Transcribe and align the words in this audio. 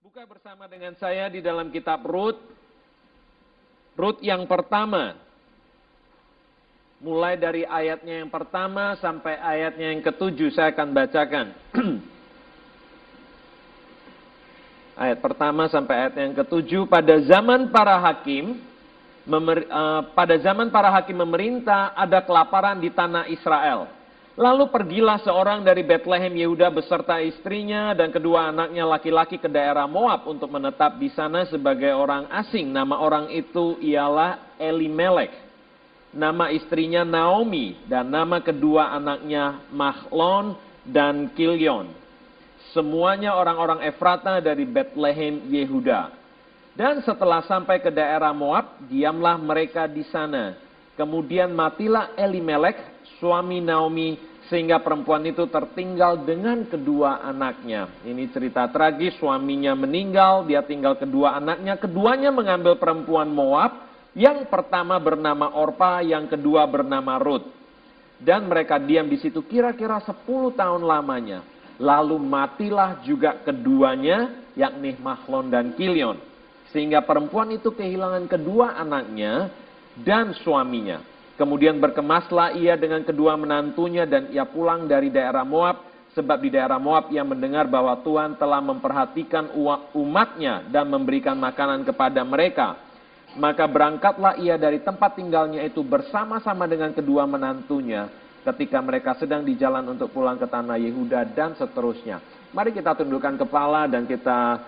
Buka 0.00 0.24
bersama 0.24 0.64
dengan 0.64 0.96
saya 0.96 1.28
di 1.28 1.44
dalam 1.44 1.68
kitab 1.68 2.00
Rut. 2.08 2.40
Rut 4.00 4.16
yang 4.24 4.48
pertama. 4.48 5.12
Mulai 7.04 7.36
dari 7.36 7.68
ayatnya 7.68 8.24
yang 8.24 8.32
pertama 8.32 8.96
sampai 8.96 9.36
ayatnya 9.36 9.92
yang 9.92 10.00
ketujuh 10.00 10.56
saya 10.56 10.72
akan 10.72 10.88
bacakan. 10.96 11.46
ayat 15.04 15.20
pertama 15.20 15.68
sampai 15.68 16.08
ayat 16.08 16.14
yang 16.16 16.32
ketujuh. 16.32 16.88
Pada 16.88 17.20
zaman 17.20 17.68
para 17.68 18.00
hakim, 18.00 18.56
memer, 19.28 19.68
uh, 19.68 20.08
pada 20.16 20.40
zaman 20.40 20.72
para 20.72 20.88
hakim 20.96 21.20
memerintah 21.20 21.92
ada 21.92 22.24
kelaparan 22.24 22.80
di 22.80 22.88
tanah 22.88 23.28
Israel. 23.28 23.99
Lalu 24.40 24.72
pergilah 24.72 25.20
seorang 25.20 25.60
dari 25.60 25.84
Bethlehem 25.84 26.32
Yehuda 26.32 26.72
beserta 26.72 27.20
istrinya 27.20 27.92
dan 27.92 28.08
kedua 28.08 28.48
anaknya 28.48 28.88
laki-laki 28.88 29.36
ke 29.36 29.52
daerah 29.52 29.84
Moab 29.84 30.24
untuk 30.24 30.48
menetap 30.48 30.96
di 30.96 31.12
sana 31.12 31.44
sebagai 31.44 31.92
orang 31.92 32.24
asing. 32.32 32.72
Nama 32.72 32.96
orang 33.04 33.28
itu 33.28 33.76
ialah 33.84 34.56
Elimelek. 34.56 35.28
Nama 36.16 36.48
istrinya 36.56 37.04
Naomi 37.04 37.84
dan 37.84 38.08
nama 38.08 38.40
kedua 38.40 38.96
anaknya 38.96 39.60
Mahlon 39.76 40.56
dan 40.88 41.28
Kilion. 41.36 41.92
Semuanya 42.72 43.36
orang-orang 43.36 43.84
Efrata 43.84 44.40
dari 44.40 44.64
Bethlehem 44.64 45.52
Yehuda. 45.52 46.16
Dan 46.72 47.04
setelah 47.04 47.44
sampai 47.44 47.76
ke 47.84 47.92
daerah 47.92 48.32
Moab, 48.32 48.88
diamlah 48.88 49.36
mereka 49.36 49.84
di 49.84 50.00
sana. 50.08 50.56
Kemudian 50.96 51.52
matilah 51.52 52.16
Elimelek, 52.16 52.80
suami 53.20 53.60
Naomi, 53.60 54.29
sehingga 54.50 54.82
perempuan 54.82 55.22
itu 55.22 55.46
tertinggal 55.46 56.26
dengan 56.26 56.66
kedua 56.66 57.22
anaknya. 57.22 58.02
Ini 58.02 58.34
cerita 58.34 58.66
tragis, 58.66 59.14
suaminya 59.22 59.78
meninggal, 59.78 60.42
dia 60.42 60.66
tinggal 60.66 60.98
kedua 60.98 61.38
anaknya. 61.38 61.78
Keduanya 61.78 62.34
mengambil 62.34 62.74
perempuan 62.74 63.30
Moab, 63.30 63.86
yang 64.10 64.50
pertama 64.50 64.98
bernama 64.98 65.54
Orpa, 65.54 66.02
yang 66.02 66.26
kedua 66.26 66.66
bernama 66.66 67.14
Ruth. 67.22 67.46
Dan 68.18 68.50
mereka 68.50 68.82
diam 68.82 69.06
di 69.06 69.22
situ 69.22 69.46
kira-kira 69.46 70.02
10 70.02 70.18
tahun 70.58 70.82
lamanya. 70.82 71.46
Lalu 71.78 72.18
matilah 72.18 73.06
juga 73.06 73.38
keduanya, 73.46 74.50
yakni 74.58 74.98
Mahlon 74.98 75.46
dan 75.46 75.78
Kilion. 75.78 76.18
Sehingga 76.74 77.06
perempuan 77.06 77.54
itu 77.54 77.70
kehilangan 77.70 78.26
kedua 78.26 78.74
anaknya 78.74 79.46
dan 79.94 80.34
suaminya. 80.42 81.00
Kemudian 81.40 81.80
berkemaslah 81.80 82.52
ia 82.52 82.76
dengan 82.76 83.00
kedua 83.00 83.32
menantunya 83.32 84.04
dan 84.04 84.28
ia 84.28 84.44
pulang 84.44 84.84
dari 84.84 85.08
daerah 85.08 85.40
Moab. 85.40 85.88
Sebab 86.12 86.36
di 86.36 86.52
daerah 86.52 86.76
Moab 86.76 87.08
ia 87.08 87.24
mendengar 87.24 87.64
bahwa 87.64 87.96
Tuhan 88.04 88.36
telah 88.36 88.60
memperhatikan 88.60 89.56
umatnya 89.96 90.68
dan 90.68 90.92
memberikan 90.92 91.40
makanan 91.40 91.88
kepada 91.88 92.20
mereka. 92.28 92.76
Maka 93.40 93.64
berangkatlah 93.64 94.36
ia 94.36 94.60
dari 94.60 94.84
tempat 94.84 95.16
tinggalnya 95.16 95.64
itu 95.64 95.80
bersama-sama 95.80 96.68
dengan 96.68 96.92
kedua 96.92 97.24
menantunya 97.24 98.12
ketika 98.44 98.84
mereka 98.84 99.16
sedang 99.16 99.40
di 99.40 99.56
jalan 99.56 99.96
untuk 99.96 100.12
pulang 100.12 100.36
ke 100.36 100.44
tanah 100.44 100.76
Yehuda 100.76 101.24
dan 101.32 101.56
seterusnya. 101.56 102.20
Mari 102.52 102.76
kita 102.76 102.98
tundukkan 102.98 103.40
kepala 103.40 103.88
dan 103.88 104.04
kita 104.04 104.60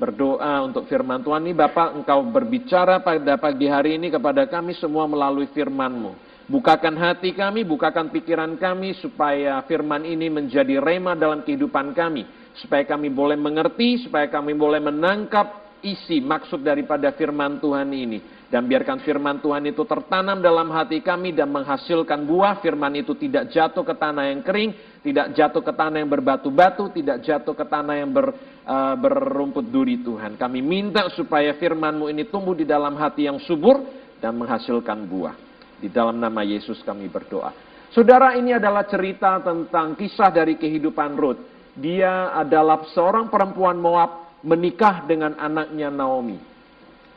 berdoa 0.00 0.64
untuk 0.64 0.88
firman 0.88 1.20
Tuhan 1.20 1.44
ini 1.44 1.52
Bapak 1.52 2.00
engkau 2.00 2.24
berbicara 2.24 3.04
pada 3.04 3.36
pagi 3.36 3.68
hari 3.68 4.00
ini 4.00 4.08
kepada 4.08 4.48
kami 4.48 4.72
semua 4.80 5.04
melalui 5.04 5.52
firman-Mu. 5.52 6.16
Bukakan 6.48 6.98
hati 6.98 7.36
kami, 7.36 7.62
bukakan 7.62 8.10
pikiran 8.10 8.56
kami 8.58 8.96
supaya 8.98 9.60
firman 9.68 10.02
ini 10.02 10.32
menjadi 10.32 10.80
rema 10.82 11.12
dalam 11.14 11.44
kehidupan 11.46 11.92
kami. 11.94 12.26
Supaya 12.58 12.82
kami 12.82 13.06
boleh 13.06 13.38
mengerti, 13.38 14.02
supaya 14.02 14.26
kami 14.26 14.58
boleh 14.58 14.82
menangkap 14.82 15.78
isi 15.84 16.18
maksud 16.18 16.66
daripada 16.66 17.14
firman 17.14 17.62
Tuhan 17.62 17.86
ini. 17.94 18.18
Dan 18.50 18.66
biarkan 18.66 18.98
firman 19.06 19.38
Tuhan 19.38 19.62
itu 19.70 19.86
tertanam 19.86 20.42
dalam 20.42 20.74
hati 20.74 20.98
kami 20.98 21.30
dan 21.30 21.54
menghasilkan 21.54 22.26
buah. 22.26 22.58
Firman 22.58 22.98
itu 22.98 23.14
tidak 23.14 23.54
jatuh 23.54 23.86
ke 23.86 23.94
tanah 23.94 24.34
yang 24.34 24.42
kering, 24.42 24.89
tidak 25.00 25.32
jatuh 25.32 25.62
ke 25.64 25.72
tanah 25.72 25.98
yang 26.04 26.10
berbatu-batu, 26.12 26.92
tidak 26.92 27.24
jatuh 27.24 27.54
ke 27.56 27.64
tanah 27.64 27.94
yang 27.96 28.10
ber, 28.12 28.36
uh, 28.68 28.94
berumput 29.00 29.64
duri 29.68 30.00
Tuhan. 30.04 30.36
Kami 30.36 30.60
minta 30.60 31.08
supaya 31.16 31.56
firman-Mu 31.56 32.12
ini 32.12 32.28
tumbuh 32.28 32.52
di 32.52 32.68
dalam 32.68 32.96
hati 33.00 33.24
yang 33.24 33.40
subur 33.40 33.80
dan 34.20 34.36
menghasilkan 34.36 35.08
buah. 35.08 35.36
Di 35.80 35.88
dalam 35.88 36.20
nama 36.20 36.44
Yesus 36.44 36.84
kami 36.84 37.08
berdoa. 37.08 37.56
Saudara 37.90 38.36
ini 38.36 38.52
adalah 38.52 38.84
cerita 38.84 39.40
tentang 39.40 39.96
kisah 39.96 40.28
dari 40.28 40.60
kehidupan 40.60 41.16
Ruth. 41.16 41.40
Dia 41.72 42.36
adalah 42.36 42.84
seorang 42.92 43.32
perempuan 43.32 43.80
Moab 43.80 44.40
menikah 44.44 45.08
dengan 45.08 45.32
anaknya 45.40 45.88
Naomi. 45.88 46.36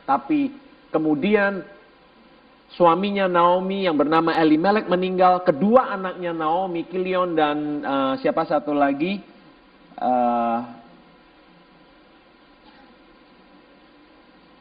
Tapi 0.08 0.64
Kemudian 0.94 1.66
suaminya 2.74 3.30
Naomi 3.30 3.86
yang 3.86 3.98
bernama 3.98 4.34
Elimelek 4.34 4.90
meninggal. 4.90 5.42
Kedua 5.46 5.94
anaknya 5.94 6.34
Naomi, 6.34 6.86
Kilion 6.86 7.34
dan 7.38 7.82
uh, 7.82 8.14
siapa 8.18 8.46
satu 8.46 8.74
lagi? 8.74 9.22
Uh, 9.94 10.60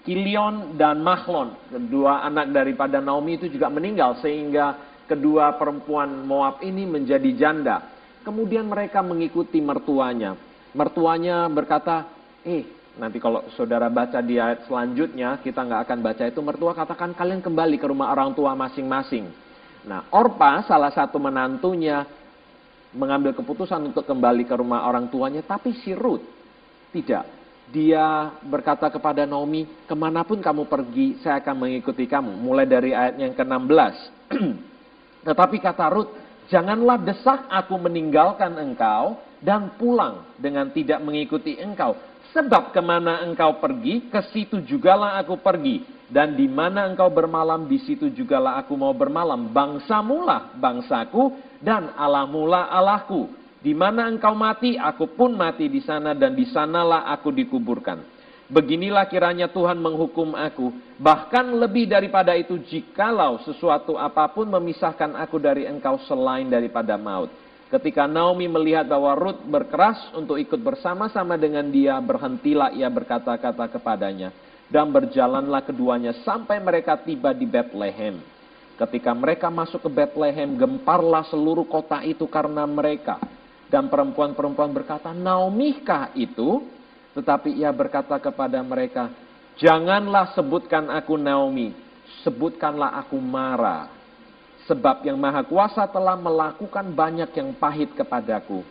Kilion 0.04 0.76
dan 0.76 1.00
Mahlon, 1.00 1.56
kedua 1.72 2.28
anak 2.28 2.52
daripada 2.52 3.00
Naomi 3.00 3.40
itu 3.40 3.48
juga 3.48 3.72
meninggal 3.72 4.20
sehingga 4.20 4.76
kedua 5.08 5.56
perempuan 5.56 6.28
Moab 6.28 6.60
ini 6.60 6.84
menjadi 6.84 7.32
janda. 7.40 7.88
Kemudian 8.28 8.68
mereka 8.68 9.00
mengikuti 9.00 9.64
mertuanya. 9.64 10.36
Mertuanya 10.76 11.48
berkata, 11.48 12.04
"Eh, 12.44 12.68
Nanti 12.94 13.18
kalau 13.18 13.42
saudara 13.58 13.90
baca 13.90 14.22
di 14.22 14.38
ayat 14.38 14.70
selanjutnya, 14.70 15.42
kita 15.42 15.66
nggak 15.66 15.82
akan 15.90 16.00
baca 16.06 16.24
itu 16.30 16.40
mertua 16.46 16.78
katakan 16.78 17.18
kalian 17.18 17.42
kembali 17.42 17.82
ke 17.82 17.90
rumah 17.90 18.14
orang 18.14 18.38
tua 18.38 18.54
masing-masing. 18.54 19.34
Nah, 19.90 20.06
Orpa 20.14 20.62
salah 20.70 20.94
satu 20.94 21.18
menantunya 21.18 22.06
mengambil 22.94 23.34
keputusan 23.34 23.82
untuk 23.90 24.06
kembali 24.06 24.46
ke 24.46 24.54
rumah 24.54 24.86
orang 24.86 25.10
tuanya, 25.10 25.42
tapi 25.42 25.74
si 25.82 25.98
Ruth 25.98 26.22
tidak. 26.94 27.26
Dia 27.74 28.30
berkata 28.46 28.86
kepada 28.94 29.26
Naomi, 29.26 29.66
ke 29.90 29.96
mana 29.98 30.22
pun 30.22 30.38
kamu 30.38 30.70
pergi, 30.70 31.18
saya 31.26 31.42
akan 31.42 31.66
mengikuti 31.66 32.06
kamu. 32.06 32.38
Mulai 32.38 32.70
dari 32.70 32.94
ayat 32.94 33.18
yang 33.18 33.34
ke-16. 33.34 33.96
Tetapi 35.26 35.58
kata 35.58 35.90
Ruth, 35.90 36.14
janganlah 36.54 37.02
desak 37.02 37.50
aku 37.50 37.74
meninggalkan 37.82 38.54
engkau 38.62 39.18
dan 39.42 39.74
pulang 39.82 40.30
dengan 40.38 40.70
tidak 40.70 41.02
mengikuti 41.02 41.58
engkau 41.58 41.98
Sebab 42.34 42.74
ke 42.74 42.82
mana 42.82 43.22
engkau 43.22 43.62
pergi, 43.62 44.10
ke 44.10 44.22
situ 44.34 44.58
jugalah 44.66 45.22
aku 45.22 45.38
pergi. 45.38 45.86
Dan 46.10 46.34
di 46.34 46.50
mana 46.50 46.90
engkau 46.90 47.10
bermalam, 47.14 47.70
di 47.70 47.78
situ 47.78 48.10
jugalah 48.10 48.58
aku 48.58 48.74
mau 48.74 48.90
bermalam. 48.90 49.54
Bangsamulah 49.54 50.58
bangsaku, 50.58 51.38
dan 51.62 51.94
Allahmulah 51.94 52.74
Allahku. 52.74 53.30
Di 53.62 53.78
mana 53.78 54.10
engkau 54.10 54.34
mati, 54.34 54.82
aku 54.82 55.14
pun 55.14 55.38
mati 55.38 55.70
di 55.70 55.86
sana, 55.86 56.18
dan 56.18 56.34
di 56.34 56.50
sanalah 56.50 57.06
aku 57.14 57.30
dikuburkan. 57.30 58.02
Beginilah 58.50 59.06
kiranya 59.08 59.50
Tuhan 59.54 59.78
menghukum 59.78 60.34
aku. 60.34 60.74
Bahkan 60.98 61.54
lebih 61.62 61.86
daripada 61.86 62.34
itu, 62.34 62.58
jikalau 62.66 63.46
sesuatu 63.46 63.94
apa 63.94 64.26
pun 64.34 64.50
memisahkan 64.50 65.18
aku 65.22 65.38
dari 65.38 65.70
engkau 65.70 66.02
selain 66.10 66.50
daripada 66.50 66.98
maut 66.98 67.43
Ketika 67.74 68.06
Naomi 68.06 68.46
melihat 68.46 68.86
bahwa 68.86 69.18
Ruth 69.18 69.42
berkeras 69.50 69.98
untuk 70.14 70.38
ikut 70.38 70.62
bersama-sama 70.62 71.34
dengan 71.42 71.66
dia, 71.74 71.98
berhentilah 71.98 72.70
ia 72.70 72.86
berkata-kata 72.86 73.66
kepadanya. 73.66 74.30
Dan 74.70 74.94
berjalanlah 74.94 75.66
keduanya 75.66 76.14
sampai 76.22 76.62
mereka 76.62 77.02
tiba 77.02 77.34
di 77.34 77.50
Bethlehem. 77.50 78.22
Ketika 78.78 79.18
mereka 79.18 79.50
masuk 79.50 79.82
ke 79.82 79.90
Bethlehem, 79.90 80.54
gemparlah 80.54 81.26
seluruh 81.34 81.66
kota 81.66 82.06
itu 82.06 82.30
karena 82.30 82.62
mereka. 82.70 83.18
Dan 83.74 83.90
perempuan-perempuan 83.90 84.70
berkata, 84.70 85.10
Naomi 85.10 85.82
kah 85.82 86.14
itu? 86.14 86.62
Tetapi 87.18 87.58
ia 87.58 87.74
berkata 87.74 88.22
kepada 88.22 88.62
mereka, 88.62 89.10
Janganlah 89.58 90.38
sebutkan 90.38 90.94
aku 90.94 91.18
Naomi, 91.18 91.74
sebutkanlah 92.22 93.02
aku 93.02 93.18
Mara 93.18 94.03
Sebab 94.64 95.04
yang 95.04 95.20
maha 95.20 95.44
kuasa 95.44 95.84
telah 95.92 96.16
melakukan 96.16 96.88
banyak 96.96 97.28
yang 97.36 97.52
pahit 97.60 97.92
kepadaku. 98.00 98.64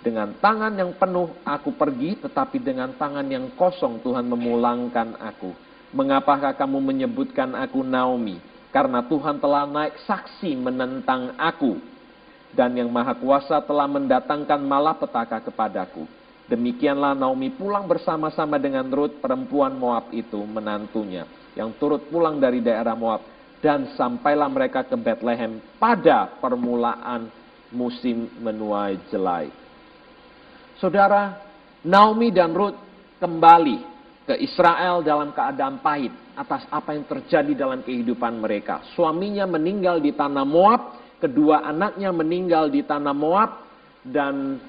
Dengan 0.00 0.32
tangan 0.40 0.72
yang 0.72 0.96
penuh 0.96 1.32
aku 1.44 1.72
pergi, 1.76 2.16
tetapi 2.20 2.60
dengan 2.60 2.92
tangan 2.96 3.24
yang 3.28 3.52
kosong 3.56 4.00
Tuhan 4.00 4.24
memulangkan 4.24 5.16
aku. 5.20 5.52
Mengapakah 5.92 6.56
kamu 6.56 6.80
menyebutkan 6.80 7.52
aku 7.56 7.84
Naomi? 7.84 8.40
Karena 8.72 9.04
Tuhan 9.04 9.38
telah 9.38 9.68
naik 9.68 10.00
saksi 10.04 10.56
menentang 10.60 11.36
aku. 11.36 11.76
Dan 12.52 12.76
yang 12.76 12.88
maha 12.88 13.12
kuasa 13.16 13.60
telah 13.64 13.88
mendatangkan 13.88 14.60
malapetaka 14.64 15.44
kepadaku. 15.44 16.08
Demikianlah 16.48 17.16
Naomi 17.16 17.52
pulang 17.52 17.88
bersama-sama 17.88 18.60
dengan 18.60 18.84
Ruth 18.92 19.20
perempuan 19.20 19.76
Moab 19.76 20.12
itu 20.12 20.40
menantunya. 20.44 21.24
Yang 21.56 21.70
turut 21.80 22.02
pulang 22.12 22.36
dari 22.36 22.60
daerah 22.60 22.92
Moab 22.92 23.33
dan 23.64 23.96
sampailah 23.96 24.52
mereka 24.52 24.84
ke 24.84 24.92
Bethlehem 24.92 25.56
pada 25.80 26.36
permulaan 26.36 27.32
musim 27.72 28.28
menuai 28.44 29.00
jelai. 29.08 29.48
Saudara, 30.76 31.40
Naomi 31.80 32.28
dan 32.28 32.52
Ruth 32.52 32.76
kembali 33.16 33.80
ke 34.28 34.36
Israel 34.36 35.00
dalam 35.00 35.32
keadaan 35.32 35.80
pahit 35.80 36.12
atas 36.36 36.68
apa 36.68 36.92
yang 36.92 37.08
terjadi 37.08 37.56
dalam 37.56 37.80
kehidupan 37.80 38.36
mereka. 38.36 38.84
Suaminya 38.92 39.48
meninggal 39.48 39.96
di 39.96 40.12
tanah 40.12 40.44
Moab, 40.44 41.00
kedua 41.16 41.64
anaknya 41.64 42.12
meninggal 42.12 42.68
di 42.68 42.84
tanah 42.84 43.16
Moab, 43.16 43.64
dan 44.04 44.60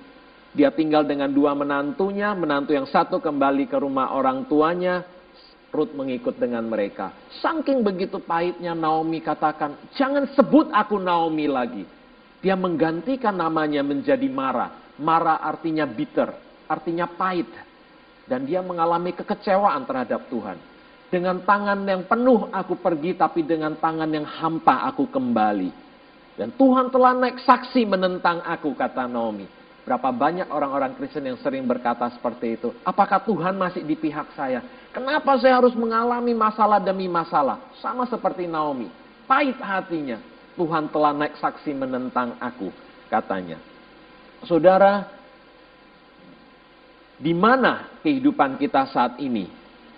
dia 0.55 0.71
tinggal 0.71 1.03
dengan 1.03 1.27
dua 1.35 1.51
menantunya, 1.51 2.31
menantu 2.31 2.71
yang 2.71 2.87
satu 2.87 3.19
kembali 3.19 3.67
ke 3.67 3.75
rumah 3.75 4.15
orang 4.15 4.47
tuanya, 4.47 5.03
Ruth 5.75 5.91
mengikut 5.91 6.39
dengan 6.39 6.63
mereka. 6.65 7.11
Saking 7.43 7.83
begitu 7.83 8.23
pahitnya 8.23 8.71
Naomi 8.71 9.19
katakan, 9.19 9.75
jangan 9.99 10.31
sebut 10.33 10.71
aku 10.71 10.95
Naomi 10.95 11.45
lagi. 11.51 11.83
Dia 12.39 12.55
menggantikan 12.55 13.35
namanya 13.35 13.83
menjadi 13.83 14.25
Mara. 14.31 14.95
Mara 14.95 15.43
artinya 15.43 15.83
bitter, 15.83 16.31
artinya 16.71 17.05
pahit. 17.05 17.51
Dan 18.25 18.47
dia 18.47 18.63
mengalami 18.63 19.13
kekecewaan 19.13 19.83
terhadap 19.85 20.25
Tuhan. 20.31 20.57
Dengan 21.11 21.43
tangan 21.45 21.85
yang 21.85 22.07
penuh 22.09 22.49
aku 22.49 22.79
pergi, 22.81 23.13
tapi 23.13 23.45
dengan 23.45 23.77
tangan 23.77 24.09
yang 24.09 24.25
hampa 24.25 24.87
aku 24.89 25.05
kembali. 25.11 25.69
Dan 26.35 26.51
Tuhan 26.57 26.89
telah 26.89 27.13
naik 27.15 27.39
saksi 27.43 27.85
menentang 27.85 28.41
aku, 28.43 28.73
kata 28.73 29.05
Naomi. 29.05 29.45
Berapa 29.85 30.09
banyak 30.09 30.49
orang-orang 30.49 30.97
Kristen 30.97 31.29
yang 31.29 31.37
sering 31.45 31.69
berkata 31.69 32.09
seperti 32.09 32.57
itu. 32.57 32.73
Apakah 32.81 33.21
Tuhan 33.21 33.53
masih 33.53 33.85
di 33.85 33.93
pihak 33.93 34.33
saya? 34.33 34.65
Kenapa 34.89 35.37
saya 35.37 35.61
harus 35.61 35.77
mengalami 35.77 36.33
masalah 36.33 36.81
demi 36.81 37.05
masalah? 37.05 37.61
Sama 37.77 38.09
seperti 38.09 38.49
Naomi. 38.49 38.89
Pahit 39.29 39.61
hatinya. 39.61 40.17
Tuhan 40.57 40.89
telah 40.89 41.13
naik 41.13 41.37
saksi 41.37 41.75
menentang 41.75 42.33
aku, 42.41 42.71
katanya. 43.11 43.61
Saudara, 44.47 45.05
di 47.19 47.35
mana 47.35 47.91
kehidupan 48.01 48.57
kita 48.57 48.89
saat 48.89 49.19
ini? 49.21 49.51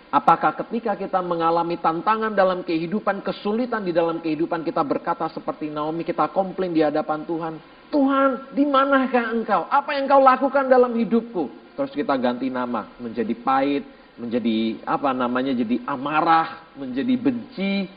Apakah 0.07 0.55
ketika 0.65 0.95
kita 0.95 1.19
mengalami 1.19 1.77
tantangan 1.77 2.33
dalam 2.33 2.65
kehidupan, 2.65 3.21
kesulitan 3.21 3.85
di 3.85 3.93
dalam 3.93 4.19
kehidupan 4.19 4.65
kita 4.65 4.81
berkata 4.81 5.29
seperti 5.29 5.69
Naomi, 5.69 6.03
kita 6.03 6.31
komplain 6.31 6.73
di 6.73 6.81
hadapan 6.81 7.21
Tuhan, 7.27 7.53
Tuhan, 7.87 8.51
di 8.51 8.67
manakah 8.67 9.31
engkau? 9.31 9.63
Apa 9.71 9.95
yang 9.95 10.11
engkau 10.11 10.19
lakukan 10.19 10.67
dalam 10.67 10.91
hidupku? 10.91 11.47
Terus 11.77 11.91
kita 11.93 12.17
ganti 12.19 12.51
nama 12.51 12.89
menjadi 12.99 13.31
pahit, 13.37 13.85
menjadi 14.17 14.81
apa 14.83 15.13
namanya 15.13 15.53
jadi 15.53 15.79
amarah, 15.87 16.67
menjadi 16.75 17.15
benci. 17.15 17.87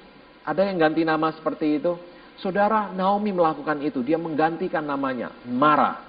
Ada 0.47 0.69
yang 0.69 0.79
ganti 0.79 1.03
nama 1.03 1.33
seperti 1.35 1.81
itu? 1.81 1.97
Saudara 2.41 2.89
Naomi 2.93 3.35
melakukan 3.35 3.81
itu, 3.85 4.01
dia 4.01 4.17
menggantikan 4.17 4.85
namanya 4.85 5.33
marah. 5.45 6.01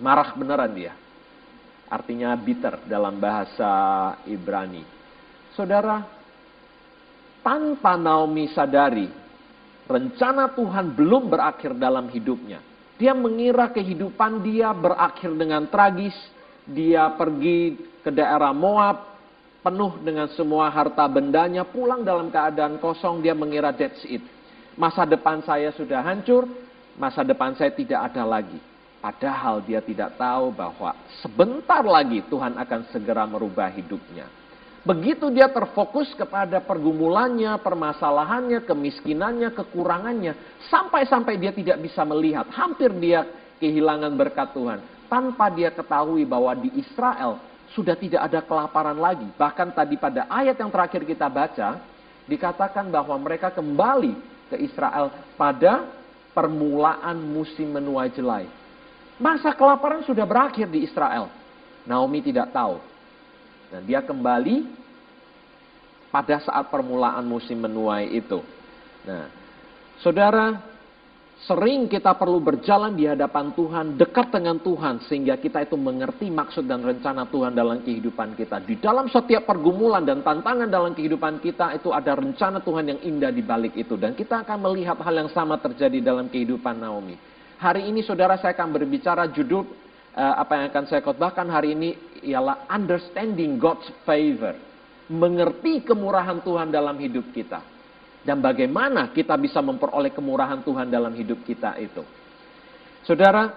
Marah 0.00 0.34
beneran 0.34 0.72
dia. 0.74 0.92
Artinya 1.86 2.34
bitter 2.34 2.82
dalam 2.90 3.22
bahasa 3.22 3.70
Ibrani. 4.26 4.82
Saudara, 5.54 6.02
tanpa 7.46 7.94
Naomi 7.94 8.50
sadari, 8.50 9.06
rencana 9.86 10.50
Tuhan 10.50 10.98
belum 10.98 11.30
berakhir 11.30 11.78
dalam 11.78 12.10
hidupnya. 12.10 12.75
Dia 12.96 13.12
mengira 13.12 13.68
kehidupan 13.68 14.40
dia 14.40 14.72
berakhir 14.72 15.32
dengan 15.36 15.68
tragis. 15.68 16.16
Dia 16.66 17.12
pergi 17.14 17.76
ke 18.02 18.10
daerah 18.10 18.50
Moab, 18.50 19.16
penuh 19.66 19.98
dengan 20.02 20.30
semua 20.34 20.70
harta 20.70 21.02
bendanya, 21.10 21.66
pulang 21.66 22.06
dalam 22.06 22.30
keadaan 22.30 22.78
kosong, 22.78 23.18
dia 23.18 23.34
mengira 23.34 23.74
that's 23.74 24.02
it. 24.06 24.22
Masa 24.78 25.02
depan 25.02 25.42
saya 25.42 25.74
sudah 25.74 26.02
hancur, 26.06 26.46
masa 26.94 27.26
depan 27.26 27.58
saya 27.58 27.74
tidak 27.74 28.12
ada 28.12 28.22
lagi. 28.22 28.58
Padahal 29.02 29.62
dia 29.62 29.78
tidak 29.82 30.14
tahu 30.18 30.50
bahwa 30.54 30.94
sebentar 31.22 31.82
lagi 31.82 32.22
Tuhan 32.26 32.58
akan 32.58 32.80
segera 32.90 33.26
merubah 33.26 33.70
hidupnya. 33.70 34.26
Begitu 34.86 35.34
dia 35.34 35.50
terfokus 35.50 36.14
kepada 36.14 36.62
pergumulannya, 36.62 37.58
permasalahannya, 37.58 38.62
kemiskinannya, 38.62 39.50
kekurangannya, 39.50 40.62
sampai-sampai 40.70 41.34
dia 41.42 41.50
tidak 41.50 41.82
bisa 41.82 42.06
melihat, 42.06 42.46
hampir 42.54 42.94
dia 42.94 43.26
kehilangan 43.58 44.14
berkat 44.14 44.54
Tuhan. 44.54 44.78
Tanpa 45.10 45.50
dia 45.50 45.74
ketahui 45.74 46.22
bahwa 46.22 46.54
di 46.54 46.70
Israel 46.78 47.42
sudah 47.74 47.98
tidak 47.98 48.30
ada 48.30 48.38
kelaparan 48.46 48.94
lagi. 48.94 49.26
Bahkan 49.34 49.74
tadi 49.74 49.98
pada 49.98 50.30
ayat 50.30 50.54
yang 50.54 50.70
terakhir 50.70 51.02
kita 51.02 51.26
baca, 51.26 51.82
dikatakan 52.30 52.86
bahwa 52.86 53.18
mereka 53.18 53.50
kembali 53.50 54.14
ke 54.54 54.56
Israel 54.62 55.10
pada 55.34 55.82
permulaan 56.30 57.18
musim 57.18 57.74
menuai 57.74 58.06
jelai. 58.14 58.46
Masa 59.18 59.50
kelaparan 59.50 60.06
sudah 60.06 60.22
berakhir 60.22 60.70
di 60.70 60.86
Israel. 60.86 61.26
Naomi 61.82 62.22
tidak 62.22 62.54
tahu. 62.54 62.78
Dan 63.76 63.84
dia 63.84 64.00
kembali 64.00 64.64
pada 66.08 66.40
saat 66.40 66.72
permulaan 66.72 67.20
musim 67.28 67.60
menuai 67.60 68.08
itu. 68.08 68.40
Nah, 69.04 69.28
saudara, 70.00 70.64
sering 71.44 71.84
kita 71.84 72.16
perlu 72.16 72.40
berjalan 72.40 72.96
di 72.96 73.04
hadapan 73.04 73.52
Tuhan, 73.52 74.00
dekat 74.00 74.32
dengan 74.32 74.56
Tuhan, 74.64 75.04
sehingga 75.04 75.36
kita 75.36 75.68
itu 75.68 75.76
mengerti 75.76 76.32
maksud 76.32 76.64
dan 76.64 76.80
rencana 76.80 77.28
Tuhan 77.28 77.52
dalam 77.52 77.84
kehidupan 77.84 78.32
kita. 78.32 78.64
Di 78.64 78.80
dalam 78.80 79.12
setiap 79.12 79.44
pergumulan 79.44 80.08
dan 80.08 80.24
tantangan 80.24 80.72
dalam 80.72 80.96
kehidupan 80.96 81.44
kita, 81.44 81.76
itu 81.76 81.92
ada 81.92 82.16
rencana 82.16 82.64
Tuhan 82.64 82.96
yang 82.96 83.00
indah 83.04 83.28
di 83.28 83.44
balik 83.44 83.76
itu. 83.76 84.00
Dan 84.00 84.16
kita 84.16 84.40
akan 84.40 84.72
melihat 84.72 84.96
hal 85.04 85.12
yang 85.12 85.28
sama 85.36 85.60
terjadi 85.60 86.00
dalam 86.00 86.32
kehidupan 86.32 86.80
Naomi. 86.80 87.20
Hari 87.60 87.92
ini 87.92 88.00
saudara 88.00 88.40
saya 88.40 88.56
akan 88.56 88.72
berbicara 88.72 89.28
judul 89.36 89.68
apa 90.16 90.52
yang 90.56 90.64
akan 90.72 90.84
saya 90.88 91.04
khotbahkan 91.04 91.44
hari 91.52 91.76
ini 91.76 91.90
ialah 92.24 92.64
understanding 92.72 93.60
God's 93.60 93.84
favor. 94.08 94.56
Mengerti 95.12 95.84
kemurahan 95.84 96.40
Tuhan 96.40 96.72
dalam 96.72 96.96
hidup 96.96 97.30
kita. 97.36 97.60
Dan 98.26 98.42
bagaimana 98.42 99.14
kita 99.14 99.38
bisa 99.38 99.62
memperoleh 99.62 100.10
kemurahan 100.10 100.58
Tuhan 100.64 100.90
dalam 100.90 101.14
hidup 101.14 101.46
kita 101.46 101.78
itu. 101.78 102.02
Saudara, 103.06 103.54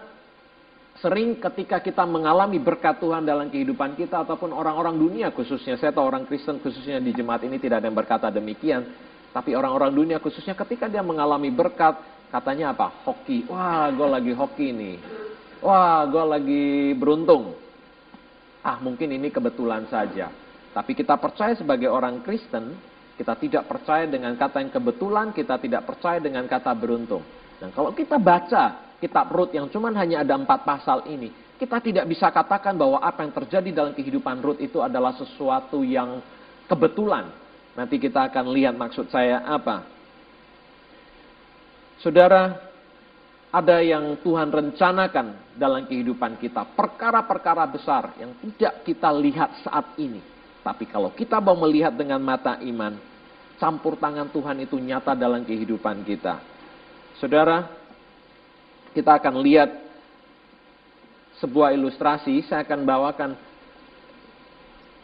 sering 1.01 1.41
ketika 1.41 1.81
kita 1.81 2.05
mengalami 2.05 2.61
berkat 2.61 3.01
Tuhan 3.01 3.25
dalam 3.25 3.49
kehidupan 3.49 3.97
kita 3.97 4.21
ataupun 4.21 4.53
orang-orang 4.53 4.93
dunia 4.93 5.33
khususnya, 5.33 5.73
saya 5.79 5.89
tahu 5.89 6.05
orang 6.05 6.29
Kristen 6.29 6.61
khususnya 6.61 7.01
di 7.01 7.15
jemaat 7.17 7.41
ini 7.49 7.57
tidak 7.57 7.81
ada 7.81 7.89
yang 7.89 7.97
berkata 7.97 8.27
demikian, 8.29 8.85
tapi 9.33 9.57
orang-orang 9.57 9.89
dunia 9.89 10.17
khususnya 10.21 10.53
ketika 10.53 10.85
dia 10.85 11.01
mengalami 11.01 11.49
berkat, 11.49 11.97
katanya 12.29 12.77
apa? 12.77 12.93
Hoki. 13.09 13.49
Wah, 13.49 13.89
gue 13.89 14.05
lagi 14.05 14.31
hoki 14.37 14.67
nih. 14.69 14.95
Wah, 15.59 16.07
gue 16.07 16.23
lagi 16.23 16.67
beruntung. 16.95 17.51
Ah, 18.63 18.79
mungkin 18.79 19.11
ini 19.11 19.27
kebetulan 19.27 19.87
saja. 19.91 20.31
Tapi 20.71 20.95
kita 20.95 21.19
percaya 21.19 21.51
sebagai 21.55 21.91
orang 21.91 22.23
Kristen, 22.23 22.79
kita 23.19 23.35
tidak 23.35 23.67
percaya 23.67 24.07
dengan 24.07 24.31
kata 24.39 24.63
yang 24.63 24.71
kebetulan, 24.71 25.35
kita 25.35 25.59
tidak 25.59 25.83
percaya 25.83 26.23
dengan 26.23 26.47
kata 26.47 26.71
beruntung. 26.71 27.23
Dan 27.59 27.75
kalau 27.75 27.91
kita 27.91 28.15
baca 28.15 28.95
kitab 29.03 29.27
Rut 29.35 29.51
yang 29.51 29.67
cuma 29.67 29.91
hanya 29.91 30.23
ada 30.23 30.39
empat 30.39 30.63
pasal 30.63 31.03
ini, 31.11 31.27
kita 31.59 31.83
tidak 31.83 32.07
bisa 32.07 32.31
katakan 32.31 32.79
bahwa 32.79 33.03
apa 33.03 33.27
yang 33.27 33.35
terjadi 33.35 33.69
dalam 33.75 33.91
kehidupan 33.91 34.39
Rut 34.39 34.63
itu 34.63 34.79
adalah 34.79 35.11
sesuatu 35.19 35.83
yang 35.83 36.23
kebetulan. 36.71 37.27
Nanti 37.75 37.99
kita 37.99 38.31
akan 38.31 38.55
lihat 38.55 38.79
maksud 38.79 39.11
saya 39.11 39.43
apa. 39.43 39.83
Saudara, 41.99 42.68
ada 43.49 43.81
yang 43.81 44.21
Tuhan 44.21 44.53
rencanakan 44.53 45.57
dalam 45.57 45.89
kehidupan 45.89 46.37
kita. 46.37 46.69
Perkara-perkara 46.77 47.65
besar 47.65 48.13
yang 48.21 48.37
tidak 48.37 48.85
kita 48.85 49.09
lihat 49.09 49.65
saat 49.65 49.97
ini. 49.97 50.21
Tapi 50.61 50.85
kalau 50.85 51.09
kita 51.09 51.41
mau 51.41 51.57
melihat 51.57 51.89
dengan 51.97 52.21
mata 52.21 52.61
iman, 52.61 52.93
campur 53.57 53.97
tangan 53.97 54.29
Tuhan 54.29 54.57
itu 54.61 54.77
nyata 54.77 55.17
dalam 55.17 55.41
kehidupan 55.41 56.05
kita. 56.05 56.37
Saudara, 57.17 57.65
kita 58.93 59.17
akan 59.17 59.41
lihat 59.41 59.69
sebuah 61.41 61.73
ilustrasi. 61.73 62.45
Saya 62.45 62.61
akan 62.61 62.85
bawakan 62.85 63.33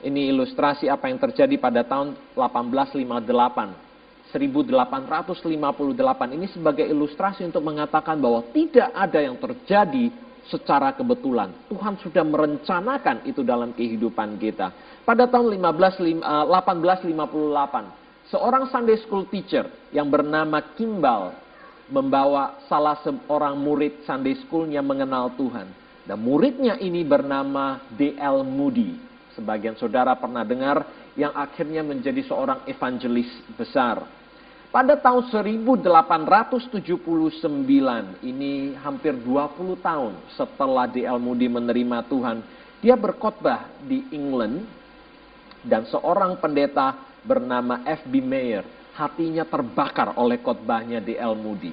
ini 0.05 0.29
ilustrasi 0.29 0.85
apa 0.85 1.09
yang 1.09 1.17
terjadi 1.17 1.57
pada 1.57 1.81
tahun 1.81 2.13
1858. 2.37 3.84
1858 4.35 6.35
ini 6.35 6.51
sebagai 6.51 6.83
ilustrasi 6.83 7.47
untuk 7.47 7.63
mengatakan 7.63 8.19
bahwa 8.19 8.43
tidak 8.51 8.91
ada 8.91 9.19
yang 9.23 9.39
terjadi 9.39 10.11
secara 10.51 10.93
kebetulan. 10.93 11.49
Tuhan 11.71 11.97
sudah 12.03 12.21
merencanakan 12.21 13.25
itu 13.25 13.41
dalam 13.41 13.73
kehidupan 13.73 14.37
kita. 14.37 14.69
Pada 15.07 15.25
tahun 15.25 15.57
15, 15.57 16.21
1858, 16.21 17.81
eh, 17.81 17.85
seorang 18.29 18.69
Sunday 18.69 18.97
School 19.05 19.25
teacher 19.29 19.65
yang 19.89 20.09
bernama 20.09 20.61
Kimball 20.77 21.33
membawa 21.89 22.61
salah 22.65 22.97
seorang 23.05 23.57
murid 23.57 24.05
Sunday 24.05 24.37
Schoolnya 24.45 24.81
mengenal 24.81 25.33
Tuhan. 25.37 25.69
Dan 26.05 26.21
muridnya 26.21 26.77
ini 26.77 27.01
bernama 27.01 27.81
D.L. 27.97 28.45
Moody. 28.45 28.93
Sebagian 29.33 29.73
saudara 29.73 30.13
pernah 30.13 30.45
dengar 30.45 30.85
yang 31.17 31.33
akhirnya 31.33 31.81
menjadi 31.81 32.21
seorang 32.29 32.61
evangelis 32.69 33.29
besar. 33.57 34.05
Pada 34.75 34.99
tahun 34.99 35.31
1879, 35.31 36.67
ini 38.27 38.75
hampir 38.75 39.15
20 39.15 39.79
tahun 39.79 40.19
setelah 40.35 40.83
D.L. 40.91 41.15
Moody 41.15 41.47
menerima 41.47 42.03
Tuhan, 42.11 42.43
dia 42.83 42.99
berkhotbah 42.99 43.71
di 43.87 44.03
England 44.11 44.67
Dan 45.63 45.87
seorang 45.87 46.43
pendeta 46.43 46.91
bernama 47.23 47.87
F.B. 47.87 48.19
Mayer, 48.19 48.67
hatinya 48.99 49.47
terbakar 49.47 50.11
oleh 50.19 50.43
khotbahnya 50.43 50.99
di 50.99 51.15
El 51.15 51.39
Moody. 51.39 51.71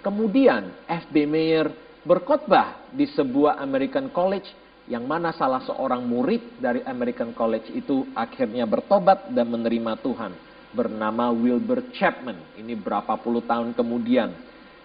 Kemudian 0.00 0.72
F.B. 0.88 1.28
Mayer 1.28 1.68
berkhotbah 2.08 2.88
di 2.88 3.04
sebuah 3.04 3.60
American 3.60 4.08
College 4.08 4.48
yang 4.88 5.04
mana 5.04 5.30
salah 5.36 5.60
seorang 5.60 6.08
murid 6.08 6.56
dari 6.56 6.80
American 6.88 7.36
College 7.36 7.68
itu 7.70 8.08
akhirnya 8.16 8.64
bertobat 8.64 9.28
dan 9.28 9.46
menerima 9.46 10.00
Tuhan 10.00 10.49
bernama 10.70 11.34
Wilbur 11.34 11.90
Chapman. 11.94 12.38
Ini 12.58 12.78
berapa 12.78 13.18
puluh 13.18 13.42
tahun 13.42 13.74
kemudian. 13.74 14.30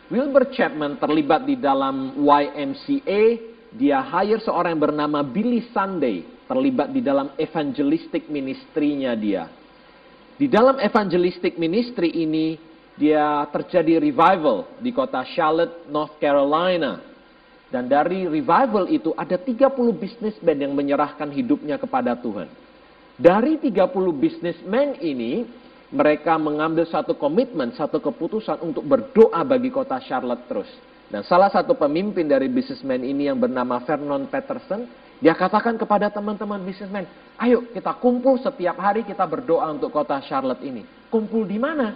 Wilbur 0.09 0.53
Chapman 0.53 1.01
terlibat 1.01 1.45
di 1.45 1.57
dalam 1.57 2.13
YMCA. 2.17 3.23
Dia 3.75 3.99
hire 3.99 4.39
seorang 4.39 4.77
yang 4.77 4.83
bernama 4.91 5.19
Billy 5.25 5.65
Sunday. 5.73 6.25
Terlibat 6.45 6.93
di 6.93 7.01
dalam 7.01 7.33
evangelistic 7.41 8.29
ministry-nya 8.29 9.17
dia. 9.17 9.49
Di 10.35 10.45
dalam 10.45 10.77
evangelistic 10.77 11.57
ministry 11.57 12.11
ini, 12.11 12.59
dia 12.95 13.43
terjadi 13.49 13.97
revival 13.99 14.67
di 14.77 14.91
kota 14.93 15.23
Charlotte, 15.33 15.87
North 15.89 16.21
Carolina. 16.21 17.01
Dan 17.71 17.89
dari 17.89 18.29
revival 18.29 18.87
itu 18.87 19.11
ada 19.17 19.35
30 19.35 19.73
bisnismen 19.95 20.57
yang 20.59 20.71
menyerahkan 20.77 21.27
hidupnya 21.33 21.81
kepada 21.81 22.13
Tuhan. 22.13 22.47
Dari 23.15 23.57
30 23.57 23.89
bisnismen 24.15 24.99
ini, 25.01 25.47
mereka 25.95 26.35
mengambil 26.35 26.83
satu 26.83 27.15
komitmen, 27.15 27.71
satu 27.71 28.03
keputusan 28.03 28.59
untuk 28.59 28.83
berdoa 28.83 29.39
bagi 29.47 29.71
kota 29.71 29.95
Charlotte 30.03 30.43
terus. 30.51 30.67
Dan 31.07 31.23
salah 31.23 31.47
satu 31.47 31.71
pemimpin 31.79 32.27
dari 32.27 32.51
bisnismen 32.51 32.99
ini 32.99 33.31
yang 33.31 33.39
bernama 33.39 33.79
Vernon 33.87 34.27
Peterson, 34.27 34.83
dia 35.23 35.31
katakan 35.31 35.79
kepada 35.79 36.11
teman-teman 36.11 36.59
bisnismen, 36.67 37.07
ayo 37.39 37.71
kita 37.71 37.95
kumpul 38.03 38.35
setiap 38.43 38.75
hari 38.75 39.07
kita 39.07 39.23
berdoa 39.23 39.71
untuk 39.71 39.95
kota 39.95 40.19
Charlotte 40.27 40.59
ini. 40.59 40.83
Kumpul 41.07 41.47
di 41.47 41.55
mana? 41.55 41.95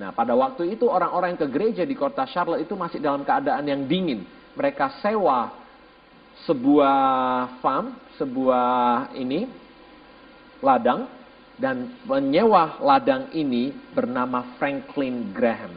Nah 0.00 0.10
pada 0.16 0.32
waktu 0.32 0.72
itu 0.72 0.88
orang-orang 0.88 1.36
yang 1.36 1.42
ke 1.44 1.48
gereja 1.52 1.82
di 1.84 1.92
kota 1.92 2.24
Charlotte 2.24 2.64
itu 2.64 2.72
masih 2.72 2.98
dalam 2.98 3.22
keadaan 3.28 3.68
yang 3.68 3.84
dingin. 3.84 4.24
Mereka 4.56 5.04
sewa 5.04 5.52
sebuah 6.48 6.98
farm, 7.60 7.94
sebuah 8.16 9.12
ini, 9.14 9.46
ladang, 10.64 11.06
dan 11.58 12.02
menyewa 12.02 12.82
ladang 12.82 13.30
ini 13.30 13.70
bernama 13.94 14.58
Franklin 14.58 15.30
Graham. 15.30 15.74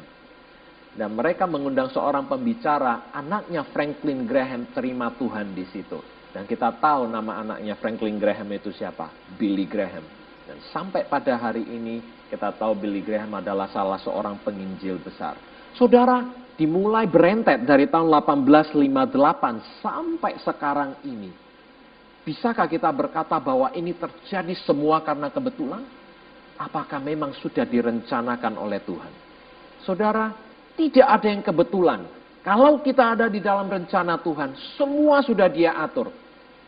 Dan 0.98 1.14
mereka 1.14 1.46
mengundang 1.46 1.94
seorang 1.94 2.26
pembicara, 2.26 3.14
anaknya 3.14 3.62
Franklin 3.70 4.26
Graham 4.26 4.66
terima 4.74 5.14
Tuhan 5.14 5.54
di 5.54 5.62
situ. 5.70 6.02
Dan 6.34 6.50
kita 6.50 6.74
tahu 6.82 7.06
nama 7.06 7.46
anaknya 7.46 7.78
Franklin 7.78 8.18
Graham 8.18 8.50
itu 8.50 8.74
siapa? 8.74 9.10
Billy 9.38 9.70
Graham. 9.70 10.02
Dan 10.50 10.58
sampai 10.74 11.06
pada 11.06 11.38
hari 11.38 11.62
ini 11.70 12.02
kita 12.34 12.50
tahu 12.58 12.74
Billy 12.82 13.06
Graham 13.06 13.38
adalah 13.38 13.70
salah 13.70 14.02
seorang 14.02 14.42
penginjil 14.42 14.98
besar. 14.98 15.38
Saudara, 15.78 16.26
dimulai 16.58 17.06
berentet 17.06 17.62
dari 17.62 17.86
tahun 17.86 18.10
1858 18.10 19.86
sampai 19.86 20.34
sekarang 20.42 20.98
ini. 21.06 21.47
Bisakah 22.28 22.68
kita 22.68 22.92
berkata 22.92 23.40
bahwa 23.40 23.72
ini 23.72 23.96
terjadi 23.96 24.52
semua 24.68 25.00
karena 25.00 25.32
kebetulan? 25.32 25.80
Apakah 26.60 27.00
memang 27.00 27.32
sudah 27.40 27.64
direncanakan 27.64 28.60
oleh 28.60 28.84
Tuhan? 28.84 29.14
Saudara, 29.88 30.36
tidak 30.76 31.08
ada 31.08 31.28
yang 31.32 31.40
kebetulan. 31.40 32.04
Kalau 32.44 32.84
kita 32.84 33.16
ada 33.16 33.32
di 33.32 33.40
dalam 33.40 33.72
rencana 33.72 34.20
Tuhan, 34.20 34.60
semua 34.76 35.24
sudah 35.24 35.48
dia 35.48 35.80
atur. 35.80 36.12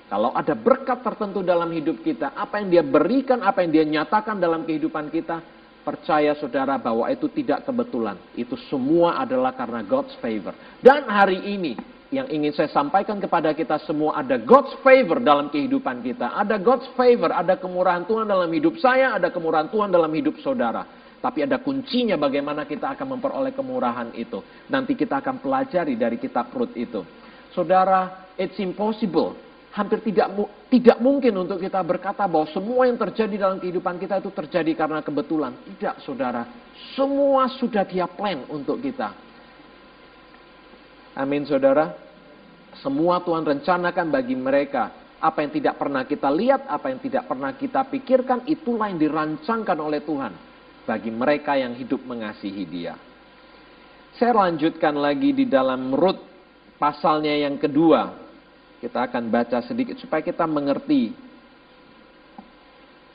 Kalau 0.07 0.31
ada 0.31 0.55
berkat 0.55 1.03
tertentu 1.03 1.43
dalam 1.43 1.67
hidup 1.75 2.07
kita, 2.07 2.31
apa 2.39 2.63
yang 2.63 2.79
dia 2.79 2.83
berikan, 2.87 3.43
apa 3.43 3.59
yang 3.59 3.71
dia 3.75 3.83
nyatakan 3.83 4.39
dalam 4.39 4.63
kehidupan 4.63 5.11
kita, 5.11 5.43
percaya 5.83 6.39
saudara 6.39 6.79
bahwa 6.79 7.03
itu 7.11 7.27
tidak 7.35 7.67
kebetulan. 7.67 8.15
Itu 8.31 8.55
semua 8.71 9.19
adalah 9.19 9.51
karena 9.51 9.83
God's 9.83 10.15
favor. 10.23 10.55
Dan 10.79 11.03
hari 11.03 11.51
ini, 11.51 11.75
yang 12.09 12.25
ingin 12.29 12.49
saya 12.53 12.69
sampaikan 12.73 13.21
kepada 13.21 13.53
kita 13.53 13.77
semua, 13.85 14.17
ada 14.17 14.41
God's 14.41 14.73
favor 14.81 15.21
dalam 15.21 15.53
kehidupan 15.53 16.01
kita. 16.01 16.33
Ada 16.33 16.57
God's 16.57 16.89
favor, 16.97 17.29
ada 17.29 17.53
kemurahan 17.53 18.05
Tuhan 18.09 18.25
dalam 18.25 18.49
hidup 18.49 18.81
saya, 18.81 19.13
ada 19.13 19.29
kemurahan 19.29 19.69
Tuhan 19.69 19.93
dalam 19.93 20.09
hidup 20.09 20.41
saudara. 20.41 20.85
Tapi 21.19 21.45
ada 21.45 21.59
kuncinya 21.61 22.15
bagaimana 22.15 22.65
kita 22.65 22.95
akan 22.97 23.19
memperoleh 23.19 23.53
kemurahan 23.53 24.09
itu. 24.17 24.41
Nanti 24.71 24.97
kita 24.97 25.21
akan 25.21 25.43
pelajari 25.43 25.99
dari 25.99 26.17
kitab 26.17 26.49
Rut 26.55 26.73
itu. 26.73 27.05
Saudara, 27.53 28.31
it's 28.39 28.57
impossible 28.57 29.49
hampir 29.69 30.01
tidak 30.01 30.33
tidak 30.69 30.97
mungkin 30.97 31.45
untuk 31.45 31.61
kita 31.61 31.81
berkata 31.85 32.25
bahwa 32.25 32.49
semua 32.49 32.89
yang 32.89 32.97
terjadi 32.97 33.35
dalam 33.37 33.57
kehidupan 33.61 34.01
kita 34.01 34.17
itu 34.21 34.33
terjadi 34.33 34.71
karena 34.73 34.99
kebetulan. 35.05 35.53
Tidak, 35.65 36.01
saudara. 36.01 36.45
Semua 36.97 37.49
sudah 37.57 37.85
dia 37.85 38.09
plan 38.09 38.45
untuk 38.49 38.81
kita. 38.81 39.28
Amin, 41.19 41.43
saudara. 41.43 41.99
Semua 42.79 43.19
Tuhan 43.19 43.43
rencanakan 43.43 44.07
bagi 44.07 44.39
mereka. 44.39 44.95
Apa 45.19 45.43
yang 45.43 45.51
tidak 45.51 45.75
pernah 45.75 46.07
kita 46.07 46.31
lihat, 46.31 46.63
apa 46.63 46.95
yang 46.95 47.03
tidak 47.03 47.27
pernah 47.27 47.51
kita 47.51 47.83
pikirkan, 47.91 48.47
itulah 48.47 48.88
yang 48.88 49.03
dirancangkan 49.03 49.75
oleh 49.83 49.99
Tuhan. 49.99 50.31
Bagi 50.88 51.11
mereka 51.11 51.59
yang 51.59 51.75
hidup 51.75 52.07
mengasihi 52.07 52.63
dia. 52.63 52.95
Saya 54.15 54.47
lanjutkan 54.47 54.95
lagi 54.95 55.35
di 55.35 55.43
dalam 55.43 55.91
Rut 55.91 56.23
pasalnya 56.79 57.35
yang 57.35 57.59
kedua. 57.59 58.15
Kita 58.79 59.11
akan 59.11 59.27
baca 59.27 59.59
sedikit 59.67 59.99
supaya 59.99 60.23
kita 60.23 60.47
mengerti 60.47 61.11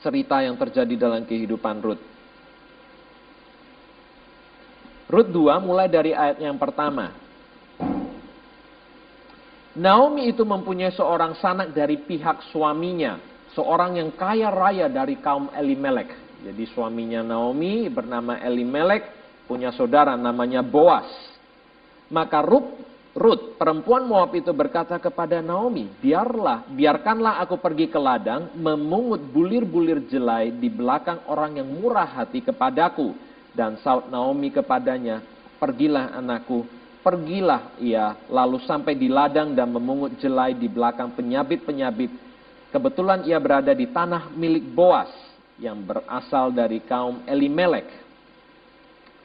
cerita 0.05 0.45
yang 0.45 0.53
terjadi 0.61 0.93
dalam 0.93 1.25
kehidupan 1.25 1.81
Ruth. 1.81 2.03
Ruth 5.09 5.29
2 5.33 5.57
mulai 5.57 5.89
dari 5.89 6.13
ayat 6.13 6.37
yang 6.37 6.61
pertama. 6.61 7.24
Naomi 9.75 10.31
itu 10.31 10.47
mempunyai 10.47 10.95
seorang 10.95 11.35
sanak 11.43 11.75
dari 11.75 11.99
pihak 11.99 12.47
suaminya, 12.51 13.19
seorang 13.51 13.99
yang 13.99 14.15
kaya 14.15 14.47
raya 14.47 14.87
dari 14.87 15.19
kaum 15.19 15.51
Elimelek. 15.51 16.15
Jadi 16.47 16.63
suaminya 16.71 17.19
Naomi 17.19 17.91
bernama 17.91 18.39
Elimelek, 18.39 19.03
punya 19.43 19.75
saudara 19.75 20.15
namanya 20.15 20.63
Boas. 20.63 21.07
Maka 22.07 22.39
Ruth 22.39 22.85
Ruth, 23.15 23.55
perempuan 23.55 24.11
Moab 24.11 24.35
itu 24.35 24.51
berkata 24.51 24.99
kepada 24.99 25.39
Naomi, 25.39 25.87
biarlah, 25.87 26.67
biarkanlah 26.67 27.39
aku 27.47 27.55
pergi 27.63 27.87
ke 27.87 27.95
ladang, 27.95 28.51
memungut 28.59 29.23
bulir-bulir 29.31 30.03
jelai 30.11 30.51
di 30.51 30.67
belakang 30.67 31.23
orang 31.31 31.63
yang 31.63 31.67
murah 31.79 32.03
hati 32.03 32.43
kepadaku. 32.43 33.15
Dan 33.55 33.79
saut 33.79 34.11
Naomi 34.11 34.51
kepadanya, 34.51 35.23
pergilah 35.55 36.11
anakku, 36.11 36.67
pergilah 37.05 37.77
ia, 37.77 38.17
lalu 38.25 38.57
sampai 38.65 38.97
di 38.97 39.05
ladang 39.05 39.53
dan 39.53 39.69
memungut 39.69 40.17
jelai 40.17 40.57
di 40.57 40.65
belakang 40.65 41.13
penyabit-penyabit. 41.13 42.09
Kebetulan 42.73 43.29
ia 43.29 43.37
berada 43.37 43.69
di 43.77 43.85
tanah 43.85 44.33
milik 44.33 44.65
Boas, 44.73 45.13
yang 45.61 45.85
berasal 45.85 46.49
dari 46.49 46.81
kaum 46.83 47.21
Elimelek 47.29 48.05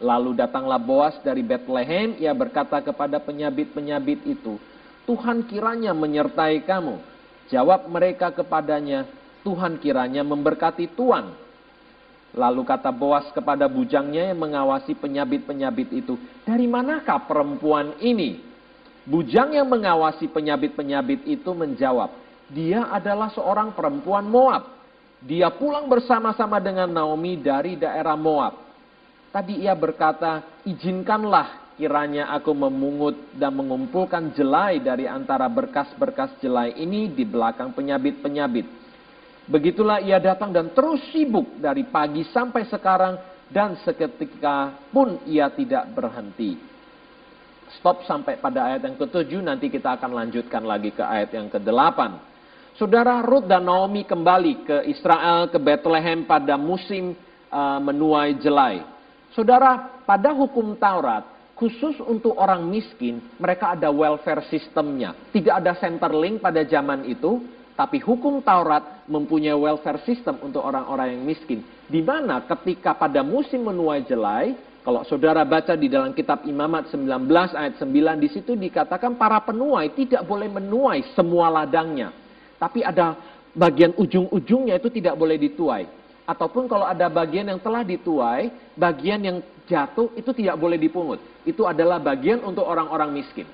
Lalu 0.00 0.32
datanglah 0.32 0.80
Boas 0.80 1.12
dari 1.20 1.44
Bethlehem, 1.44 2.16
ia 2.16 2.32
berkata 2.32 2.80
kepada 2.80 3.20
penyabit-penyabit 3.20 4.25
itu, 4.25 4.56
Tuhan 5.04 5.44
kiranya 5.44 5.92
menyertai 5.92 6.64
kamu. 6.64 6.96
Jawab 7.52 7.84
mereka 7.92 8.32
kepadanya, 8.32 9.04
Tuhan 9.44 9.76
kiranya 9.76 10.25
memberkati 10.25 10.88
Tuhan. 10.96 11.37
Lalu 12.30 12.62
kata 12.62 12.94
Boas 12.94 13.26
kepada 13.34 13.66
bujangnya 13.66 14.30
yang 14.30 14.38
mengawasi 14.38 14.94
penyabit-penyabit 14.94 15.88
itu, 15.90 16.14
dari 16.46 16.70
manakah 16.70 17.26
perempuan 17.26 17.99
ini? 17.99 18.38
Bujang 19.02 19.50
yang 19.50 19.66
mengawasi 19.66 20.30
penyabit-penyabit 20.30 21.26
itu 21.26 21.50
menjawab, 21.50 22.14
dia 22.50 22.87
adalah 22.90 23.34
seorang 23.34 23.75
perempuan 23.75 24.26
Moab. 24.26 24.78
Dia 25.20 25.50
pulang 25.50 25.90
bersama-sama 25.90 26.62
dengan 26.62 26.87
Naomi 26.87 27.34
dari 27.38 27.75
daerah 27.75 28.14
Moab. 28.14 28.62
Tadi 29.30 29.62
ia 29.66 29.75
berkata, 29.75 30.62
izinkanlah 30.66 31.75
kiranya 31.78 32.28
aku 32.34 32.52
memungut 32.52 33.16
dan 33.38 33.56
mengumpulkan 33.56 34.34
jelai 34.37 34.84
dari 34.84 35.08
antara 35.08 35.49
berkas-berkas 35.49 36.37
jelai 36.44 36.76
ini 36.76 37.08
di 37.10 37.25
belakang 37.25 37.72
penyabit-penyabit. 37.72 38.79
Begitulah 39.50 39.99
ia 39.99 40.23
datang 40.23 40.54
dan 40.54 40.71
terus 40.71 41.02
sibuk 41.11 41.59
dari 41.59 41.83
pagi 41.83 42.23
sampai 42.30 42.71
sekarang 42.71 43.19
dan 43.50 43.75
seketika 43.83 44.78
pun 44.95 45.19
ia 45.26 45.50
tidak 45.50 45.90
berhenti. 45.90 46.54
Stop 47.78 48.07
sampai 48.07 48.38
pada 48.38 48.71
ayat 48.71 48.87
yang 48.87 48.95
ketujuh, 48.99 49.42
nanti 49.42 49.66
kita 49.66 49.99
akan 49.99 50.14
lanjutkan 50.14 50.62
lagi 50.62 50.95
ke 50.95 51.02
ayat 51.02 51.35
yang 51.35 51.50
kedelapan. 51.50 52.19
Saudara 52.78 53.23
Ruth 53.26 53.50
dan 53.50 53.66
Naomi 53.66 54.07
kembali 54.07 54.54
ke 54.66 54.76
Israel, 54.87 55.50
ke 55.50 55.59
Bethlehem 55.59 56.23
pada 56.26 56.54
musim 56.54 57.19
uh, 57.50 57.78
menuai 57.83 58.38
jelai. 58.38 58.87
Saudara, 59.35 60.02
pada 60.07 60.35
hukum 60.35 60.75
Taurat, 60.78 61.26
khusus 61.59 61.99
untuk 62.02 62.35
orang 62.38 62.66
miskin, 62.66 63.23
mereka 63.38 63.75
ada 63.75 63.90
welfare 63.90 64.47
sistemnya. 64.50 65.14
Tidak 65.35 65.54
ada 65.54 65.75
center 65.78 66.11
link 66.14 66.42
pada 66.42 66.62
zaman 66.66 67.07
itu, 67.07 67.42
Tapi 67.80 67.96
hukum 67.96 68.44
Taurat 68.44 69.08
mempunyai 69.08 69.56
welfare 69.56 70.04
system 70.04 70.37
untuk 70.44 70.60
orang-orang 70.60 71.16
yang 71.16 71.25
miskin. 71.25 71.64
Di 71.88 72.04
mana 72.04 72.44
ketika 72.44 72.92
pada 72.92 73.25
musim 73.25 73.64
menuai 73.64 74.04
jelai, 74.04 74.52
kalau 74.84 75.00
saudara 75.08 75.49
baca 75.49 75.72
di 75.80 75.88
dalam 75.88 76.12
kitab 76.12 76.44
Imamat 76.44 76.92
19 76.92 77.25
ayat 77.56 77.80
9, 77.80 78.20
di 78.20 78.28
situ 78.28 78.52
dikatakan 78.52 79.16
para 79.16 79.40
penuai 79.40 79.96
tidak 79.96 80.28
boleh 80.28 80.52
menuai 80.52 81.08
semua 81.16 81.49
ladangnya. 81.49 82.12
Tapi 82.60 82.84
ada 82.84 83.16
bagian 83.56 83.96
ujung-ujungnya 83.96 84.76
itu 84.76 84.92
tidak 84.92 85.16
boleh 85.16 85.40
dituai. 85.40 85.88
Ataupun 86.28 86.68
kalau 86.68 86.84
ada 86.84 87.08
bagian 87.08 87.49
yang 87.49 87.64
telah 87.64 87.80
dituai, 87.80 88.76
bagian 88.76 89.25
yang 89.25 89.37
jatuh 89.64 90.12
itu 90.20 90.37
tidak 90.37 90.60
boleh 90.60 90.76
dipungut. 90.76 91.16
Itu 91.49 91.64
adalah 91.64 91.96
bagian 91.96 92.44
untuk 92.44 92.68
orang-orang 92.68 93.08
miskin. 93.08 93.49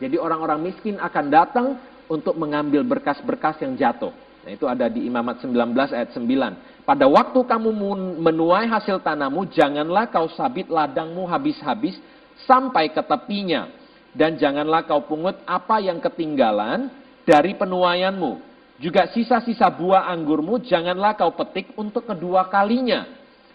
Jadi 0.00 0.16
orang-orang 0.16 0.72
miskin 0.72 0.96
akan 0.96 1.24
datang 1.28 1.66
untuk 2.08 2.34
mengambil 2.34 2.82
berkas-berkas 2.82 3.60
yang 3.62 3.76
jatuh. 3.76 4.10
Nah, 4.42 4.50
itu 4.56 4.64
ada 4.64 4.88
di 4.88 5.04
Imamat 5.04 5.44
19 5.44 5.92
ayat 5.92 6.10
9. 6.16 6.88
Pada 6.88 7.04
waktu 7.04 7.40
kamu 7.44 7.68
menuai 8.16 8.64
hasil 8.64 9.04
tanahmu, 9.04 9.52
janganlah 9.52 10.08
kau 10.08 10.24
sabit 10.32 10.72
ladangmu 10.72 11.28
habis-habis 11.28 12.00
sampai 12.48 12.88
ke 12.88 13.04
tepinya. 13.04 13.68
Dan 14.16 14.40
janganlah 14.40 14.88
kau 14.88 15.04
pungut 15.04 15.36
apa 15.44 15.84
yang 15.84 16.00
ketinggalan 16.00 16.88
dari 17.28 17.52
penuaianmu. 17.60 18.40
Juga 18.80 19.04
sisa-sisa 19.12 19.68
buah 19.68 20.08
anggurmu 20.08 20.64
janganlah 20.64 21.12
kau 21.18 21.36
petik 21.36 21.76
untuk 21.76 22.08
kedua 22.08 22.48
kalinya. 22.48 23.04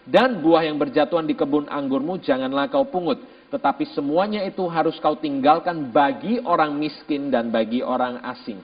Dan 0.06 0.44
buah 0.44 0.68
yang 0.68 0.78
berjatuhan 0.78 1.26
di 1.26 1.34
kebun 1.34 1.66
anggurmu 1.72 2.22
janganlah 2.22 2.70
kau 2.70 2.86
pungut 2.86 3.18
tetapi 3.54 3.86
semuanya 3.94 4.42
itu 4.42 4.66
harus 4.66 4.98
kau 4.98 5.14
tinggalkan 5.14 5.94
bagi 5.94 6.42
orang 6.42 6.74
miskin 6.74 7.30
dan 7.30 7.54
bagi 7.54 7.86
orang 7.86 8.18
asing. 8.26 8.58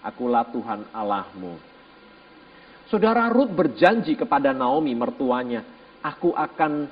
Akulah 0.00 0.48
Tuhan 0.48 0.88
Allahmu. 0.96 1.60
Saudara 2.88 3.28
Ruth 3.28 3.52
berjanji 3.52 4.16
kepada 4.16 4.56
Naomi 4.56 4.96
mertuanya, 4.96 5.60
aku 6.00 6.32
akan 6.32 6.88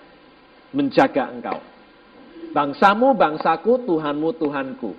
menjaga 0.76 1.33
engkau. 1.33 1.57
Bangsamu, 2.52 3.17
bangsaku, 3.17 3.81
Tuhanmu, 3.88 4.28
Tuhanku. 4.37 4.93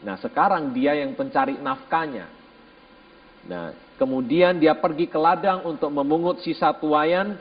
Nah 0.00 0.16
sekarang 0.16 0.72
dia 0.72 0.96
yang 0.96 1.12
pencari 1.12 1.60
nafkahnya. 1.60 2.24
Nah 3.52 3.76
kemudian 4.00 4.56
dia 4.56 4.72
pergi 4.80 5.12
ke 5.12 5.20
ladang 5.20 5.68
untuk 5.68 5.92
memungut 5.92 6.40
sisa 6.40 6.72
tuayan. 6.72 7.36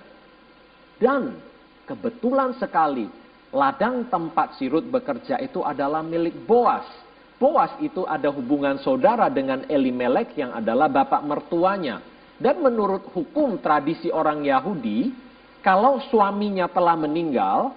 Dan 1.00 1.40
kebetulan 1.88 2.52
sekali 2.60 3.21
ladang 3.52 4.08
tempat 4.08 4.56
si 4.56 4.72
Ruth 4.72 4.88
bekerja 4.88 5.40
itu 5.44 5.62
adalah 5.62 6.02
milik 6.02 6.36
Boas. 6.48 6.88
Boas 7.36 7.74
itu 7.82 8.06
ada 8.06 8.30
hubungan 8.30 8.80
saudara 8.80 9.28
dengan 9.28 9.66
Elimelek 9.66 10.38
yang 10.38 10.56
adalah 10.56 10.88
bapak 10.88 11.22
mertuanya. 11.26 12.00
Dan 12.42 12.62
menurut 12.62 13.06
hukum 13.14 13.62
tradisi 13.62 14.10
orang 14.10 14.42
Yahudi, 14.42 15.14
kalau 15.62 16.02
suaminya 16.10 16.66
telah 16.70 16.98
meninggal, 16.98 17.74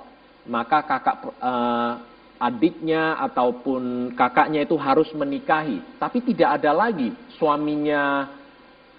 maka 0.49 0.85
kakak 0.85 1.17
uh, 1.41 2.01
adiknya 2.41 3.17
ataupun 3.25 4.13
kakaknya 4.17 4.65
itu 4.65 4.77
harus 4.77 5.09
menikahi. 5.17 5.81
Tapi 5.97 6.19
tidak 6.33 6.61
ada 6.61 6.73
lagi 6.77 7.13
suaminya 7.41 8.29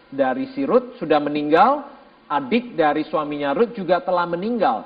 dari 0.10 0.50
si 0.54 0.66
Ruth 0.66 0.98
sudah 0.98 1.18
meninggal, 1.22 1.86
adik 2.26 2.74
dari 2.74 3.06
suaminya 3.06 3.54
Ruth 3.54 3.74
juga 3.78 4.02
telah 4.02 4.26
meninggal. 4.26 4.86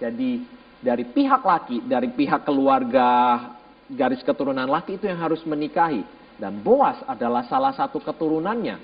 Jadi 0.00 0.57
dari 0.78 1.04
pihak 1.06 1.42
laki, 1.42 1.84
dari 1.86 2.08
pihak 2.14 2.46
keluarga 2.46 3.40
garis 3.88 4.20
keturunan 4.20 4.68
laki 4.68 5.00
itu 5.00 5.08
yang 5.08 5.18
harus 5.18 5.42
menikahi. 5.48 6.04
Dan 6.38 6.62
Boas 6.62 7.02
adalah 7.10 7.42
salah 7.50 7.74
satu 7.74 7.98
keturunannya 7.98 8.78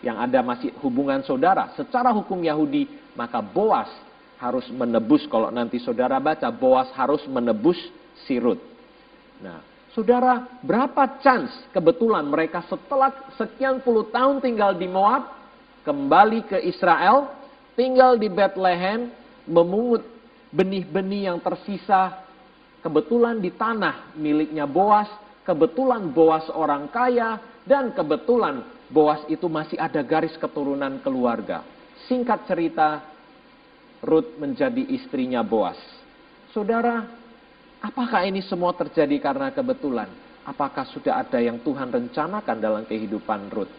yang 0.00 0.16
ada 0.16 0.40
masih 0.40 0.72
hubungan 0.80 1.20
saudara. 1.20 1.68
Secara 1.76 2.08
hukum 2.16 2.40
Yahudi, 2.40 2.88
maka 3.12 3.44
Boas 3.44 3.92
harus 4.40 4.64
menebus, 4.72 5.26
kalau 5.28 5.52
nanti 5.52 5.76
saudara 5.82 6.16
baca, 6.16 6.48
Boas 6.48 6.88
harus 6.96 7.20
menebus 7.28 7.76
sirut. 8.24 8.56
Nah, 9.42 9.60
saudara, 9.92 10.48
berapa 10.64 11.20
chance 11.20 11.52
kebetulan 11.74 12.24
mereka 12.24 12.64
setelah 12.70 13.12
sekian 13.36 13.84
puluh 13.84 14.08
tahun 14.08 14.40
tinggal 14.40 14.72
di 14.72 14.88
Moab, 14.88 15.28
kembali 15.84 16.46
ke 16.48 16.58
Israel, 16.64 17.36
tinggal 17.76 18.16
di 18.16 18.32
Bethlehem, 18.32 19.12
memungut 19.44 20.06
benih-benih 20.48 21.28
yang 21.28 21.38
tersisa 21.44 22.24
kebetulan 22.80 23.42
di 23.42 23.52
tanah 23.52 24.16
miliknya 24.16 24.64
Boas, 24.64 25.08
kebetulan 25.44 26.08
Boas 26.12 26.46
orang 26.52 26.88
kaya, 26.88 27.40
dan 27.68 27.92
kebetulan 27.92 28.64
Boas 28.88 29.20
itu 29.28 29.44
masih 29.46 29.76
ada 29.76 30.00
garis 30.00 30.32
keturunan 30.40 31.00
keluarga. 31.04 31.60
Singkat 32.08 32.48
cerita, 32.48 33.04
Ruth 34.00 34.38
menjadi 34.40 34.80
istrinya 34.88 35.44
Boas. 35.44 35.76
Saudara, 36.54 37.04
apakah 37.84 38.24
ini 38.24 38.40
semua 38.40 38.72
terjadi 38.72 39.20
karena 39.20 39.52
kebetulan? 39.52 40.08
Apakah 40.48 40.88
sudah 40.88 41.20
ada 41.20 41.36
yang 41.44 41.60
Tuhan 41.60 41.92
rencanakan 41.92 42.56
dalam 42.56 42.88
kehidupan 42.88 43.52
Ruth? 43.52 43.74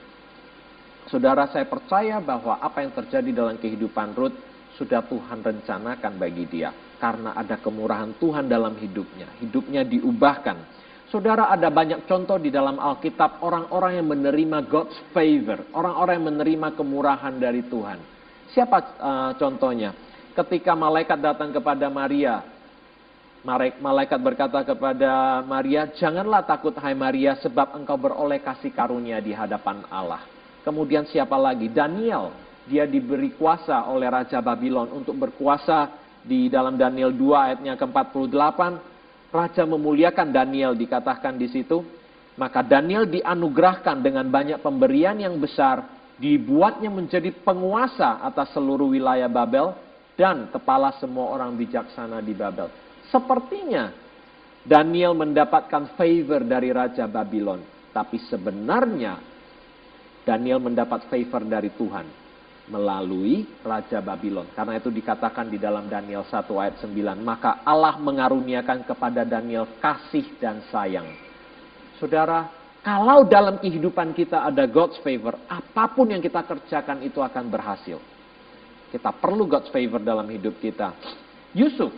Saudara, 1.09 1.49
saya 1.49 1.65
percaya 1.65 2.21
bahwa 2.21 2.61
apa 2.61 2.85
yang 2.85 2.93
terjadi 2.93 3.33
dalam 3.33 3.57
kehidupan 3.57 4.13
Ruth 4.13 4.37
sudah 4.79 5.03
Tuhan 5.03 5.43
rencanakan 5.43 6.15
bagi 6.15 6.47
dia. 6.47 6.71
Karena 6.95 7.35
ada 7.35 7.59
kemurahan 7.59 8.15
Tuhan 8.15 8.47
dalam 8.47 8.79
hidupnya. 8.79 9.27
Hidupnya 9.43 9.83
diubahkan. 9.83 10.79
Saudara 11.11 11.51
ada 11.51 11.67
banyak 11.67 12.07
contoh 12.07 12.39
di 12.39 12.47
dalam 12.47 12.79
Alkitab 12.79 13.43
orang-orang 13.43 13.99
yang 13.99 14.07
menerima 14.07 14.63
God's 14.71 14.95
favor. 15.11 15.67
Orang-orang 15.75 16.13
yang 16.15 16.27
menerima 16.31 16.67
kemurahan 16.79 17.35
dari 17.35 17.67
Tuhan. 17.67 17.99
Siapa 18.55 18.77
uh, 18.99 19.31
contohnya? 19.35 19.91
Ketika 20.31 20.71
malaikat 20.73 21.19
datang 21.19 21.51
kepada 21.51 21.91
Maria. 21.91 22.39
Malaikat 23.79 24.19
berkata 24.19 24.67
kepada 24.67 25.39
Maria, 25.47 25.87
janganlah 25.95 26.43
takut 26.43 26.75
hai 26.75 26.91
Maria 26.91 27.39
sebab 27.39 27.71
engkau 27.71 27.95
beroleh 27.95 28.43
kasih 28.43 28.75
karunia 28.75 29.23
di 29.23 29.31
hadapan 29.31 29.87
Allah. 29.87 30.27
Kemudian 30.67 31.07
siapa 31.07 31.39
lagi? 31.39 31.71
Daniel 31.71 32.35
dia 32.69 32.85
diberi 32.85 33.33
kuasa 33.33 33.89
oleh 33.89 34.05
Raja 34.05 34.37
Babylon 34.45 34.93
untuk 34.93 35.17
berkuasa 35.17 35.89
di 36.21 36.45
dalam 36.45 36.77
Daniel 36.77 37.09
2 37.09 37.45
ayatnya 37.49 37.73
ke-48. 37.73 38.59
Raja 39.33 39.63
memuliakan 39.65 40.29
Daniel 40.29 40.77
dikatakan 40.77 41.33
di 41.41 41.49
situ. 41.49 41.81
Maka 42.37 42.61
Daniel 42.61 43.09
dianugerahkan 43.09 43.99
dengan 43.99 44.29
banyak 44.29 44.61
pemberian 44.61 45.17
yang 45.17 45.41
besar. 45.41 45.97
Dibuatnya 46.21 46.93
menjadi 46.93 47.33
penguasa 47.41 48.21
atas 48.21 48.53
seluruh 48.53 48.93
wilayah 48.93 49.27
Babel. 49.27 49.73
Dan 50.13 50.53
kepala 50.53 50.93
semua 51.01 51.33
orang 51.33 51.57
bijaksana 51.57 52.21
di 52.21 52.37
Babel. 52.37 52.69
Sepertinya 53.09 53.89
Daniel 54.61 55.17
mendapatkan 55.17 55.97
favor 55.97 56.45
dari 56.45 56.69
Raja 56.69 57.09
Babylon. 57.09 57.63
Tapi 57.89 58.21
sebenarnya 58.29 59.17
Daniel 60.21 60.61
mendapat 60.61 61.09
favor 61.09 61.41
dari 61.47 61.73
Tuhan 61.73 62.28
melalui 62.69 63.49
Raja 63.65 63.99
Babylon. 63.99 64.47
Karena 64.53 64.77
itu 64.77 64.93
dikatakan 64.93 65.49
di 65.49 65.57
dalam 65.57 65.89
Daniel 65.89 66.23
1 66.23 66.45
ayat 66.55 66.79
9. 66.81 67.19
Maka 67.19 67.65
Allah 67.65 67.97
mengaruniakan 67.97 68.85
kepada 68.85 69.25
Daniel 69.25 69.67
kasih 69.81 70.37
dan 70.37 70.61
sayang. 70.69 71.09
Saudara, 71.97 72.47
kalau 72.79 73.27
dalam 73.27 73.59
kehidupan 73.59 74.15
kita 74.15 74.47
ada 74.47 74.63
God's 74.69 75.01
favor, 75.03 75.35
apa 75.51 75.91
pun 75.91 76.13
yang 76.13 76.23
kita 76.23 76.45
kerjakan 76.47 77.03
itu 77.03 77.19
akan 77.19 77.45
berhasil. 77.51 77.99
Kita 78.89 79.11
perlu 79.11 79.45
God's 79.45 79.69
favor 79.69 79.99
dalam 79.99 80.25
hidup 80.31 80.57
kita. 80.63 80.95
Yusuf, 81.51 81.91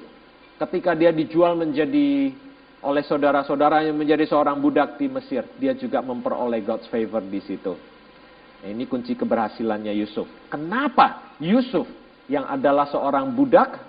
ketika 0.57 0.97
dia 0.97 1.13
dijual 1.13 1.53
menjadi 1.53 2.33
oleh 2.81 3.03
saudara-saudara 3.05 3.85
yang 3.85 3.93
menjadi 3.93 4.25
seorang 4.25 4.57
budak 4.57 4.97
di 4.97 5.05
Mesir, 5.05 5.45
dia 5.61 5.77
juga 5.77 6.01
memperoleh 6.01 6.65
God's 6.65 6.89
favor 6.89 7.21
di 7.21 7.39
situ. 7.45 7.90
Nah, 8.61 8.69
ini 8.69 8.85
kunci 8.85 9.17
keberhasilannya 9.17 9.89
Yusuf. 9.97 10.29
Kenapa 10.53 11.33
Yusuf 11.41 11.89
yang 12.29 12.45
adalah 12.45 12.85
seorang 12.93 13.33
budak 13.33 13.81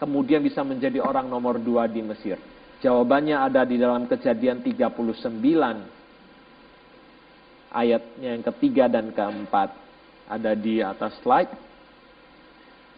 kemudian 0.00 0.40
bisa 0.40 0.64
menjadi 0.64 1.04
orang 1.04 1.28
nomor 1.28 1.60
dua 1.60 1.84
di 1.84 2.00
Mesir? 2.00 2.40
Jawabannya 2.80 3.36
ada 3.36 3.68
di 3.68 3.76
dalam 3.76 4.08
kejadian 4.08 4.64
39 4.64 4.96
ayatnya 7.68 8.28
yang 8.40 8.44
ketiga 8.56 8.88
dan 8.88 9.12
keempat. 9.12 9.76
Ada 10.30 10.56
di 10.56 10.80
atas 10.80 11.20
slide. 11.20 11.52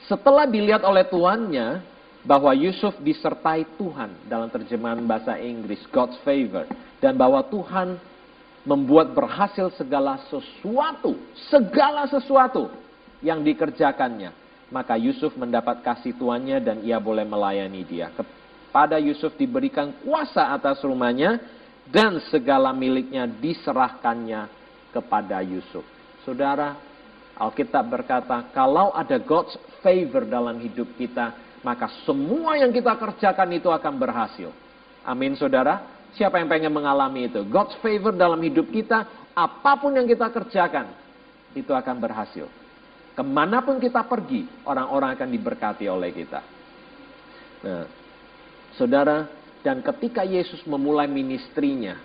Setelah 0.07 0.47
dilihat 0.47 0.87
oleh 0.87 1.03
tuannya 1.09 1.83
bahwa 2.23 2.55
Yusuf 2.55 2.95
disertai 3.03 3.67
Tuhan 3.75 4.31
dalam 4.31 4.47
terjemahan 4.53 5.03
bahasa 5.03 5.35
Inggris, 5.41 5.83
God's 5.91 6.15
favor. 6.23 6.69
Dan 7.03 7.19
bahwa 7.19 7.43
Tuhan 7.51 7.99
membuat 8.63 9.11
berhasil 9.11 9.75
segala 9.75 10.23
sesuatu, 10.31 11.19
segala 11.51 12.07
sesuatu 12.07 12.71
yang 13.23 13.43
dikerjakannya. 13.43 14.31
Maka 14.73 14.97
Yusuf 14.97 15.37
mendapat 15.37 15.85
kasih 15.85 16.17
tuannya 16.17 16.63
dan 16.63 16.81
ia 16.81 16.97
boleh 16.97 17.29
melayani 17.29 17.85
dia. 17.85 18.09
Kepada 18.09 18.97
Yusuf 18.97 19.37
diberikan 19.37 19.93
kuasa 20.01 20.49
atas 20.55 20.81
rumahnya 20.81 21.37
dan 21.93 22.17
segala 22.33 22.73
miliknya 22.73 23.29
diserahkannya 23.29 24.49
kepada 24.97 25.45
Yusuf. 25.45 25.85
Saudara, 26.25 26.79
Alkitab 27.37 27.85
berkata, 27.85 28.49
kalau 28.55 28.95
ada 28.97 29.21
God's 29.21 29.59
favor 29.85 30.25
dalam 30.25 30.57
hidup 30.63 30.89
kita, 30.97 31.37
maka 31.61 31.91
semua 32.09 32.57
yang 32.57 32.73
kita 32.73 32.97
kerjakan 32.97 33.51
itu 33.53 33.69
akan 33.69 33.95
berhasil. 33.99 34.49
Amin, 35.05 35.37
saudara. 35.37 35.92
Siapa 36.13 36.37
yang 36.37 36.49
pengen 36.49 36.73
mengalami 36.73 37.29
itu? 37.29 37.41
God's 37.49 37.73
favor 37.81 38.13
dalam 38.13 38.37
hidup 38.45 38.69
kita, 38.69 39.29
apa 39.33 39.73
pun 39.81 39.97
yang 39.97 40.05
kita 40.05 40.29
kerjakan, 40.29 40.93
itu 41.57 41.73
akan 41.73 41.97
berhasil. 41.97 42.47
Ke 43.17 43.25
mana 43.25 43.65
pun 43.65 43.81
kita 43.81 44.05
pergi, 44.05 44.45
orang-orang 44.69 45.17
akan 45.17 45.29
diberkati 45.33 45.89
oleh 45.89 46.13
kita. 46.13 46.41
Nah, 47.65 47.85
saudara, 48.77 49.29
dan 49.65 49.81
ketika 49.81 50.21
Yesus 50.25 50.61
memulai 50.69 51.09
ministrinya, 51.09 51.97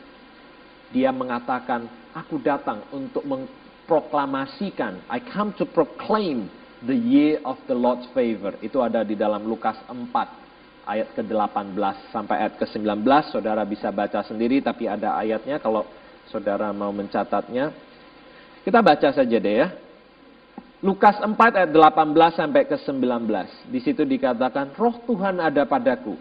dia 0.91 1.11
mengatakan, 1.11 1.87
aku 2.15 2.39
datang 2.39 2.87
untuk 2.95 3.27
memproklamasikan, 3.27 5.03
I 5.11 5.19
come 5.19 5.51
to 5.59 5.67
proclaim 5.67 6.47
the 6.79 6.95
year 6.95 7.43
of 7.43 7.59
the 7.67 7.75
Lord's 7.75 8.07
favor. 8.15 8.55
Itu 8.63 8.79
ada 8.79 9.03
di 9.03 9.19
dalam 9.19 9.43
Lukas 9.43 9.75
4 9.83 10.46
ayat 10.87 11.11
ke-18 11.19 11.75
sampai 12.15 12.35
ayat 12.47 12.55
ke-19. 12.55 13.03
Saudara 13.27 13.67
bisa 13.67 13.91
baca 13.91 14.23
sendiri 14.23 14.63
tapi 14.63 14.87
ada 14.87 15.19
ayatnya 15.19 15.59
kalau 15.59 15.83
saudara 16.31 16.71
mau 16.71 16.95
mencatatnya. 16.95 17.75
Kita 18.63 18.79
baca 18.79 19.11
saja 19.11 19.37
deh 19.37 19.55
ya. 19.59 19.67
Lukas 20.79 21.19
4 21.19 21.35
ayat 21.35 21.71
18 21.73 22.39
sampai 22.39 22.63
ke-19. 22.69 23.27
Di 23.67 23.79
situ 23.81 24.05
dikatakan, 24.07 24.77
"Roh 24.77 24.95
Tuhan 25.03 25.41
ada 25.41 25.65
padaku. 25.67 26.15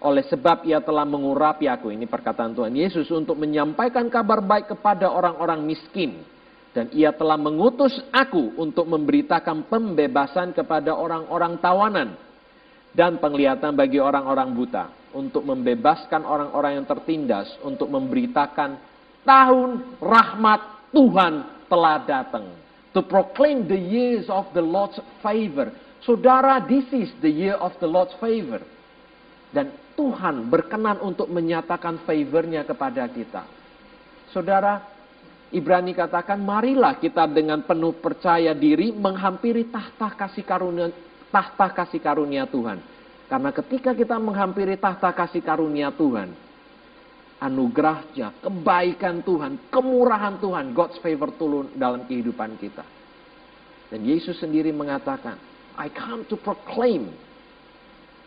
Oleh 0.00 0.24
sebab 0.24 0.64
ia 0.64 0.80
telah 0.80 1.04
mengurapi 1.04 1.68
aku." 1.68 1.92
Ini 1.92 2.08
perkataan 2.08 2.56
Tuhan 2.56 2.72
Yesus 2.72 3.12
untuk 3.12 3.36
menyampaikan 3.36 4.08
kabar 4.08 4.40
baik 4.40 4.72
kepada 4.72 5.12
orang-orang 5.12 5.62
miskin. 5.62 6.24
Dan 6.70 6.86
ia 6.94 7.10
telah 7.10 7.34
mengutus 7.34 7.98
aku 8.14 8.54
untuk 8.54 8.86
memberitakan 8.86 9.66
pembebasan 9.66 10.54
kepada 10.54 10.94
orang-orang 10.94 11.58
tawanan 11.58 12.29
dan 12.90 13.22
penglihatan 13.22 13.74
bagi 13.74 14.02
orang-orang 14.02 14.50
buta, 14.54 14.90
untuk 15.14 15.46
membebaskan 15.46 16.22
orang-orang 16.22 16.82
yang 16.82 16.86
tertindas, 16.86 17.50
untuk 17.62 17.90
memberitakan 17.90 18.78
tahun 19.22 19.98
rahmat 19.98 20.60
Tuhan 20.90 21.66
telah 21.70 22.02
datang. 22.02 22.46
To 22.90 23.06
proclaim 23.06 23.70
the 23.70 23.78
years 23.78 24.26
of 24.26 24.50
the 24.50 24.62
Lord's 24.62 24.98
favor. 25.22 25.70
Saudara, 26.02 26.58
this 26.66 26.90
is 26.90 27.14
the 27.22 27.30
year 27.30 27.54
of 27.54 27.70
the 27.78 27.86
Lord's 27.86 28.14
favor. 28.18 28.58
Dan 29.54 29.70
Tuhan 29.94 30.50
berkenan 30.50 30.98
untuk 30.98 31.30
menyatakan 31.30 32.02
favornya 32.02 32.66
kepada 32.66 33.06
kita. 33.06 33.46
Saudara, 34.34 34.82
Ibrani 35.50 35.94
katakan, 35.94 36.38
marilah 36.38 36.98
kita 36.98 37.26
dengan 37.26 37.62
penuh 37.66 37.98
percaya 37.98 38.54
diri 38.54 38.94
menghampiri 38.94 39.66
tahta 39.70 40.14
kasih 40.14 40.46
karunia 40.46 40.90
tahta 41.30 41.66
kasih 41.72 42.02
karunia 42.02 42.44
Tuhan. 42.46 42.82
Karena 43.30 43.50
ketika 43.54 43.94
kita 43.94 44.18
menghampiri 44.18 44.74
tahta 44.74 45.14
kasih 45.14 45.40
karunia 45.40 45.94
Tuhan, 45.94 46.34
anugerahnya, 47.40 48.36
kebaikan 48.42 49.24
Tuhan, 49.24 49.72
kemurahan 49.72 50.36
Tuhan, 50.42 50.76
God's 50.76 50.98
favor 51.00 51.32
turun 51.38 51.72
dalam 51.78 52.04
kehidupan 52.04 52.58
kita. 52.60 52.84
Dan 53.90 54.06
Yesus 54.06 54.38
sendiri 54.38 54.70
mengatakan, 54.70 55.38
I 55.78 55.88
come 55.88 56.26
to 56.28 56.36
proclaim 56.36 57.10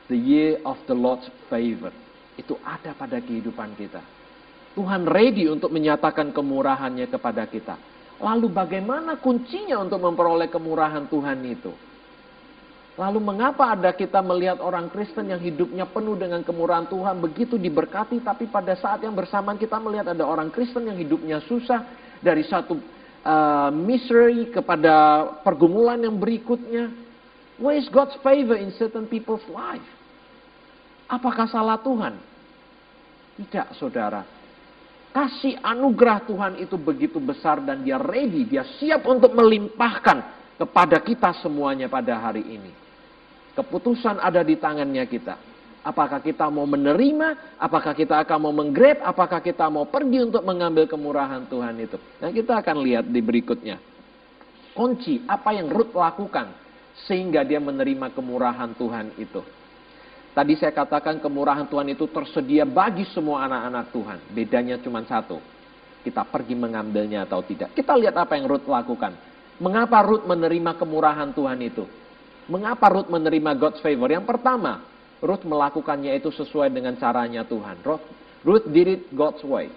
the 0.10 0.18
year 0.18 0.60
of 0.66 0.80
the 0.90 0.96
Lord's 0.98 1.30
favor. 1.48 1.94
Itu 2.34 2.58
ada 2.66 2.98
pada 2.98 3.22
kehidupan 3.22 3.78
kita. 3.78 4.02
Tuhan 4.74 5.06
ready 5.06 5.46
untuk 5.46 5.70
menyatakan 5.70 6.34
kemurahannya 6.34 7.06
kepada 7.06 7.46
kita. 7.46 7.78
Lalu 8.18 8.50
bagaimana 8.50 9.22
kuncinya 9.22 9.78
untuk 9.78 10.02
memperoleh 10.02 10.50
kemurahan 10.50 11.06
Tuhan 11.06 11.40
itu? 11.46 11.72
Lalu 12.94 13.20
mengapa 13.26 13.74
ada 13.74 13.90
kita 13.90 14.22
melihat 14.22 14.62
orang 14.62 14.86
Kristen 14.94 15.26
yang 15.26 15.42
hidupnya 15.42 15.90
penuh 15.90 16.14
dengan 16.14 16.46
kemurahan 16.46 16.86
Tuhan 16.86 17.18
begitu 17.26 17.58
diberkati 17.58 18.22
tapi 18.22 18.46
pada 18.46 18.78
saat 18.78 19.02
yang 19.02 19.18
bersamaan 19.18 19.58
kita 19.58 19.82
melihat 19.82 20.14
ada 20.14 20.22
orang 20.22 20.54
Kristen 20.54 20.86
yang 20.86 21.02
hidupnya 21.02 21.42
susah 21.50 21.90
dari 22.22 22.46
satu 22.46 22.78
uh, 23.26 23.74
misery 23.74 24.54
kepada 24.54 25.26
pergumulan 25.42 26.06
yang 26.06 26.22
berikutnya. 26.22 26.94
Where 27.58 27.82
is 27.82 27.90
God's 27.90 28.14
favor 28.22 28.54
in 28.54 28.70
certain 28.78 29.10
people's 29.10 29.46
life? 29.50 29.86
Apakah 31.10 31.50
salah 31.50 31.82
Tuhan? 31.82 32.14
Tidak, 33.42 33.74
saudara. 33.74 34.22
Kasih 35.14 35.58
anugerah 35.62 36.26
Tuhan 36.30 36.54
itu 36.62 36.78
begitu 36.78 37.18
besar 37.18 37.62
dan 37.62 37.82
dia 37.82 37.98
ready, 37.98 38.46
dia 38.46 38.66
siap 38.78 39.06
untuk 39.06 39.34
melimpahkan 39.34 40.26
kepada 40.62 40.98
kita 41.02 41.34
semuanya 41.42 41.90
pada 41.90 42.18
hari 42.18 42.42
ini. 42.42 42.83
Keputusan 43.54 44.18
ada 44.18 44.42
di 44.42 44.58
tangannya 44.58 45.06
kita. 45.06 45.38
Apakah 45.84 46.24
kita 46.24 46.48
mau 46.48 46.64
menerima, 46.64 47.60
apakah 47.60 47.92
kita 47.92 48.24
akan 48.24 48.38
mau 48.40 48.56
menggrab, 48.56 49.04
apakah 49.04 49.44
kita 49.44 49.68
mau 49.68 49.84
pergi 49.84 50.24
untuk 50.24 50.42
mengambil 50.48 50.88
kemurahan 50.88 51.44
Tuhan 51.52 51.76
itu. 51.76 52.00
Nah 52.24 52.32
kita 52.32 52.64
akan 52.64 52.78
lihat 52.82 53.06
di 53.12 53.20
berikutnya. 53.20 53.78
Kunci 54.74 55.22
apa 55.28 55.54
yang 55.54 55.68
Ruth 55.70 55.94
lakukan 55.94 56.56
sehingga 57.04 57.44
dia 57.44 57.60
menerima 57.60 58.16
kemurahan 58.16 58.72
Tuhan 58.74 59.20
itu. 59.20 59.44
Tadi 60.34 60.58
saya 60.58 60.74
katakan 60.74 61.22
kemurahan 61.22 61.70
Tuhan 61.70 61.94
itu 61.94 62.10
tersedia 62.10 62.66
bagi 62.66 63.06
semua 63.14 63.46
anak-anak 63.46 63.86
Tuhan. 63.94 64.20
Bedanya 64.34 64.82
cuma 64.82 65.06
satu. 65.06 65.38
Kita 66.02 66.26
pergi 66.26 66.58
mengambilnya 66.58 67.30
atau 67.30 67.46
tidak. 67.46 67.76
Kita 67.78 67.94
lihat 67.94 68.18
apa 68.18 68.34
yang 68.34 68.50
Ruth 68.50 68.66
lakukan. 68.66 69.14
Mengapa 69.62 70.02
Ruth 70.02 70.26
menerima 70.26 70.74
kemurahan 70.80 71.30
Tuhan 71.38 71.60
itu? 71.62 71.86
Mengapa 72.52 72.92
Ruth 72.92 73.08
menerima 73.08 73.56
God's 73.56 73.80
favor? 73.80 74.12
Yang 74.12 74.28
pertama, 74.28 74.84
Ruth 75.24 75.48
melakukannya 75.48 76.12
itu 76.20 76.28
sesuai 76.36 76.68
dengan 76.68 77.00
caranya 77.00 77.48
Tuhan. 77.48 77.80
Ruth, 77.80 78.04
Ruth 78.44 78.68
did 78.68 78.88
it 78.88 79.02
God's 79.16 79.40
way. 79.48 79.72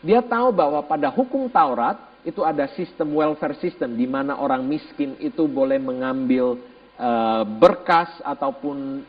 Dia 0.00 0.24
tahu 0.24 0.54
bahwa 0.54 0.80
pada 0.86 1.12
hukum 1.12 1.50
Taurat 1.50 1.98
itu 2.22 2.40
ada 2.46 2.70
sistem 2.72 3.18
welfare 3.18 3.58
system 3.58 3.98
di 3.98 4.06
mana 4.06 4.38
orang 4.38 4.62
miskin 4.64 5.18
itu 5.18 5.44
boleh 5.44 5.76
mengambil 5.76 6.56
uh, 6.98 7.42
berkas 7.46 8.10
ataupun 8.20 9.02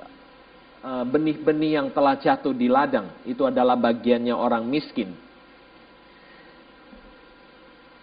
eh, 0.79 1.05
benih-benih 1.05 1.77
yang 1.77 1.87
telah 1.91 2.15
jatuh 2.17 2.55
di 2.55 2.67
ladang. 2.71 3.11
Itu 3.23 3.45
adalah 3.45 3.75
bagiannya 3.75 4.33
orang 4.33 4.65
miskin. 4.65 5.28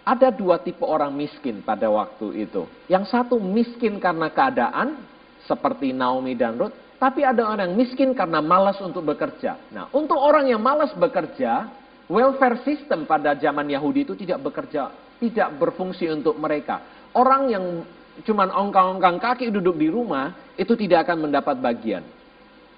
Ada 0.07 0.31
dua 0.31 0.63
tipe 0.63 0.87
orang 0.87 1.11
miskin 1.11 1.67
pada 1.67 1.91
waktu 1.91 2.47
itu. 2.47 2.63
Yang 2.87 3.11
satu 3.11 3.43
miskin 3.43 3.99
karena 3.99 4.31
keadaan, 4.31 5.03
seperti 5.47 5.91
Naomi 5.95 6.39
dan 6.39 6.59
Ruth. 6.59 6.75
Tapi 6.97 7.27
ada 7.27 7.45
orang 7.45 7.71
yang 7.71 7.77
miskin 7.77 8.15
karena 8.17 8.41
malas 8.41 8.79
untuk 8.81 9.05
bekerja. 9.05 9.59
Nah, 9.75 9.91
untuk 9.93 10.17
orang 10.17 10.49
yang 10.49 10.63
malas 10.63 10.95
bekerja, 10.97 11.69
welfare 12.09 12.63
system 12.65 13.05
pada 13.05 13.37
zaman 13.37 13.69
Yahudi 13.69 14.09
itu 14.09 14.15
tidak 14.17 14.47
bekerja, 14.47 14.95
tidak 15.21 15.49
berfungsi 15.61 16.09
untuk 16.09 16.39
mereka. 16.41 16.81
Orang 17.13 17.53
yang 17.53 17.85
cuma 18.25 18.49
ongkang-ongkang 18.49 19.21
kaki 19.21 19.53
duduk 19.53 19.77
di 19.77 19.93
rumah, 19.93 20.33
itu 20.57 20.73
tidak 20.73 21.05
akan 21.05 21.29
mendapat 21.29 21.61
bagian. 21.61 22.01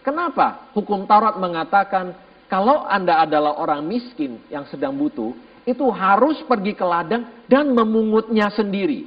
Kenapa? 0.03 0.73
Hukum 0.75 1.07
Taurat 1.07 1.39
mengatakan, 1.39 2.11
kalau 2.51 2.89
Anda 2.91 3.23
adalah 3.23 3.55
orang 3.61 3.87
miskin 3.87 4.43
yang 4.51 4.67
sedang 4.67 4.99
butuh, 4.99 5.31
itu 5.69 5.85
harus 5.93 6.41
pergi 6.49 6.73
ke 6.73 6.81
ladang 6.81 7.45
dan 7.45 7.69
memungutnya 7.77 8.49
sendiri. 8.49 9.05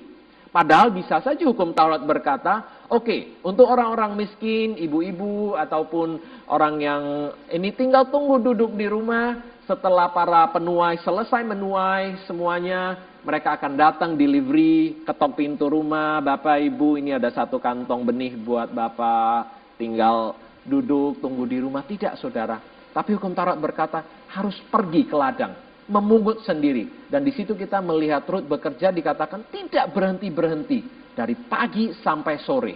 Padahal 0.52 0.94
bisa 0.94 1.18
saja 1.24 1.42
hukum 1.48 1.74
Taurat 1.74 2.04
berkata, 2.04 2.86
oke, 2.92 3.08
okay, 3.08 3.22
untuk 3.42 3.66
orang-orang 3.66 4.20
miskin, 4.20 4.76
ibu-ibu, 4.78 5.56
ataupun 5.56 6.20
orang 6.52 6.76
yang 6.78 7.04
ini 7.50 7.72
tinggal 7.72 8.12
tunggu 8.12 8.38
duduk 8.38 8.76
di 8.76 8.86
rumah, 8.86 9.40
setelah 9.64 10.12
para 10.12 10.52
penuai 10.52 11.00
selesai 11.02 11.48
menuai 11.48 12.28
semuanya, 12.28 13.00
mereka 13.24 13.56
akan 13.56 13.80
datang 13.80 14.12
delivery, 14.20 15.08
ketok 15.08 15.40
pintu 15.40 15.72
rumah, 15.72 16.20
Bapak 16.20 16.60
Ibu 16.60 17.00
ini 17.00 17.16
ada 17.16 17.32
satu 17.32 17.56
kantong 17.56 18.04
benih 18.04 18.36
buat 18.36 18.76
Bapak, 18.76 19.74
tinggal 19.80 20.36
duduk, 20.68 21.24
tunggu 21.24 21.48
di 21.48 21.64
rumah. 21.64 21.88
Tidak 21.88 22.20
saudara, 22.20 22.60
tapi 22.92 23.16
hukum 23.16 23.32
Taurat 23.32 23.56
berkata 23.56 24.04
harus 24.36 24.60
pergi 24.68 25.08
ke 25.08 25.16
ladang 25.16 25.71
memungut 25.92 26.48
sendiri. 26.48 27.12
Dan 27.12 27.28
di 27.28 27.36
situ 27.36 27.52
kita 27.52 27.84
melihat 27.84 28.24
Ruth 28.24 28.48
bekerja 28.48 28.96
dikatakan 28.96 29.52
tidak 29.52 29.92
berhenti-berhenti. 29.92 31.04
Dari 31.12 31.36
pagi 31.36 31.92
sampai 32.00 32.40
sore. 32.40 32.76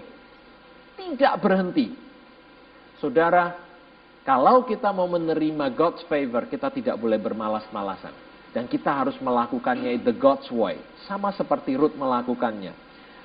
Tidak 0.99 1.33
berhenti. 1.39 1.87
Saudara, 2.99 3.55
kalau 4.27 4.67
kita 4.67 4.91
mau 4.91 5.07
menerima 5.07 5.71
God's 5.71 6.03
favor, 6.11 6.43
kita 6.51 6.67
tidak 6.75 6.99
boleh 6.99 7.15
bermalas-malasan. 7.15 8.11
Dan 8.51 8.67
kita 8.67 8.91
harus 8.91 9.15
melakukannya 9.23 9.95
the 10.03 10.11
God's 10.11 10.51
way. 10.51 10.75
Sama 11.07 11.31
seperti 11.31 11.79
Ruth 11.79 11.95
melakukannya. 11.95 12.75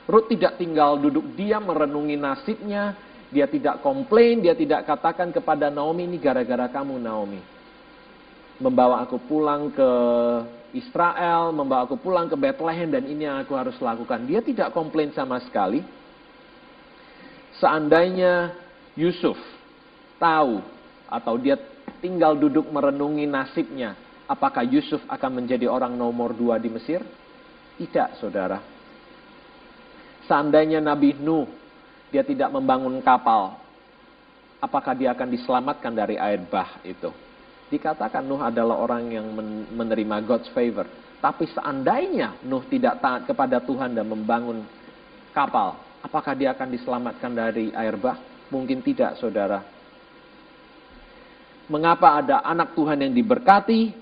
Ruth 0.07 0.31
tidak 0.31 0.59
tinggal 0.63 0.99
duduk 0.99 1.35
diam 1.35 1.67
merenungi 1.67 2.15
nasibnya. 2.15 2.95
Dia 3.31 3.47
tidak 3.47 3.79
komplain, 3.83 4.43
dia 4.43 4.59
tidak 4.59 4.87
katakan 4.91 5.31
kepada 5.31 5.71
Naomi, 5.71 6.03
ini 6.03 6.19
gara-gara 6.19 6.67
kamu 6.67 6.99
Naomi 6.99 7.60
membawa 8.61 9.03
aku 9.03 9.17
pulang 9.25 9.73
ke 9.73 9.91
Israel, 10.77 11.51
membawa 11.51 11.89
aku 11.89 11.99
pulang 11.99 12.31
ke 12.31 12.37
Bethlehem 12.37 12.93
dan 12.93 13.09
ini 13.09 13.27
yang 13.27 13.41
aku 13.43 13.57
harus 13.57 13.75
lakukan. 13.81 14.23
Dia 14.29 14.45
tidak 14.45 14.71
komplain 14.71 15.11
sama 15.17 15.41
sekali. 15.43 15.83
Seandainya 17.59 18.55
Yusuf 18.95 19.37
tahu 20.21 20.63
atau 21.11 21.35
dia 21.41 21.59
tinggal 21.99 22.39
duduk 22.39 22.69
merenungi 22.71 23.27
nasibnya, 23.27 23.99
apakah 24.29 24.63
Yusuf 24.63 25.03
akan 25.09 25.43
menjadi 25.43 25.67
orang 25.67 25.97
nomor 25.97 26.37
dua 26.37 26.61
di 26.61 26.71
Mesir? 26.71 27.03
Tidak, 27.81 28.21
saudara. 28.21 28.61
Seandainya 30.29 30.79
Nabi 30.79 31.17
Nuh, 31.17 31.49
dia 32.13 32.23
tidak 32.23 32.53
membangun 32.53 33.01
kapal, 33.03 33.59
apakah 34.63 34.95
dia 34.95 35.11
akan 35.17 35.29
diselamatkan 35.33 35.91
dari 35.91 36.21
air 36.21 36.39
bah 36.47 36.79
itu? 36.87 37.11
Dikatakan 37.71 38.27
Nuh 38.27 38.43
adalah 38.43 38.83
orang 38.83 39.07
yang 39.15 39.31
menerima 39.71 40.27
God's 40.27 40.51
favor. 40.51 40.91
Tapi 41.23 41.47
seandainya 41.55 42.43
Nuh 42.43 42.67
tidak 42.67 42.99
taat 42.99 43.31
kepada 43.31 43.63
Tuhan 43.63 43.95
dan 43.95 44.11
membangun 44.11 44.67
kapal, 45.31 45.79
apakah 46.03 46.35
dia 46.35 46.51
akan 46.51 46.69
diselamatkan 46.75 47.31
dari 47.31 47.71
air 47.71 47.95
bah? 47.95 48.19
Mungkin 48.51 48.83
tidak, 48.83 49.15
saudara. 49.23 49.63
Mengapa 51.71 52.19
ada 52.19 52.43
anak 52.43 52.75
Tuhan 52.75 52.99
yang 52.99 53.15
diberkati, 53.15 53.95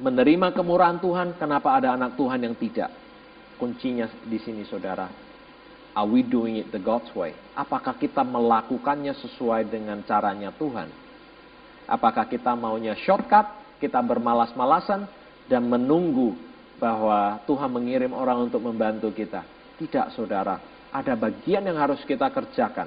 menerima 0.00 0.56
kemurahan 0.56 0.96
Tuhan, 0.96 1.36
kenapa 1.36 1.76
ada 1.76 1.92
anak 1.92 2.16
Tuhan 2.16 2.40
yang 2.40 2.56
tidak? 2.56 2.88
Kuncinya 3.60 4.08
di 4.24 4.40
sini, 4.40 4.64
saudara 4.64 5.28
Are 5.90 6.06
we 6.06 6.22
doing 6.22 6.56
it 6.56 6.70
the 6.70 6.78
God's 6.78 7.10
way? 7.12 7.34
Apakah 7.58 7.98
kita 7.98 8.22
melakukannya 8.22 9.10
sesuai 9.20 9.68
dengan 9.68 10.00
caranya 10.06 10.54
Tuhan? 10.54 10.86
Apakah 11.90 12.30
kita 12.30 12.54
maunya 12.54 12.94
shortcut, 12.94 13.50
kita 13.82 13.98
bermalas-malasan, 13.98 15.10
dan 15.50 15.66
menunggu 15.66 16.38
bahwa 16.78 17.42
Tuhan 17.50 17.66
mengirim 17.66 18.14
orang 18.14 18.46
untuk 18.46 18.62
membantu 18.62 19.10
kita? 19.10 19.42
Tidak, 19.74 20.14
saudara. 20.14 20.62
Ada 20.94 21.18
bagian 21.18 21.66
yang 21.66 21.74
harus 21.74 21.98
kita 22.06 22.30
kerjakan. 22.30 22.86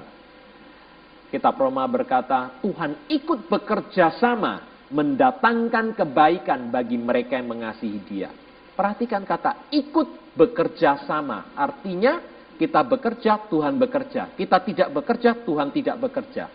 Kita 1.28 1.52
Roma 1.52 1.84
berkata, 1.84 2.64
Tuhan 2.64 3.04
ikut 3.12 3.44
bekerja 3.52 4.16
sama 4.16 4.64
mendatangkan 4.88 5.92
kebaikan 5.92 6.72
bagi 6.72 6.96
mereka 6.96 7.36
yang 7.36 7.52
mengasihi 7.52 8.00
dia. 8.08 8.30
Perhatikan 8.72 9.26
kata 9.28 9.68
ikut 9.68 10.32
bekerja 10.32 11.04
sama. 11.04 11.52
Artinya 11.52 12.22
kita 12.56 12.80
bekerja, 12.86 13.50
Tuhan 13.50 13.76
bekerja. 13.76 14.32
Kita 14.32 14.62
tidak 14.64 14.88
bekerja, 14.94 15.34
Tuhan 15.44 15.68
tidak 15.74 15.96
bekerja. 16.08 16.46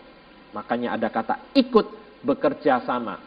Makanya 0.50 0.98
ada 0.98 1.08
kata 1.12 1.54
ikut 1.54 2.09
bekerja 2.24 2.84
sama. 2.84 3.20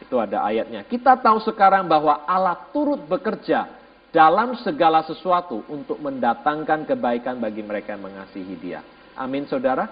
Itu 0.00 0.16
ada 0.16 0.42
ayatnya. 0.44 0.84
Kita 0.88 1.20
tahu 1.20 1.44
sekarang 1.44 1.84
bahwa 1.84 2.24
Allah 2.24 2.56
turut 2.72 3.04
bekerja 3.04 3.68
dalam 4.10 4.58
segala 4.64 5.06
sesuatu 5.06 5.62
untuk 5.70 6.00
mendatangkan 6.02 6.88
kebaikan 6.88 7.38
bagi 7.38 7.62
mereka 7.62 7.94
yang 7.94 8.10
mengasihi 8.10 8.54
dia. 8.58 8.80
Amin 9.14 9.46
saudara. 9.46 9.86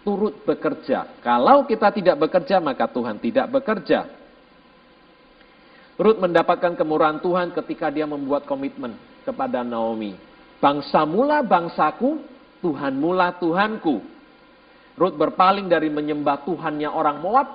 Turut 0.00 0.42
bekerja. 0.44 1.20
Kalau 1.20 1.68
kita 1.68 1.92
tidak 1.92 2.16
bekerja, 2.18 2.56
maka 2.58 2.88
Tuhan 2.88 3.20
tidak 3.20 3.52
bekerja. 3.52 4.08
Ruth 6.00 6.16
mendapatkan 6.16 6.72
kemurahan 6.80 7.20
Tuhan 7.20 7.52
ketika 7.52 7.92
dia 7.92 8.08
membuat 8.08 8.48
komitmen 8.48 8.96
kepada 9.20 9.60
Naomi. 9.60 10.16
Bangsa 10.56 11.04
mula 11.04 11.44
bangsaku, 11.44 12.24
Tuhan 12.64 12.96
mula 12.96 13.36
Tuhanku. 13.36 14.00
Ruth 15.00 15.16
berpaling 15.16 15.64
dari 15.64 15.88
menyembah 15.88 16.44
Tuhannya 16.44 16.92
orang 16.92 17.24
Moab, 17.24 17.48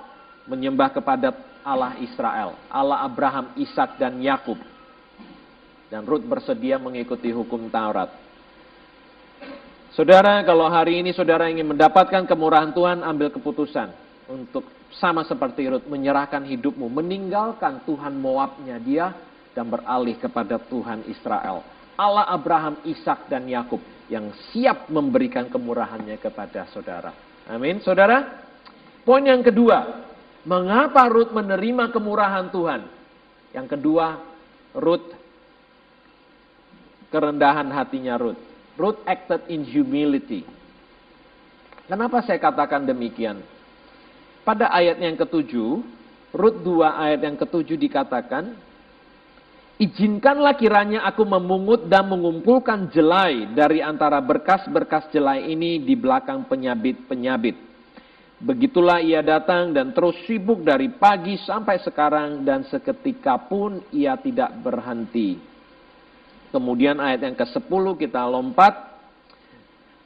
menyembah 0.50 0.90
kepada 0.90 1.30
Allah 1.62 1.94
Israel, 2.02 2.58
Allah 2.74 3.06
Abraham, 3.06 3.54
Ishak 3.54 4.02
dan 4.02 4.18
Yakub. 4.18 4.58
Dan 5.94 6.10
Ruth 6.10 6.26
bersedia 6.26 6.82
mengikuti 6.82 7.30
hukum 7.30 7.70
Taurat. 7.70 8.10
Saudara, 9.94 10.42
kalau 10.42 10.66
hari 10.66 11.06
ini 11.06 11.14
saudara 11.14 11.46
ingin 11.46 11.70
mendapatkan 11.70 12.26
kemurahan 12.26 12.74
Tuhan, 12.74 13.06
ambil 13.06 13.30
keputusan 13.30 13.94
untuk 14.26 14.66
sama 14.98 15.22
seperti 15.22 15.70
Ruth 15.70 15.86
menyerahkan 15.86 16.42
hidupmu, 16.42 16.90
meninggalkan 16.90 17.86
Tuhan 17.86 18.18
Moabnya 18.18 18.82
dia 18.82 19.14
dan 19.54 19.70
beralih 19.70 20.18
kepada 20.18 20.58
Tuhan 20.58 21.06
Israel. 21.06 21.62
Allah 21.94 22.26
Abraham, 22.26 22.82
Ishak 22.90 23.30
dan 23.30 23.46
Yakub 23.46 23.80
yang 24.10 24.34
siap 24.50 24.90
memberikan 24.90 25.46
kemurahannya 25.46 26.18
kepada 26.18 26.66
saudara. 26.74 27.25
Amin, 27.46 27.78
saudara. 27.86 28.46
Poin 29.06 29.22
yang 29.22 29.46
kedua, 29.46 30.02
mengapa 30.50 31.06
Ruth 31.06 31.30
menerima 31.30 31.94
kemurahan 31.94 32.50
Tuhan? 32.50 32.82
Yang 33.54 33.68
kedua, 33.78 34.18
Ruth 34.74 35.14
kerendahan 37.14 37.70
hatinya 37.70 38.18
Ruth. 38.18 38.42
Ruth 38.76 39.00
acted 39.08 39.48
in 39.48 39.64
humility. 39.64 40.44
Kenapa 41.86 42.26
saya 42.26 42.42
katakan 42.42 42.84
demikian? 42.84 43.40
Pada 44.42 44.74
ayat 44.74 45.00
yang 45.00 45.16
ketujuh, 45.16 45.86
Ruth 46.36 46.60
2 46.60 46.82
ayat 46.84 47.22
yang 47.24 47.38
ketujuh 47.40 47.78
dikatakan, 47.78 48.58
Izinkanlah 49.76 50.56
kiranya 50.56 51.04
aku 51.04 51.28
memungut 51.28 51.92
dan 51.92 52.08
mengumpulkan 52.08 52.88
jelai 52.96 53.52
dari 53.52 53.84
antara 53.84 54.24
berkas-berkas 54.24 55.12
jelai 55.12 55.52
ini 55.52 55.84
di 55.84 56.00
belakang 56.00 56.48
penyabit-penyabit. 56.48 57.60
Begitulah 58.40 59.04
ia 59.04 59.20
datang 59.20 59.76
dan 59.76 59.92
terus 59.92 60.16
sibuk 60.24 60.64
dari 60.64 60.92
pagi 60.96 61.36
sampai 61.44 61.84
sekarang 61.84 62.48
dan 62.48 62.64
seketika 62.72 63.36
pun 63.36 63.84
ia 63.92 64.16
tidak 64.16 64.56
berhenti. 64.64 65.40
Kemudian 66.56 67.04
ayat 67.04 67.28
yang 67.28 67.36
ke-10 67.36 67.84
kita 68.00 68.24
lompat. 68.32 68.96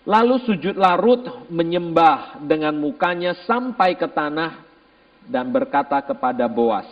Lalu 0.09 0.41
sujudlah 0.49 0.97
Ruth 0.97 1.45
menyembah 1.53 2.41
dengan 2.41 2.73
mukanya 2.73 3.37
sampai 3.45 3.93
ke 3.93 4.09
tanah 4.09 4.65
dan 5.29 5.53
berkata 5.53 6.01
kepada 6.01 6.49
Boas, 6.49 6.89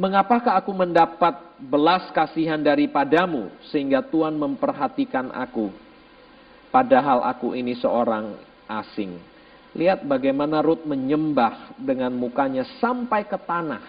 Mengapakah 0.00 0.56
aku 0.56 0.72
mendapat 0.72 1.60
belas 1.60 2.08
kasihan 2.16 2.56
daripadamu 2.56 3.52
sehingga 3.68 4.00
Tuhan 4.00 4.32
memperhatikan 4.32 5.28
aku? 5.28 5.68
Padahal 6.72 7.20
aku 7.20 7.52
ini 7.52 7.76
seorang 7.76 8.32
asing. 8.64 9.20
Lihat 9.76 10.08
bagaimana 10.08 10.64
Ruth 10.64 10.88
menyembah 10.88 11.76
dengan 11.76 12.16
mukanya 12.16 12.64
sampai 12.80 13.28
ke 13.28 13.36
tanah. 13.44 13.84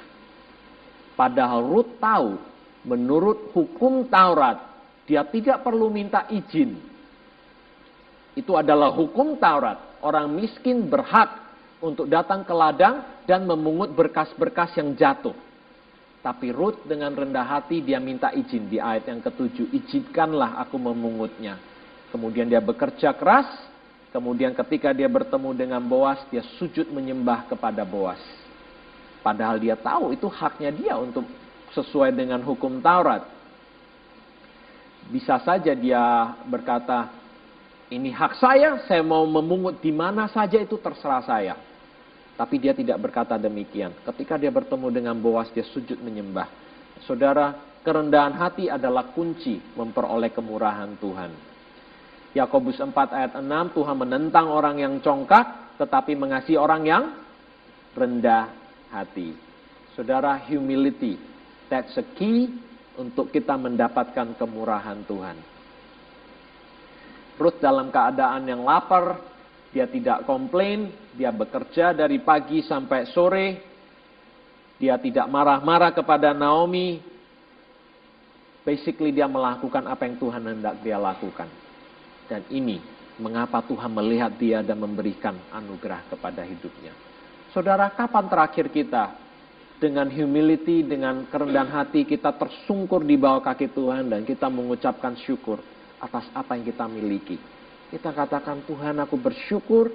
Padahal 1.16 1.64
Ruth 1.64 1.96
tahu 2.04 2.36
menurut 2.84 3.56
hukum 3.56 4.04
Taurat 4.12 4.60
dia 5.08 5.24
tidak 5.24 5.64
perlu 5.64 5.88
minta 5.88 6.28
izin. 6.28 6.76
Itu 8.36 8.60
adalah 8.60 8.92
hukum 8.92 9.40
Taurat. 9.40 10.04
Orang 10.04 10.36
miskin 10.36 10.92
berhak 10.92 11.40
untuk 11.80 12.12
datang 12.12 12.44
ke 12.44 12.52
ladang 12.52 13.24
dan 13.24 13.48
memungut 13.48 13.96
berkas-berkas 13.96 14.76
yang 14.76 14.92
jatuh. 14.92 15.51
Tapi 16.22 16.54
Ruth 16.54 16.86
dengan 16.86 17.18
rendah 17.18 17.42
hati 17.42 17.82
dia 17.82 17.98
minta 17.98 18.30
izin 18.30 18.70
di 18.70 18.78
ayat 18.78 19.10
yang 19.10 19.26
ketujuh. 19.26 19.74
Izinkanlah 19.74 20.62
aku 20.62 20.78
memungutnya. 20.78 21.58
Kemudian 22.14 22.46
dia 22.46 22.62
bekerja 22.62 23.18
keras. 23.18 23.50
Kemudian 24.14 24.54
ketika 24.54 24.94
dia 24.94 25.10
bertemu 25.10 25.50
dengan 25.58 25.82
Boas, 25.82 26.22
dia 26.30 26.46
sujud 26.62 26.94
menyembah 26.94 27.50
kepada 27.50 27.82
Boas. 27.82 28.22
Padahal 29.26 29.58
dia 29.58 29.74
tahu 29.74 30.14
itu 30.14 30.30
haknya 30.30 30.70
dia 30.70 30.94
untuk 31.00 31.26
sesuai 31.74 32.14
dengan 32.14 32.44
hukum 32.44 32.78
Taurat. 32.84 33.26
Bisa 35.10 35.42
saja 35.42 35.74
dia 35.74 36.38
berkata, 36.46 37.10
ini 37.90 38.14
hak 38.14 38.38
saya, 38.38 38.78
saya 38.86 39.02
mau 39.02 39.26
memungut 39.26 39.82
di 39.82 39.90
mana 39.90 40.30
saja 40.30 40.60
itu 40.60 40.78
terserah 40.78 41.24
saya. 41.26 41.56
Tapi 42.42 42.58
dia 42.58 42.74
tidak 42.74 42.98
berkata 42.98 43.38
demikian. 43.38 43.94
Ketika 44.02 44.34
dia 44.34 44.50
bertemu 44.50 44.90
dengan 44.90 45.14
Boas, 45.22 45.54
dia 45.54 45.62
sujud 45.62 46.02
menyembah. 46.02 46.50
Saudara, 47.06 47.54
kerendahan 47.86 48.34
hati 48.34 48.66
adalah 48.66 49.14
kunci 49.14 49.62
memperoleh 49.78 50.34
kemurahan 50.34 50.90
Tuhan. 50.98 51.30
Yakobus 52.34 52.82
4 52.82 52.98
ayat 53.14 53.38
6, 53.38 53.78
Tuhan 53.78 53.94
menentang 53.94 54.50
orang 54.50 54.82
yang 54.82 54.98
congkak, 55.06 55.78
tetapi 55.78 56.18
mengasihi 56.18 56.58
orang 56.58 56.82
yang 56.82 57.04
rendah 57.94 58.50
hati. 58.90 59.38
Saudara, 59.94 60.42
humility, 60.42 61.22
that's 61.70 61.94
a 62.02 62.06
key 62.18 62.50
untuk 62.98 63.30
kita 63.30 63.54
mendapatkan 63.54 64.34
kemurahan 64.34 64.98
Tuhan. 65.06 65.38
Ruth 67.38 67.62
dalam 67.62 67.94
keadaan 67.94 68.50
yang 68.50 68.66
lapar, 68.66 69.31
dia 69.72 69.88
tidak 69.88 70.28
komplain, 70.28 70.92
dia 71.16 71.32
bekerja 71.32 71.96
dari 71.96 72.20
pagi 72.20 72.60
sampai 72.60 73.08
sore. 73.16 73.48
Dia 74.76 75.00
tidak 75.00 75.32
marah-marah 75.32 75.96
kepada 75.96 76.36
Naomi. 76.36 77.00
Basically 78.68 79.16
dia 79.16 79.32
melakukan 79.32 79.88
apa 79.88 80.06
yang 80.06 80.20
Tuhan 80.20 80.44
hendak 80.44 80.76
dia 80.84 81.00
lakukan. 81.00 81.48
Dan 82.28 82.44
ini 82.52 82.84
mengapa 83.16 83.64
Tuhan 83.64 83.90
melihat 83.96 84.36
dia 84.36 84.60
dan 84.60 84.76
memberikan 84.82 85.40
anugerah 85.56 86.04
kepada 86.12 86.44
hidupnya. 86.44 86.92
Saudara, 87.56 87.92
kapan 87.92 88.28
terakhir 88.28 88.72
kita 88.72 89.16
dengan 89.82 90.08
humility, 90.12 90.84
dengan 90.84 91.26
kerendahan 91.26 91.72
hati 91.72 92.06
kita 92.06 92.36
tersungkur 92.36 93.02
di 93.02 93.18
bawah 93.18 93.42
kaki 93.42 93.72
Tuhan 93.72 94.12
dan 94.12 94.22
kita 94.28 94.46
mengucapkan 94.52 95.18
syukur 95.26 95.58
atas 95.98 96.28
apa 96.36 96.54
yang 96.60 96.66
kita 96.68 96.86
miliki. 96.86 97.61
Kita 97.92 98.16
katakan, 98.16 98.64
Tuhan 98.64 99.04
aku 99.04 99.20
bersyukur 99.20 99.92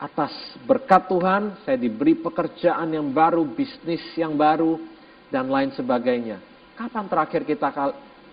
atas 0.00 0.34
berkat 0.66 1.06
Tuhan, 1.06 1.62
saya 1.62 1.78
diberi 1.78 2.18
pekerjaan 2.18 2.90
yang 2.90 3.14
baru, 3.14 3.46
bisnis 3.46 4.02
yang 4.18 4.34
baru, 4.34 4.80
dan 5.30 5.46
lain 5.46 5.70
sebagainya. 5.78 6.42
Kapan 6.74 7.06
terakhir 7.06 7.46
kita 7.46 7.68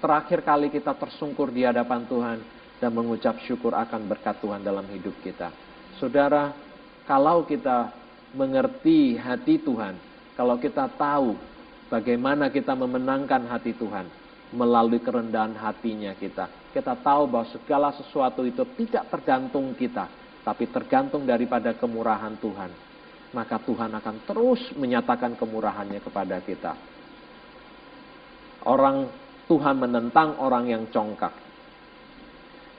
terakhir 0.01 0.39
kali 0.41 0.73
kita 0.73 0.95
tersungkur 0.97 1.53
di 1.53 1.67
hadapan 1.67 2.07
Tuhan 2.09 2.37
dan 2.81 2.91
mengucap 2.95 3.37
syukur 3.45 3.77
akan 3.77 4.09
berkat 4.09 4.41
Tuhan 4.41 4.65
dalam 4.65 4.87
hidup 4.89 5.13
kita? 5.21 5.53
Saudara, 6.01 6.55
kalau 7.05 7.45
kita 7.45 7.93
mengerti 8.33 9.19
hati 9.19 9.61
Tuhan, 9.61 9.99
kalau 10.33 10.57
kita 10.57 10.89
tahu 10.97 11.37
bagaimana 11.93 12.49
kita 12.49 12.73
memenangkan 12.73 13.45
hati 13.45 13.75
Tuhan 13.77 14.07
melalui 14.55 15.03
kerendahan 15.03 15.53
hatinya 15.59 16.15
kita, 16.15 16.47
kita 16.77 16.93
tahu 17.01 17.25
bahwa 17.25 17.49
segala 17.49 17.89
sesuatu 17.97 18.45
itu 18.45 18.61
tidak 18.77 19.09
tergantung 19.09 19.73
kita, 19.73 20.05
tapi 20.45 20.69
tergantung 20.69 21.25
daripada 21.25 21.73
kemurahan 21.73 22.37
Tuhan. 22.37 22.69
Maka 23.33 23.57
Tuhan 23.65 23.89
akan 23.97 24.15
terus 24.29 24.61
menyatakan 24.77 25.33
kemurahannya 25.33 25.97
kepada 25.97 26.37
kita. 26.45 26.77
Orang 28.69 29.09
Tuhan 29.49 29.75
menentang 29.81 30.37
orang 30.37 30.69
yang 30.69 30.83
congkak. 30.93 31.33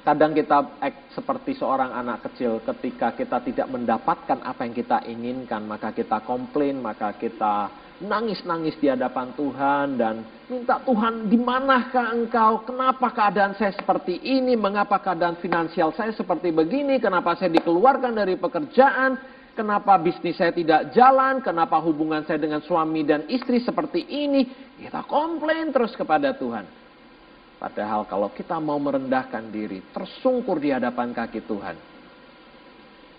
Kadang 0.07 0.33
kita 0.33 0.81
act 0.81 1.13
seperti 1.13 1.59
seorang 1.59 1.93
anak 1.93 2.31
kecil 2.31 2.65
ketika 2.65 3.13
kita 3.13 3.45
tidak 3.45 3.69
mendapatkan 3.69 4.41
apa 4.41 4.65
yang 4.65 4.73
kita 4.73 5.05
inginkan, 5.05 5.69
maka 5.69 5.93
kita 5.93 6.25
komplain, 6.25 6.81
maka 6.81 7.13
kita 7.19 7.69
nangis-nangis 7.99 8.79
di 8.79 8.87
hadapan 8.87 9.35
Tuhan 9.35 9.99
dan 9.99 10.23
minta 10.47 10.79
Tuhan 10.87 11.27
di 11.27 11.39
manakah 11.39 12.15
engkau? 12.15 12.63
Kenapa 12.63 13.11
keadaan 13.11 13.59
saya 13.59 13.75
seperti 13.75 14.23
ini? 14.23 14.55
Mengapa 14.55 15.03
keadaan 15.03 15.39
finansial 15.43 15.91
saya 15.95 16.15
seperti 16.15 16.55
begini? 16.55 17.03
Kenapa 17.03 17.35
saya 17.35 17.51
dikeluarkan 17.51 18.15
dari 18.15 18.39
pekerjaan? 18.39 19.19
Kenapa 19.59 19.99
bisnis 19.99 20.39
saya 20.39 20.55
tidak 20.55 20.95
jalan? 20.95 21.43
Kenapa 21.43 21.83
hubungan 21.83 22.23
saya 22.23 22.39
dengan 22.39 22.63
suami 22.63 23.03
dan 23.03 23.27
istri 23.27 23.59
seperti 23.59 24.07
ini? 24.07 24.47
Kita 24.79 25.03
komplain 25.03 25.75
terus 25.75 25.99
kepada 25.99 26.31
Tuhan. 26.39 26.63
Padahal 27.59 28.07
kalau 28.07 28.31
kita 28.31 28.55
mau 28.63 28.79
merendahkan 28.79 29.51
diri, 29.51 29.83
tersungkur 29.91 30.63
di 30.63 30.71
hadapan 30.71 31.11
kaki 31.11 31.43
Tuhan, 31.43 31.75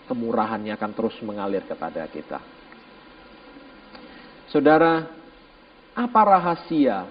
kemurahannya 0.08 0.72
akan 0.80 0.92
terus 0.96 1.20
mengalir 1.28 1.68
kepada 1.68 2.08
kita. 2.08 2.59
Saudara, 4.50 5.06
apa 5.94 6.22
rahasia 6.26 7.06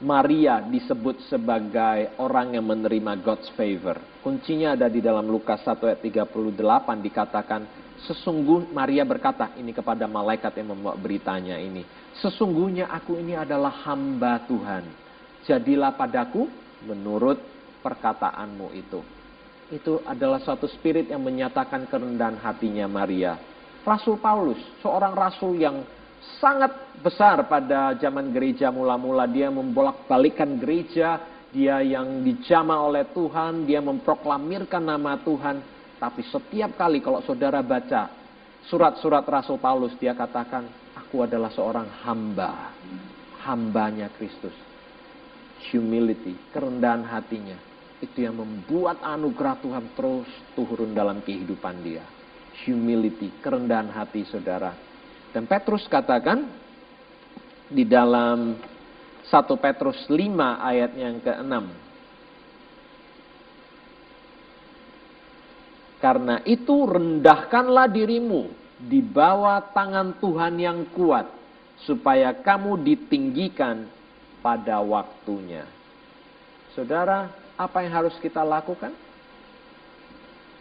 Maria 0.00 0.64
disebut 0.64 1.20
sebagai 1.28 2.16
orang 2.16 2.56
yang 2.56 2.64
menerima 2.64 3.20
God's 3.20 3.52
favor? 3.52 4.00
Kuncinya 4.24 4.72
ada 4.72 4.88
di 4.88 5.04
dalam 5.04 5.28
Lukas 5.28 5.60
1 5.68 5.84
ayat 5.84 6.00
38 6.00 7.04
dikatakan, 7.04 7.62
sesungguh 8.08 8.72
Maria 8.72 9.04
berkata 9.04 9.52
ini 9.60 9.76
kepada 9.76 10.08
malaikat 10.08 10.56
yang 10.56 10.72
membawa 10.72 10.96
beritanya 10.96 11.60
ini, 11.60 11.84
sesungguhnya 12.16 12.88
aku 12.88 13.20
ini 13.20 13.36
adalah 13.36 13.84
hamba 13.84 14.40
Tuhan 14.48 15.04
jadilah 15.44 15.92
padaku 15.92 16.48
menurut 16.88 17.36
perkataanmu 17.84 18.72
itu. 18.72 19.00
Itu 19.72 20.00
adalah 20.04 20.40
suatu 20.40 20.68
spirit 20.68 21.08
yang 21.08 21.24
menyatakan 21.24 21.88
kerendahan 21.88 22.40
hatinya 22.40 22.88
Maria. 22.88 23.36
Rasul 23.84 24.16
Paulus, 24.20 24.60
seorang 24.80 25.12
rasul 25.12 25.60
yang 25.60 25.84
sangat 26.40 26.98
besar 27.00 27.44
pada 27.48 27.96
zaman 27.98 28.32
gereja 28.32 28.68
mula-mula. 28.68 29.24
Dia 29.28 29.48
membolak-balikan 29.52 30.56
gereja, 30.58 31.20
dia 31.52 31.80
yang 31.84 32.22
dijama 32.24 32.80
oleh 32.80 33.08
Tuhan, 33.12 33.68
dia 33.68 33.80
memproklamirkan 33.80 34.82
nama 34.82 35.20
Tuhan. 35.20 35.60
Tapi 35.98 36.22
setiap 36.28 36.76
kali 36.76 37.00
kalau 37.00 37.22
saudara 37.24 37.62
baca 37.64 38.10
surat-surat 38.68 39.24
Rasul 39.24 39.60
Paulus, 39.60 39.94
dia 39.96 40.12
katakan, 40.12 40.66
aku 40.96 41.24
adalah 41.24 41.48
seorang 41.52 41.86
hamba, 42.04 42.74
hambanya 43.46 44.10
Kristus 44.16 44.74
humility, 45.72 46.36
kerendahan 46.52 47.06
hatinya. 47.08 47.56
Itu 48.02 48.20
yang 48.20 48.36
membuat 48.36 49.00
anugerah 49.00 49.56
Tuhan 49.64 49.84
terus 49.96 50.28
turun 50.52 50.92
dalam 50.92 51.24
kehidupan 51.24 51.80
dia. 51.80 52.04
Humility, 52.68 53.40
kerendahan 53.40 53.88
hati 53.88 54.28
saudara. 54.28 54.76
Dan 55.34 55.50
Petrus 55.50 55.90
katakan 55.90 56.46
di 57.66 57.82
dalam 57.82 58.54
1 59.26 59.34
Petrus 59.58 60.06
5 60.06 60.14
ayat 60.62 60.94
yang 60.94 61.18
ke-6. 61.18 61.54
Karena 65.98 66.38
itu 66.46 66.76
rendahkanlah 66.86 67.90
dirimu 67.90 68.46
di 68.78 69.02
bawah 69.02 69.58
tangan 69.74 70.22
Tuhan 70.22 70.54
yang 70.60 70.86
kuat 70.94 71.26
supaya 71.82 72.30
kamu 72.30 72.78
ditinggikan 72.86 73.90
pada 74.38 74.78
waktunya. 74.84 75.66
Saudara, 76.78 77.32
apa 77.58 77.82
yang 77.82 78.04
harus 78.04 78.14
kita 78.22 78.44
lakukan? 78.46 78.94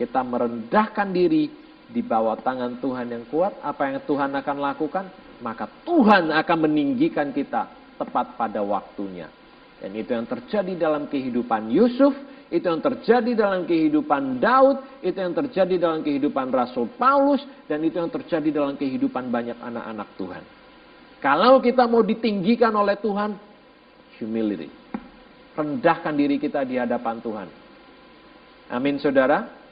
Kita 0.02 0.26
merendahkan 0.26 1.14
diri 1.14 1.52
di 1.94 2.02
bawah 2.02 2.34
tangan 2.42 2.82
Tuhan 2.82 3.14
yang 3.14 3.24
kuat. 3.30 3.62
Apa 3.62 3.94
yang 3.94 4.02
Tuhan 4.04 4.34
akan 4.34 4.58
lakukan? 4.58 5.06
Maka 5.46 5.70
Tuhan 5.86 6.34
akan 6.34 6.58
meninggikan 6.66 7.30
kita 7.30 7.70
tepat 8.02 8.34
pada 8.34 8.66
waktunya. 8.66 9.30
Dan 9.78 9.94
itu 9.94 10.16
yang 10.16 10.26
terjadi 10.26 10.74
dalam 10.90 11.06
kehidupan 11.06 11.70
Yusuf, 11.70 12.16
itu 12.50 12.66
yang 12.66 12.82
terjadi 12.82 13.32
dalam 13.36 13.68
kehidupan 13.70 14.42
Daud, 14.42 15.04
itu 15.04 15.18
yang 15.20 15.36
terjadi 15.36 15.76
dalam 15.78 16.02
kehidupan 16.02 16.50
Rasul 16.50 16.90
Paulus, 16.98 17.44
dan 17.70 17.84
itu 17.84 18.00
yang 18.00 18.10
terjadi 18.10 18.50
dalam 18.50 18.74
kehidupan 18.80 19.30
banyak 19.30 19.60
anak-anak 19.60 20.10
Tuhan. 20.18 20.44
Kalau 21.20 21.60
kita 21.60 21.88
mau 21.88 22.04
ditinggikan 22.04 22.72
oleh 22.76 22.96
Tuhan, 23.00 23.36
humility. 24.20 24.72
Rendahkan 25.54 26.14
diri 26.18 26.42
kita 26.42 26.66
di 26.66 26.80
hadapan 26.80 27.20
Tuhan. 27.22 27.48
Amin 28.74 28.98
saudara. 28.98 29.63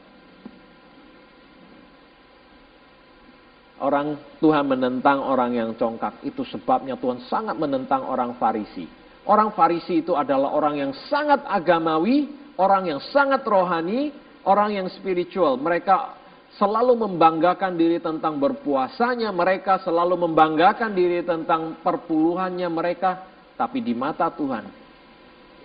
Orang 3.82 4.38
Tuhan 4.38 4.70
menentang 4.70 5.26
orang 5.26 5.58
yang 5.58 5.74
congkak. 5.74 6.22
Itu 6.22 6.46
sebabnya 6.46 6.94
Tuhan 7.02 7.26
sangat 7.26 7.58
menentang 7.58 8.06
orang 8.06 8.38
Farisi. 8.38 8.86
Orang 9.26 9.58
Farisi 9.58 10.06
itu 10.06 10.13
adalah 10.13 10.54
orang 10.54 10.78
yang 10.78 10.91
sangat 11.10 11.41
agamawi, 11.50 12.30
orang 12.62 12.94
yang 12.94 13.02
sangat 13.10 13.41
rohani, 13.41 14.13
orang 14.46 14.78
yang 14.78 14.88
spiritual. 14.94 15.58
Mereka 15.58 16.22
selalu 16.62 17.10
membanggakan 17.10 17.74
diri 17.74 17.98
tentang 17.98 18.38
berpuasanya 18.38 19.34
mereka, 19.34 19.82
selalu 19.82 20.30
membanggakan 20.30 20.94
diri 20.94 21.26
tentang 21.26 21.82
perpuluhannya 21.82 22.70
mereka, 22.70 23.26
tapi 23.58 23.82
di 23.82 23.98
mata 23.98 24.30
Tuhan, 24.30 24.65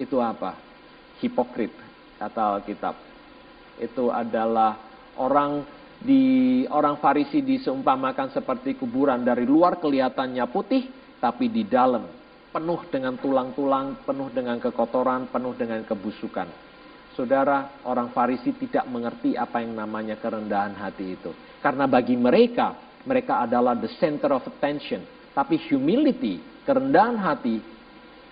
itu 0.00 0.16
apa? 0.20 0.56
Hipokrit, 1.20 1.72
kata 2.20 2.60
Alkitab. 2.60 2.96
Itu 3.80 4.08
adalah 4.08 4.76
orang 5.16 5.64
di 6.06 6.62
orang 6.70 7.02
Farisi 7.02 7.42
diseumpamakan 7.42 8.30
seperti 8.30 8.78
kuburan 8.78 9.26
dari 9.26 9.42
luar 9.42 9.82
kelihatannya 9.82 10.46
putih, 10.46 10.86
tapi 11.18 11.50
di 11.50 11.66
dalam 11.66 12.06
penuh 12.54 12.86
dengan 12.86 13.18
tulang-tulang, 13.18 14.06
penuh 14.06 14.30
dengan 14.30 14.62
kekotoran, 14.62 15.26
penuh 15.28 15.58
dengan 15.58 15.82
kebusukan. 15.82 16.46
Saudara, 17.18 17.82
orang 17.82 18.14
Farisi 18.14 18.54
tidak 18.54 18.86
mengerti 18.86 19.34
apa 19.34 19.58
yang 19.58 19.74
namanya 19.74 20.14
kerendahan 20.22 20.78
hati 20.78 21.18
itu. 21.18 21.34
Karena 21.58 21.90
bagi 21.90 22.14
mereka, 22.14 22.78
mereka 23.02 23.42
adalah 23.42 23.74
the 23.74 23.90
center 23.98 24.30
of 24.30 24.46
attention. 24.46 25.02
Tapi 25.34 25.58
humility, 25.66 26.38
kerendahan 26.62 27.18
hati 27.18 27.76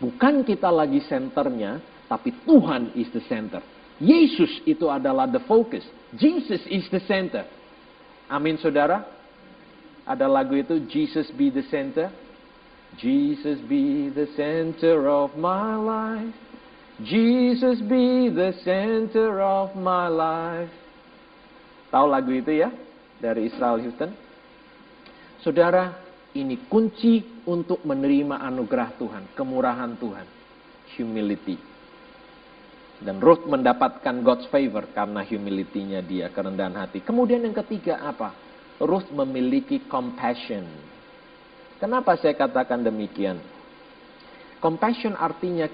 Bukan 0.04 0.42
kita 0.42 0.68
lagi 0.68 1.00
senternya, 1.06 1.78
tapi 2.10 2.34
Tuhan 2.42 2.92
is 2.98 3.08
the 3.14 3.22
center. 3.30 3.62
Yesus 4.02 4.60
itu 4.66 4.90
adalah 4.90 5.30
the 5.30 5.38
focus. 5.46 5.86
Jesus 6.18 6.60
is 6.66 6.84
the 6.90 7.00
center. 7.06 7.46
Amin 8.28 8.56
saudara. 8.56 9.04
Ada 10.04 10.28
lagu 10.28 10.56
itu 10.56 10.84
Jesus 10.88 11.28
be 11.32 11.48
the 11.48 11.64
center. 11.68 12.12
Jesus 13.00 13.58
be 13.66 14.12
the 14.12 14.28
center 14.38 15.08
of 15.10 15.34
my 15.34 15.74
life. 15.74 16.36
Jesus 17.02 17.82
be 17.82 18.30
the 18.30 18.54
center 18.62 19.42
of 19.42 19.74
my 19.74 20.06
life. 20.06 20.70
Tahu 21.90 22.06
lagu 22.06 22.30
itu 22.30 22.54
ya? 22.54 22.70
Dari 23.18 23.50
Israel 23.50 23.82
Houston. 23.82 24.14
Saudara, 25.42 25.94
ini 26.38 26.70
kunci 26.70 27.42
untuk 27.46 27.82
menerima 27.82 28.42
anugerah 28.42 28.94
Tuhan, 28.98 29.22
kemurahan 29.34 29.94
Tuhan, 29.98 30.26
humility. 30.98 31.73
Dan 33.04 33.20
Ruth 33.20 33.44
mendapatkan 33.44 34.24
God's 34.24 34.48
favor 34.48 34.88
karena 34.96 35.20
humility-nya 35.20 36.00
dia, 36.00 36.32
kerendahan 36.32 36.72
hati. 36.72 37.04
Kemudian 37.04 37.44
yang 37.44 37.52
ketiga 37.52 38.00
apa? 38.00 38.32
Ruth 38.80 39.12
memiliki 39.12 39.84
compassion. 39.84 40.64
Kenapa 41.76 42.16
saya 42.16 42.32
katakan 42.32 42.80
demikian? 42.80 43.36
Compassion 44.56 45.12
artinya 45.20 45.68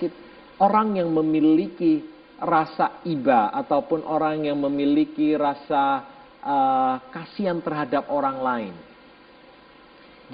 orang 0.59 0.99
yang 0.99 1.15
memiliki 1.15 2.03
rasa 2.43 2.99
iba 3.07 3.55
ataupun 3.55 4.03
orang 4.03 4.51
yang 4.51 4.59
memiliki 4.59 5.39
rasa 5.39 6.03
uh, 6.43 6.99
kasihan 7.15 7.63
terhadap 7.63 8.11
orang 8.11 8.43
lain. 8.43 8.75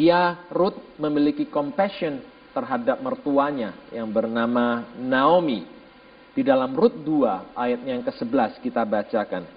Dia 0.00 0.48
Ruth 0.48 0.96
memiliki 0.96 1.44
compassion 1.44 2.24
terhadap 2.56 3.04
mertuanya 3.04 3.76
yang 3.92 4.08
bernama 4.08 4.88
Naomi. 4.96 5.75
Di 6.36 6.44
dalam 6.44 6.76
Rut 6.76 6.92
2 7.00 7.56
ayat 7.56 7.80
yang 7.88 8.04
ke-11 8.04 8.60
kita 8.60 8.84
bacakan. 8.84 9.48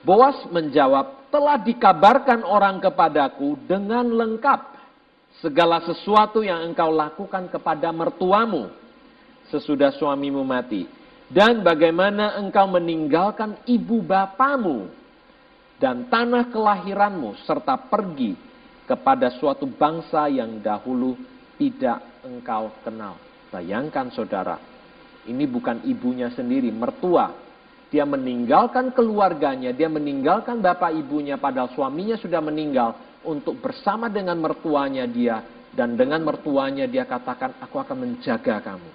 Boas 0.00 0.40
menjawab, 0.48 1.28
telah 1.28 1.60
dikabarkan 1.60 2.46
orang 2.48 2.80
kepadaku 2.80 3.60
dengan 3.68 4.08
lengkap 4.08 4.72
segala 5.44 5.84
sesuatu 5.84 6.40
yang 6.40 6.64
engkau 6.72 6.88
lakukan 6.88 7.50
kepada 7.52 7.92
mertuamu 7.92 8.72
sesudah 9.52 9.92
suamimu 10.00 10.40
mati. 10.46 10.88
Dan 11.28 11.60
bagaimana 11.60 12.38
engkau 12.38 12.70
meninggalkan 12.70 13.58
ibu 13.66 14.00
bapamu 14.00 14.88
dan 15.76 16.08
tanah 16.08 16.48
kelahiranmu 16.54 17.36
serta 17.44 17.76
pergi 17.90 18.38
kepada 18.86 19.34
suatu 19.34 19.66
bangsa 19.66 20.30
yang 20.30 20.62
dahulu 20.62 21.18
tidak 21.56 22.24
engkau 22.24 22.72
kenal. 22.84 23.16
Bayangkan 23.52 24.12
saudara, 24.12 24.56
ini 25.26 25.44
bukan 25.48 25.82
ibunya 25.88 26.30
sendiri, 26.32 26.70
mertua. 26.70 27.44
Dia 27.86 28.02
meninggalkan 28.02 28.90
keluarganya, 28.90 29.70
dia 29.70 29.86
meninggalkan 29.86 30.58
bapak 30.58 30.90
ibunya 30.98 31.38
padahal 31.38 31.70
suaminya 31.70 32.18
sudah 32.18 32.42
meninggal 32.42 33.22
untuk 33.22 33.62
bersama 33.62 34.10
dengan 34.10 34.38
mertuanya 34.42 35.06
dia 35.06 35.42
dan 35.70 35.94
dengan 35.94 36.24
mertuanya 36.26 36.90
dia 36.90 37.06
katakan 37.06 37.58
aku 37.62 37.76
akan 37.78 37.96
menjaga 37.96 38.58
kamu. 38.58 38.90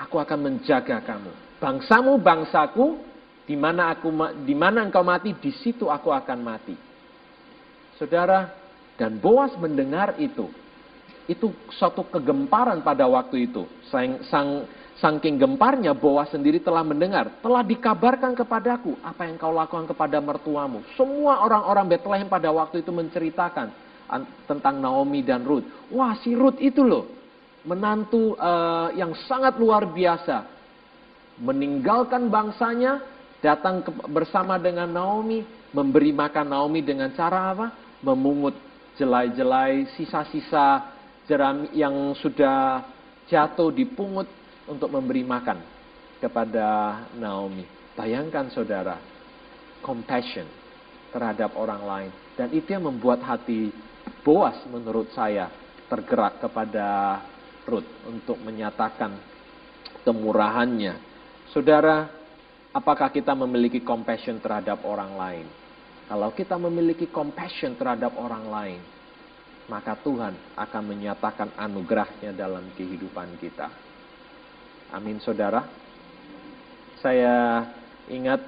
Aku 0.00 0.16
akan 0.16 0.38
menjaga 0.38 1.00
kamu. 1.04 1.32
Bangsamu 1.60 2.20
bangsaku, 2.20 3.00
di 3.48 3.56
mana 3.56 3.92
aku 3.92 4.12
di 4.44 4.54
mana 4.56 4.84
engkau 4.84 5.04
mati, 5.04 5.36
di 5.36 5.52
situ 5.56 5.88
aku 5.88 6.12
akan 6.12 6.38
mati. 6.40 6.76
Saudara, 7.96 8.52
dan 9.00 9.20
Boas 9.20 9.52
mendengar 9.56 10.16
itu. 10.20 10.48
Itu 11.26 11.50
suatu 11.74 12.06
kegemparan 12.06 12.86
pada 12.86 13.06
waktu 13.10 13.50
itu. 13.50 13.66
Sang, 13.90 14.22
sang, 14.30 14.66
saking 14.96 15.36
gemparnya 15.36 15.92
Boas 15.92 16.32
sendiri 16.32 16.62
telah 16.62 16.80
mendengar, 16.80 17.28
telah 17.44 17.60
dikabarkan 17.60 18.32
kepadaku 18.32 18.96
apa 19.04 19.28
yang 19.28 19.36
kau 19.36 19.52
lakukan 19.52 19.84
kepada 19.90 20.18
mertuamu. 20.22 20.80
Semua 20.96 21.44
orang-orang 21.44 21.86
Bethlehem 21.96 22.28
pada 22.30 22.48
waktu 22.48 22.80
itu 22.80 22.90
menceritakan 22.94 23.68
tentang 24.48 24.80
Naomi 24.80 25.20
dan 25.20 25.44
Ruth. 25.44 25.66
Wah, 25.92 26.16
si 26.22 26.32
Ruth 26.32 26.62
itu 26.62 26.80
loh, 26.86 27.10
menantu 27.66 28.38
uh, 28.38 28.94
yang 28.94 29.12
sangat 29.26 29.58
luar 29.58 29.90
biasa. 29.90 30.54
Meninggalkan 31.36 32.32
bangsanya, 32.32 33.04
datang 33.44 33.84
ke, 33.84 33.90
bersama 34.08 34.56
dengan 34.56 34.88
Naomi, 34.88 35.44
memberi 35.74 36.14
makan 36.14 36.48
Naomi 36.48 36.80
dengan 36.80 37.12
cara 37.12 37.52
apa? 37.52 37.66
Memungut 38.00 38.56
jelai-jelai 38.96 39.92
sisa-sisa 39.92 40.95
jerami 41.26 41.74
yang 41.74 42.14
sudah 42.18 42.86
jatuh 43.26 43.74
dipungut 43.74 44.30
untuk 44.66 44.90
memberi 44.90 45.26
makan 45.26 45.58
kepada 46.22 47.02
Naomi. 47.18 47.66
Bayangkan 47.98 48.50
saudara, 48.50 48.98
compassion 49.82 50.46
terhadap 51.10 51.54
orang 51.58 51.82
lain. 51.82 52.10
Dan 52.38 52.52
itu 52.54 52.72
yang 52.72 52.86
membuat 52.86 53.22
hati 53.22 53.70
Boas 54.22 54.58
menurut 54.70 55.10
saya 55.14 55.50
tergerak 55.86 56.42
kepada 56.42 57.18
Ruth 57.66 57.86
untuk 58.06 58.38
menyatakan 58.42 59.14
kemurahannya. 60.02 60.94
Saudara, 61.50 62.10
Apakah 62.76 63.08
kita 63.08 63.32
memiliki 63.32 63.80
compassion 63.80 64.36
terhadap 64.36 64.84
orang 64.84 65.16
lain? 65.16 65.46
Kalau 66.12 66.28
kita 66.36 66.60
memiliki 66.60 67.08
compassion 67.08 67.72
terhadap 67.72 68.12
orang 68.20 68.44
lain, 68.52 68.80
maka 69.66 69.98
Tuhan 69.98 70.34
akan 70.54 70.82
menyatakan 70.86 71.50
anugerahnya 71.58 72.30
dalam 72.30 72.70
kehidupan 72.78 73.34
kita. 73.42 73.66
Amin 74.94 75.18
saudara. 75.18 75.66
Saya 77.02 77.66
ingat 78.06 78.40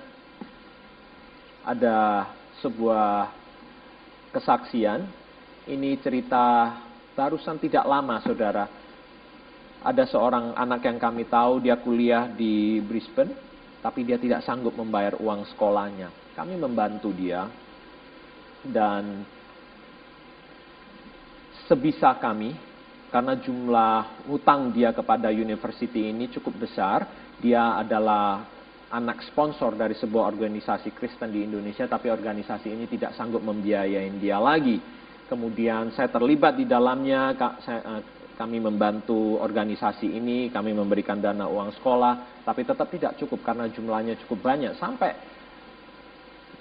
ada 1.66 2.30
sebuah 2.62 3.34
kesaksian. 4.30 5.04
Ini 5.68 6.00
cerita 6.00 6.78
barusan 7.12 7.58
tidak 7.60 7.84
lama 7.84 8.22
saudara. 8.22 8.64
Ada 9.82 10.06
seorang 10.10 10.54
anak 10.54 10.86
yang 10.86 10.98
kami 10.98 11.26
tahu 11.26 11.62
dia 11.62 11.78
kuliah 11.78 12.30
di 12.30 12.78
Brisbane 12.82 13.34
tapi 13.78 14.02
dia 14.02 14.18
tidak 14.18 14.42
sanggup 14.42 14.74
membayar 14.74 15.18
uang 15.18 15.46
sekolahnya. 15.54 16.34
Kami 16.34 16.54
membantu 16.58 17.10
dia 17.14 17.46
dan 18.62 19.26
sebisa 21.68 22.16
kami 22.16 22.56
karena 23.12 23.36
jumlah 23.36 24.26
hutang 24.28 24.72
dia 24.72 24.90
kepada 24.96 25.28
university 25.28 26.08
ini 26.08 26.32
cukup 26.32 26.64
besar. 26.64 27.06
Dia 27.38 27.78
adalah 27.78 28.42
anak 28.88 29.20
sponsor 29.28 29.76
dari 29.76 29.94
sebuah 29.94 30.26
organisasi 30.32 30.96
Kristen 30.96 31.30
di 31.30 31.44
Indonesia, 31.44 31.84
tapi 31.84 32.08
organisasi 32.08 32.72
ini 32.72 32.88
tidak 32.88 33.14
sanggup 33.14 33.44
membiayain 33.44 34.16
dia 34.16 34.40
lagi. 34.40 34.80
Kemudian 35.28 35.92
saya 35.92 36.08
terlibat 36.08 36.56
di 36.56 36.64
dalamnya, 36.64 37.36
eh, 37.36 38.02
kami 38.34 38.58
membantu 38.64 39.36
organisasi 39.44 40.08
ini, 40.08 40.48
kami 40.48 40.72
memberikan 40.72 41.20
dana 41.20 41.46
uang 41.46 41.76
sekolah, 41.78 42.42
tapi 42.48 42.64
tetap 42.64 42.88
tidak 42.88 43.12
cukup 43.20 43.44
karena 43.44 43.68
jumlahnya 43.68 44.16
cukup 44.24 44.50
banyak. 44.50 44.72
Sampai 44.80 45.12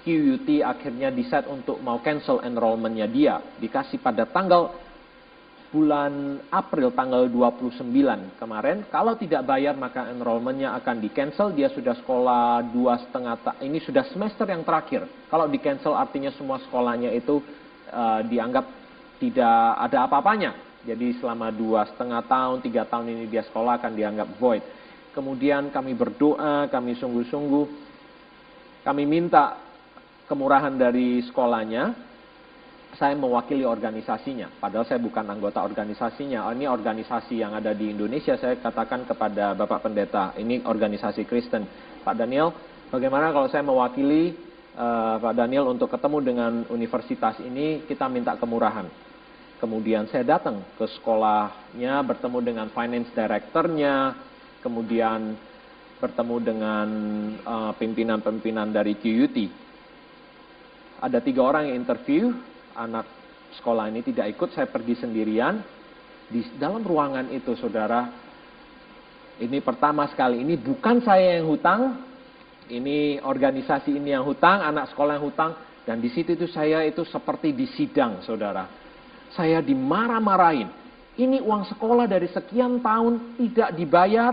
QUT 0.04 0.48
akhirnya 0.64 1.12
decide 1.12 1.48
untuk 1.48 1.80
mau 1.80 2.00
cancel 2.00 2.44
enrollmentnya 2.44 3.08
dia. 3.08 3.40
Dikasih 3.60 4.00
pada 4.00 4.28
tanggal 4.28 4.87
bulan 5.68 6.42
April 6.48 6.92
tanggal 6.96 7.28
29 7.28 7.84
kemarin. 8.40 8.88
Kalau 8.88 9.16
tidak 9.20 9.44
bayar 9.44 9.76
maka 9.76 10.08
enrollmentnya 10.08 10.72
akan 10.80 10.96
di 11.00 11.12
cancel. 11.12 11.52
Dia 11.52 11.68
sudah 11.72 11.92
sekolah 11.98 12.72
dua 12.72 12.96
setengah 13.04 13.36
ini 13.60 13.78
sudah 13.84 14.08
semester 14.08 14.48
yang 14.48 14.64
terakhir. 14.64 15.04
Kalau 15.28 15.44
di 15.44 15.60
cancel 15.60 15.92
artinya 15.92 16.32
semua 16.32 16.56
sekolahnya 16.64 17.12
itu 17.12 17.44
uh, 17.92 18.20
dianggap 18.24 18.64
tidak 19.18 19.60
ada 19.82 20.06
apa-apanya 20.06 20.68
jadi 20.88 21.20
selama 21.20 21.50
dua 21.50 21.84
setengah 21.90 22.22
tahun, 22.24 22.62
tiga 22.62 22.86
tahun 22.86 23.12
ini 23.12 23.24
dia 23.28 23.42
sekolah 23.44 23.76
akan 23.82 23.92
dianggap 23.92 24.28
void. 24.38 24.64
Kemudian 25.12 25.74
kami 25.74 25.92
berdoa, 25.92 26.70
kami 26.72 26.94
sungguh-sungguh, 26.96 27.66
kami 28.86 29.02
minta 29.04 29.58
kemurahan 30.30 30.72
dari 30.72 31.20
sekolahnya. 31.26 32.07
Saya 32.96 33.12
mewakili 33.14 33.68
organisasinya, 33.68 34.48
padahal 34.58 34.88
saya 34.88 34.96
bukan 34.96 35.28
anggota 35.28 35.60
organisasinya. 35.60 36.48
Oh, 36.48 36.52
ini 36.56 36.64
organisasi 36.64 37.36
yang 37.36 37.52
ada 37.52 37.76
di 37.76 37.92
Indonesia. 37.92 38.34
Saya 38.40 38.56
katakan 38.56 39.04
kepada 39.04 39.52
Bapak 39.52 39.84
Pendeta, 39.84 40.32
ini 40.40 40.64
organisasi 40.64 41.28
Kristen. 41.28 41.68
Pak 42.00 42.16
Daniel, 42.16 42.50
bagaimana 42.88 43.28
kalau 43.30 43.46
saya 43.52 43.60
mewakili 43.60 44.32
uh, 44.74 45.20
Pak 45.20 45.36
Daniel 45.36 45.68
untuk 45.68 45.92
ketemu 45.92 46.18
dengan 46.24 46.52
universitas 46.72 47.36
ini, 47.44 47.84
kita 47.84 48.08
minta 48.08 48.34
kemurahan 48.40 48.88
Kemudian 49.58 50.06
saya 50.06 50.22
datang 50.22 50.62
ke 50.78 50.86
sekolahnya, 50.86 51.98
bertemu 52.06 52.38
dengan 52.46 52.66
finance 52.70 53.10
directornya, 53.10 54.14
kemudian 54.62 55.34
bertemu 55.98 56.36
dengan 56.38 56.88
uh, 57.42 57.72
pimpinan-pimpinan 57.74 58.70
dari 58.70 58.94
QUT. 58.94 59.34
Ada 61.02 61.18
tiga 61.18 61.42
orang 61.42 61.66
yang 61.66 61.82
interview, 61.82 62.38
anak 62.78 63.06
sekolah 63.58 63.90
ini 63.90 64.06
tidak 64.06 64.30
ikut, 64.38 64.54
saya 64.54 64.70
pergi 64.70 64.94
sendirian. 65.02 65.58
Di 66.30 66.46
dalam 66.60 66.84
ruangan 66.86 67.26
itu, 67.34 67.58
saudara, 67.58 68.06
ini 69.42 69.58
pertama 69.58 70.06
sekali, 70.06 70.44
ini 70.44 70.54
bukan 70.54 71.02
saya 71.02 71.40
yang 71.40 71.50
hutang, 71.50 72.04
ini 72.70 73.18
organisasi 73.18 73.96
ini 73.96 74.14
yang 74.14 74.22
hutang, 74.22 74.62
anak 74.62 74.92
sekolah 74.92 75.18
yang 75.18 75.26
hutang, 75.26 75.52
dan 75.82 75.98
di 75.98 76.12
situ 76.12 76.36
itu 76.36 76.46
saya 76.46 76.84
itu 76.84 77.02
seperti 77.02 77.50
di 77.56 77.66
sidang, 77.74 78.22
saudara 78.22 78.78
saya 79.32 79.60
dimarah-marahin. 79.60 80.68
Ini 81.18 81.42
uang 81.42 81.66
sekolah 81.74 82.06
dari 82.06 82.30
sekian 82.30 82.78
tahun 82.78 83.36
tidak 83.36 83.74
dibayar. 83.74 84.32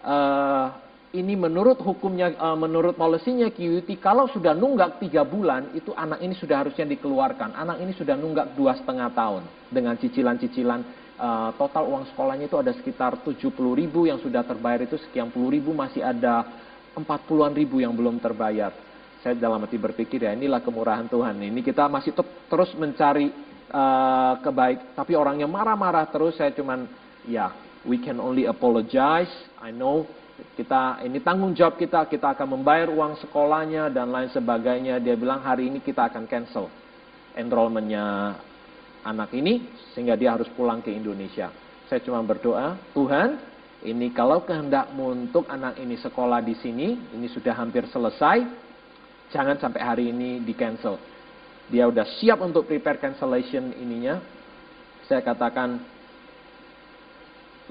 Uh, 0.00 0.66
ini 1.10 1.34
menurut 1.34 1.82
hukumnya, 1.82 2.30
uh, 2.38 2.54
menurut 2.54 2.94
polisinya 2.94 3.50
QUT, 3.50 3.90
kalau 3.98 4.30
sudah 4.30 4.54
nunggak 4.54 5.02
tiga 5.02 5.26
bulan, 5.26 5.74
itu 5.74 5.90
anak 5.90 6.22
ini 6.22 6.38
sudah 6.38 6.62
harusnya 6.62 6.86
dikeluarkan. 6.86 7.50
Anak 7.58 7.82
ini 7.82 7.90
sudah 7.98 8.14
nunggak 8.14 8.54
dua 8.54 8.78
setengah 8.78 9.10
tahun 9.10 9.42
dengan 9.74 9.98
cicilan-cicilan. 9.98 11.02
Uh, 11.20 11.50
total 11.58 11.84
uang 11.90 12.08
sekolahnya 12.14 12.48
itu 12.48 12.56
ada 12.56 12.72
sekitar 12.72 13.20
70 13.26 13.52
ribu 13.52 14.08
yang 14.08 14.16
sudah 14.24 14.40
terbayar 14.40 14.88
itu 14.88 14.96
sekian 15.04 15.28
puluh 15.28 15.52
ribu 15.52 15.68
masih 15.76 16.00
ada 16.00 16.48
40-an 16.96 17.52
ribu 17.52 17.82
yang 17.82 17.92
belum 17.92 18.22
terbayar. 18.22 18.72
Saya 19.20 19.36
dalam 19.36 19.60
hati 19.60 19.76
berpikir 19.76 20.24
ya 20.24 20.32
inilah 20.32 20.64
kemurahan 20.64 21.10
Tuhan. 21.10 21.36
Ini 21.42 21.60
kita 21.60 21.92
masih 21.92 22.16
terus 22.48 22.72
mencari 22.78 23.28
uh, 23.68 24.40
kebaik, 24.40 24.94
tapi 24.96 25.12
orangnya 25.18 25.44
marah-marah 25.44 26.08
terus. 26.08 26.38
Saya 26.40 26.54
cuman 26.56 26.88
ya 27.28 27.52
we 27.84 28.00
can 28.00 28.16
only 28.16 28.48
apologize. 28.48 29.28
I 29.60 29.74
know 29.74 30.08
kita 30.56 31.02
ini 31.04 31.18
tanggung 31.20 31.52
jawab 31.56 31.76
kita, 31.80 32.06
kita 32.08 32.36
akan 32.36 32.60
membayar 32.60 32.88
uang 32.90 33.20
sekolahnya 33.22 33.88
dan 33.92 34.10
lain 34.10 34.30
sebagainya. 34.32 34.98
Dia 34.98 35.14
bilang 35.16 35.40
hari 35.40 35.68
ini 35.68 35.80
kita 35.80 36.08
akan 36.10 36.26
cancel 36.28 36.68
enrollmentnya 37.36 38.36
anak 39.06 39.32
ini 39.32 39.64
sehingga 39.92 40.18
dia 40.18 40.36
harus 40.36 40.48
pulang 40.52 40.84
ke 40.84 40.92
Indonesia. 40.92 41.48
Saya 41.88 42.00
cuma 42.06 42.22
berdoa, 42.22 42.78
Tuhan, 42.94 43.40
ini 43.82 44.12
kalau 44.12 44.44
kehendakmu 44.44 45.26
untuk 45.26 45.48
anak 45.50 45.80
ini 45.80 45.98
sekolah 45.98 46.44
di 46.44 46.54
sini, 46.60 46.94
ini 47.16 47.26
sudah 47.32 47.56
hampir 47.56 47.88
selesai, 47.90 48.46
jangan 49.34 49.56
sampai 49.58 49.82
hari 49.82 50.04
ini 50.12 50.38
di 50.44 50.54
cancel. 50.54 51.00
Dia 51.70 51.86
udah 51.86 52.06
siap 52.18 52.42
untuk 52.42 52.66
prepare 52.66 52.98
cancellation 52.98 53.74
ininya. 53.78 54.22
Saya 55.06 55.22
katakan, 55.22 55.82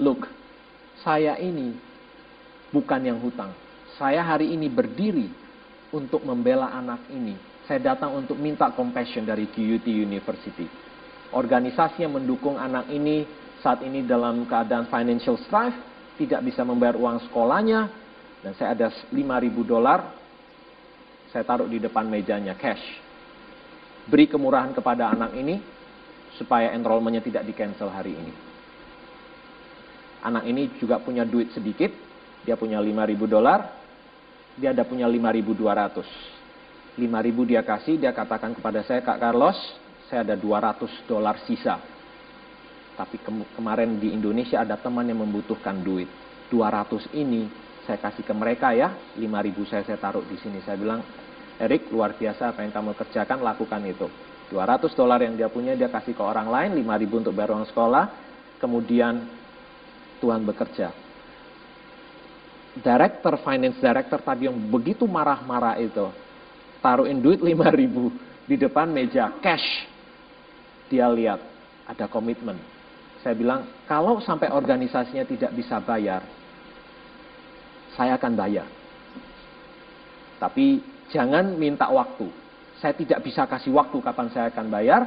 look, 0.00 0.28
saya 1.00 1.40
ini 1.40 1.89
bukan 2.70 3.00
yang 3.02 3.18
hutang. 3.18 3.52
Saya 3.98 4.24
hari 4.24 4.54
ini 4.54 4.70
berdiri 4.70 5.28
untuk 5.90 6.22
membela 6.22 6.70
anak 6.70 7.06
ini. 7.10 7.36
Saya 7.66 7.94
datang 7.94 8.16
untuk 8.18 8.34
minta 8.38 8.70
compassion 8.74 9.26
dari 9.26 9.46
QUT 9.50 9.86
University. 9.86 10.66
Organisasi 11.30 12.02
yang 12.02 12.18
mendukung 12.18 12.58
anak 12.58 12.90
ini 12.90 13.22
saat 13.62 13.84
ini 13.84 14.02
dalam 14.02 14.48
keadaan 14.48 14.88
financial 14.88 15.36
strife, 15.46 15.76
tidak 16.16 16.40
bisa 16.42 16.64
membayar 16.66 16.96
uang 16.96 17.28
sekolahnya, 17.28 17.80
dan 18.40 18.52
saya 18.56 18.72
ada 18.72 18.88
5.000 19.12 19.14
dolar, 19.62 20.16
saya 21.30 21.44
taruh 21.44 21.68
di 21.68 21.78
depan 21.78 22.08
mejanya 22.08 22.56
cash. 22.56 22.82
Beri 24.08 24.26
kemurahan 24.26 24.72
kepada 24.72 25.12
anak 25.12 25.36
ini, 25.36 25.60
supaya 26.40 26.72
enrollmentnya 26.72 27.20
tidak 27.20 27.44
di 27.46 27.52
cancel 27.52 27.92
hari 27.92 28.16
ini. 28.16 28.32
Anak 30.24 30.44
ini 30.48 30.72
juga 30.80 30.98
punya 31.00 31.22
duit 31.22 31.52
sedikit, 31.52 31.92
dia 32.50 32.58
punya 32.58 32.82
5.000 32.82 33.30
dolar, 33.30 33.70
dia 34.58 34.74
ada 34.74 34.82
punya 34.82 35.06
5.200. 35.06 36.98
5.000 36.98 36.98
dia 37.46 37.62
kasih, 37.62 37.94
dia 38.02 38.10
katakan 38.10 38.58
kepada 38.58 38.82
saya, 38.82 39.06
Kak 39.06 39.22
Carlos, 39.22 39.54
saya 40.10 40.26
ada 40.26 40.34
200 40.34 40.82
dolar 41.06 41.38
sisa. 41.46 41.78
Tapi 42.98 43.22
ke 43.22 43.30
kemarin 43.54 44.02
di 44.02 44.10
Indonesia 44.10 44.66
ada 44.66 44.74
teman 44.74 45.06
yang 45.06 45.22
membutuhkan 45.22 45.78
duit. 45.78 46.10
200 46.50 47.14
ini 47.14 47.46
saya 47.86 48.02
kasih 48.02 48.26
ke 48.26 48.34
mereka 48.34 48.74
ya, 48.74 48.98
5.000 49.14 49.70
saya 49.70 49.86
saya 49.86 50.02
taruh 50.02 50.26
di 50.26 50.34
sini. 50.42 50.58
Saya 50.66 50.74
bilang, 50.74 51.06
Erik 51.62 51.86
luar 51.94 52.18
biasa 52.18 52.50
apa 52.50 52.66
yang 52.66 52.74
kamu 52.74 52.98
kerjakan, 52.98 53.46
lakukan 53.46 53.78
itu. 53.86 54.10
200 54.50 54.90
dolar 54.98 55.22
yang 55.22 55.38
dia 55.38 55.46
punya 55.46 55.78
dia 55.78 55.86
kasih 55.86 56.18
ke 56.18 56.22
orang 56.26 56.50
lain, 56.50 56.82
5.000 56.82 57.22
untuk 57.22 57.30
bayar 57.30 57.54
uang 57.54 57.70
sekolah. 57.70 58.10
Kemudian 58.58 59.22
Tuhan 60.18 60.42
bekerja 60.42 61.09
director, 62.80 63.36
finance 63.40 63.78
director 63.78 64.18
tadi 64.20 64.48
yang 64.48 64.56
begitu 64.56 65.04
marah-marah 65.04 65.78
itu, 65.78 66.10
taruhin 66.80 67.20
duit 67.20 67.40
5 67.40 67.56
ribu 67.72 68.10
di 68.48 68.56
depan 68.58 68.90
meja, 68.90 69.30
cash. 69.38 69.86
Dia 70.90 71.06
lihat, 71.06 71.38
ada 71.86 72.10
komitmen. 72.10 72.58
Saya 73.22 73.36
bilang, 73.36 73.68
kalau 73.84 74.18
sampai 74.24 74.50
organisasinya 74.50 75.22
tidak 75.28 75.52
bisa 75.54 75.78
bayar, 75.78 76.24
saya 77.94 78.16
akan 78.16 78.32
bayar. 78.34 78.66
Tapi 80.40 80.80
jangan 81.12 81.54
minta 81.54 81.86
waktu. 81.92 82.26
Saya 82.80 82.96
tidak 82.96 83.20
bisa 83.20 83.44
kasih 83.44 83.76
waktu 83.76 84.00
kapan 84.00 84.28
saya 84.32 84.48
akan 84.48 84.66
bayar, 84.72 85.02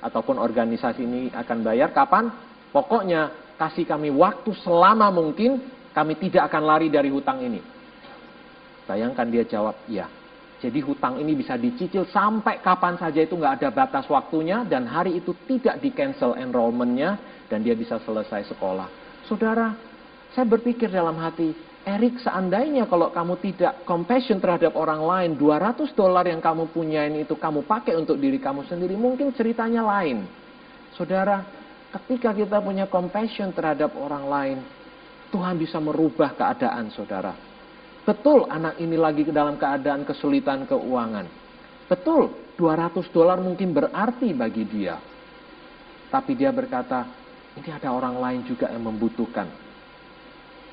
ataupun 0.00 0.40
organisasi 0.40 1.04
ini 1.04 1.20
akan 1.34 1.58
bayar, 1.60 1.92
kapan? 1.92 2.32
Pokoknya 2.72 3.30
kasih 3.58 3.84
kami 3.84 4.08
waktu 4.14 4.54
selama 4.62 5.10
mungkin 5.10 5.60
kami 5.98 6.14
tidak 6.22 6.46
akan 6.46 6.62
lari 6.62 6.86
dari 6.86 7.10
hutang 7.10 7.42
ini. 7.42 7.58
Bayangkan 8.86 9.26
dia 9.26 9.42
jawab, 9.42 9.74
iya. 9.90 10.06
Jadi 10.62 10.78
hutang 10.78 11.18
ini 11.18 11.34
bisa 11.34 11.58
dicicil 11.58 12.06
sampai 12.06 12.62
kapan 12.62 12.94
saja 12.98 13.18
itu 13.18 13.34
nggak 13.34 13.62
ada 13.62 13.70
batas 13.74 14.06
waktunya 14.06 14.62
dan 14.62 14.86
hari 14.86 15.18
itu 15.18 15.34
tidak 15.50 15.82
di 15.82 15.90
cancel 15.90 16.38
enrollmentnya 16.38 17.18
dan 17.50 17.66
dia 17.66 17.74
bisa 17.74 17.98
selesai 18.02 18.46
sekolah. 18.54 18.86
Saudara, 19.26 19.74
saya 20.34 20.46
berpikir 20.46 20.86
dalam 20.86 21.18
hati, 21.18 21.50
Erik 21.82 22.22
seandainya 22.22 22.86
kalau 22.86 23.10
kamu 23.10 23.42
tidak 23.42 23.82
compassion 23.82 24.38
terhadap 24.38 24.74
orang 24.78 25.02
lain, 25.02 25.30
200 25.34 25.94
dolar 25.98 26.26
yang 26.26 26.42
kamu 26.42 26.70
punya 26.70 27.06
ini 27.06 27.26
itu 27.26 27.34
kamu 27.38 27.66
pakai 27.66 27.98
untuk 27.98 28.18
diri 28.18 28.38
kamu 28.38 28.66
sendiri, 28.70 28.94
mungkin 28.98 29.34
ceritanya 29.34 29.82
lain. 29.82 30.26
Saudara, 30.94 31.42
ketika 31.94 32.34
kita 32.34 32.58
punya 32.58 32.86
compassion 32.90 33.54
terhadap 33.54 33.94
orang 33.94 34.24
lain, 34.26 34.58
Tuhan 35.28 35.60
bisa 35.60 35.76
merubah 35.78 36.32
keadaan 36.32 36.88
saudara. 36.92 37.36
Betul 38.08 38.48
anak 38.48 38.80
ini 38.80 38.96
lagi 38.96 39.28
dalam 39.28 39.60
keadaan 39.60 40.08
kesulitan 40.08 40.64
keuangan. 40.64 41.28
Betul 41.84 42.32
200 42.56 43.04
dolar 43.12 43.36
mungkin 43.36 43.76
berarti 43.76 44.32
bagi 44.32 44.64
dia. 44.64 44.96
Tapi 46.08 46.32
dia 46.32 46.48
berkata, 46.48 47.04
ini 47.60 47.68
ada 47.68 47.92
orang 47.92 48.16
lain 48.16 48.40
juga 48.48 48.72
yang 48.72 48.88
membutuhkan. 48.88 49.44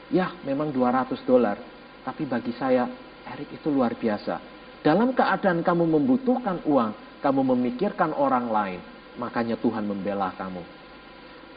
Ya 0.08 0.32
memang 0.48 0.72
200 0.72 1.20
dolar. 1.28 1.60
Tapi 2.08 2.24
bagi 2.24 2.56
saya, 2.56 2.88
Erik 3.26 3.60
itu 3.60 3.68
luar 3.68 3.98
biasa. 4.00 4.40
Dalam 4.86 5.12
keadaan 5.18 5.66
kamu 5.66 5.84
membutuhkan 5.98 6.62
uang, 6.64 7.20
kamu 7.20 7.42
memikirkan 7.52 8.14
orang 8.14 8.48
lain. 8.48 8.80
Makanya 9.18 9.58
Tuhan 9.58 9.84
membela 9.84 10.30
kamu. 10.38 10.62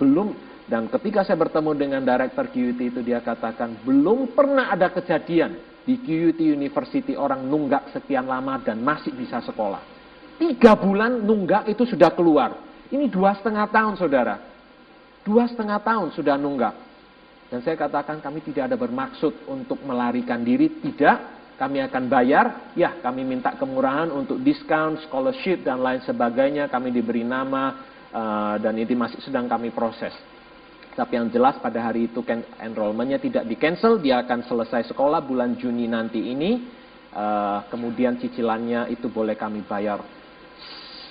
Belum 0.01 0.33
dan 0.69 0.85
ketika 0.93 1.25
saya 1.25 1.41
bertemu 1.41 1.73
dengan 1.73 2.05
director 2.05 2.45
QUT 2.53 2.77
itu 2.77 3.01
dia 3.01 3.25
katakan 3.25 3.73
belum 3.89 4.37
pernah 4.37 4.69
ada 4.69 4.93
kejadian 4.93 5.57
di 5.89 5.97
QUT 5.97 6.37
University 6.37 7.17
orang 7.17 7.49
nunggak 7.49 7.97
sekian 7.97 8.29
lama 8.29 8.61
dan 8.61 8.85
masih 8.85 9.17
bisa 9.17 9.41
sekolah. 9.41 9.81
Tiga 10.37 10.77
bulan 10.77 11.25
nunggak 11.25 11.73
itu 11.73 11.89
sudah 11.89 12.13
keluar. 12.13 12.61
Ini 12.93 13.09
dua 13.09 13.33
setengah 13.41 13.65
tahun 13.73 13.97
saudara. 13.97 14.37
Dua 15.25 15.49
setengah 15.49 15.81
tahun 15.81 16.13
sudah 16.13 16.37
nunggak. 16.37 16.75
Dan 17.49 17.65
saya 17.65 17.81
katakan 17.81 18.21
kami 18.21 18.45
tidak 18.45 18.69
ada 18.69 18.77
bermaksud 18.77 19.49
untuk 19.49 19.81
melarikan 19.89 20.45
diri, 20.45 20.69
tidak. 20.85 21.41
Kami 21.57 21.83
akan 21.91 22.05
bayar, 22.07 22.71
ya 22.79 23.01
kami 23.03 23.27
minta 23.27 23.57
kemurahan 23.57 24.13
untuk 24.15 24.39
diskon, 24.45 25.01
scholarship 25.09 25.65
dan 25.65 25.81
lain 25.81 26.05
sebagainya. 26.05 26.69
Kami 26.71 26.93
diberi 26.93 27.25
nama 27.25 27.89
uh, 28.13 28.55
dan 28.61 28.77
ini 28.79 28.95
masih 28.95 29.19
sedang 29.25 29.49
kami 29.51 29.75
proses. 29.75 30.15
Tapi 30.99 31.15
yang 31.15 31.31
jelas 31.31 31.55
pada 31.63 31.79
hari 31.79 32.11
itu 32.11 32.27
enrollmentnya 32.59 33.23
tidak 33.23 33.47
di 33.47 33.55
cancel, 33.55 34.03
dia 34.03 34.19
akan 34.27 34.43
selesai 34.51 34.91
sekolah 34.91 35.23
bulan 35.23 35.55
Juni 35.55 35.87
nanti 35.87 36.19
ini. 36.19 36.75
Uh, 37.09 37.63
kemudian 37.71 38.19
cicilannya 38.19 38.91
itu 38.91 39.07
boleh 39.07 39.39
kami 39.39 39.63
bayar 39.65 40.03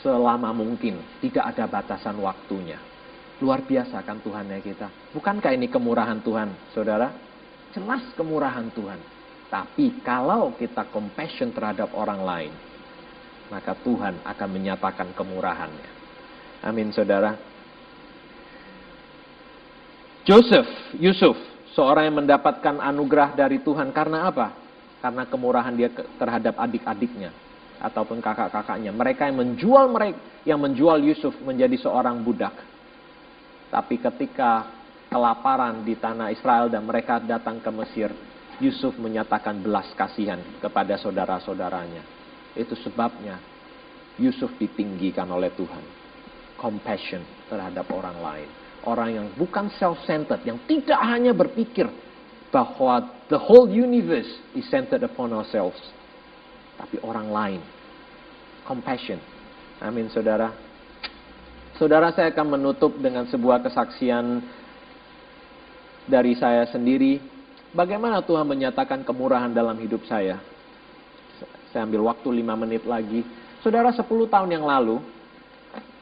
selama 0.03 0.51
mungkin, 0.51 0.99
tidak 1.23 1.55
ada 1.55 1.65
batasan 1.71 2.19
waktunya. 2.19 2.77
Luar 3.39 3.63
biasa 3.63 4.03
kan 4.03 4.19
Tuhan 4.19 4.51
ya 4.51 4.59
kita. 4.59 4.91
Bukankah 5.15 5.55
ini 5.55 5.71
kemurahan 5.71 6.19
Tuhan, 6.19 6.51
saudara? 6.75 7.15
Jelas 7.71 8.03
kemurahan 8.19 8.67
Tuhan. 8.75 8.99
Tapi 9.47 10.03
kalau 10.03 10.51
kita 10.59 10.83
compassion 10.91 11.55
terhadap 11.55 11.95
orang 11.95 12.21
lain, 12.27 12.53
maka 13.47 13.71
Tuhan 13.79 14.19
akan 14.27 14.49
menyatakan 14.51 15.15
kemurahannya. 15.15 15.89
Amin, 16.67 16.91
saudara. 16.91 17.46
Joseph, 20.27 20.67
Yusuf, 20.99 21.39
seorang 21.71 22.11
yang 22.11 22.19
mendapatkan 22.19 22.83
anugerah 22.83 23.31
dari 23.31 23.63
Tuhan 23.63 23.95
karena 23.95 24.27
apa? 24.27 24.51
Karena 24.99 25.23
kemurahan 25.23 25.71
dia 25.71 25.87
terhadap 26.19 26.59
adik-adiknya 26.59 27.31
ataupun 27.79 28.19
kakak-kakaknya. 28.19 28.91
Mereka 28.91 29.31
yang 29.31 29.39
menjual 29.39 29.87
mereka 29.87 30.19
yang 30.43 30.59
menjual 30.59 30.99
Yusuf 30.99 31.31
menjadi 31.47 31.79
seorang 31.79 32.19
budak. 32.27 32.51
Tapi 33.71 34.03
ketika 34.03 34.67
kelaparan 35.07 35.87
di 35.87 35.95
tanah 35.95 36.35
Israel 36.35 36.67
dan 36.67 36.83
mereka 36.83 37.23
datang 37.23 37.63
ke 37.63 37.71
Mesir, 37.71 38.11
Yusuf 38.59 38.99
menyatakan 38.99 39.63
belas 39.63 39.87
kasihan 39.95 40.43
kepada 40.59 40.99
saudara-saudaranya. 40.99 42.03
Itu 42.51 42.75
sebabnya 42.83 43.39
Yusuf 44.19 44.51
ditinggikan 44.59 45.31
oleh 45.31 45.55
Tuhan. 45.55 45.87
Compassion 46.59 47.23
terhadap 47.47 47.87
orang 47.95 48.19
lain 48.19 48.66
orang 48.87 49.09
yang 49.11 49.27
bukan 49.35 49.67
self-centered, 49.75 50.47
yang 50.47 50.63
tidak 50.63 50.95
hanya 51.03 51.35
berpikir 51.35 51.91
bahwa 52.47 53.03
the 53.27 53.35
whole 53.35 53.67
universe 53.67 54.39
is 54.55 54.63
centered 54.71 55.03
upon 55.03 55.35
ourselves, 55.35 55.77
tapi 56.79 56.95
orang 57.03 57.27
lain. 57.27 57.61
Compassion. 58.63 59.19
Amin, 59.83 60.07
saudara. 60.07 60.55
Saudara, 61.75 62.09
saya 62.15 62.31
akan 62.33 62.57
menutup 62.57 62.95
dengan 62.97 63.27
sebuah 63.29 63.61
kesaksian 63.61 64.41
dari 66.07 66.33
saya 66.39 66.65
sendiri. 66.71 67.21
Bagaimana 67.75 68.23
Tuhan 68.23 68.47
menyatakan 68.47 69.03
kemurahan 69.05 69.51
dalam 69.51 69.77
hidup 69.77 70.01
saya? 70.07 70.39
Saya 71.69 71.85
ambil 71.85 72.07
waktu 72.09 72.41
lima 72.41 72.57
menit 72.57 72.87
lagi. 72.87 73.21
Saudara, 73.61 73.91
10 73.93 74.07
tahun 74.07 74.49
yang 74.49 74.65
lalu, 74.65 75.03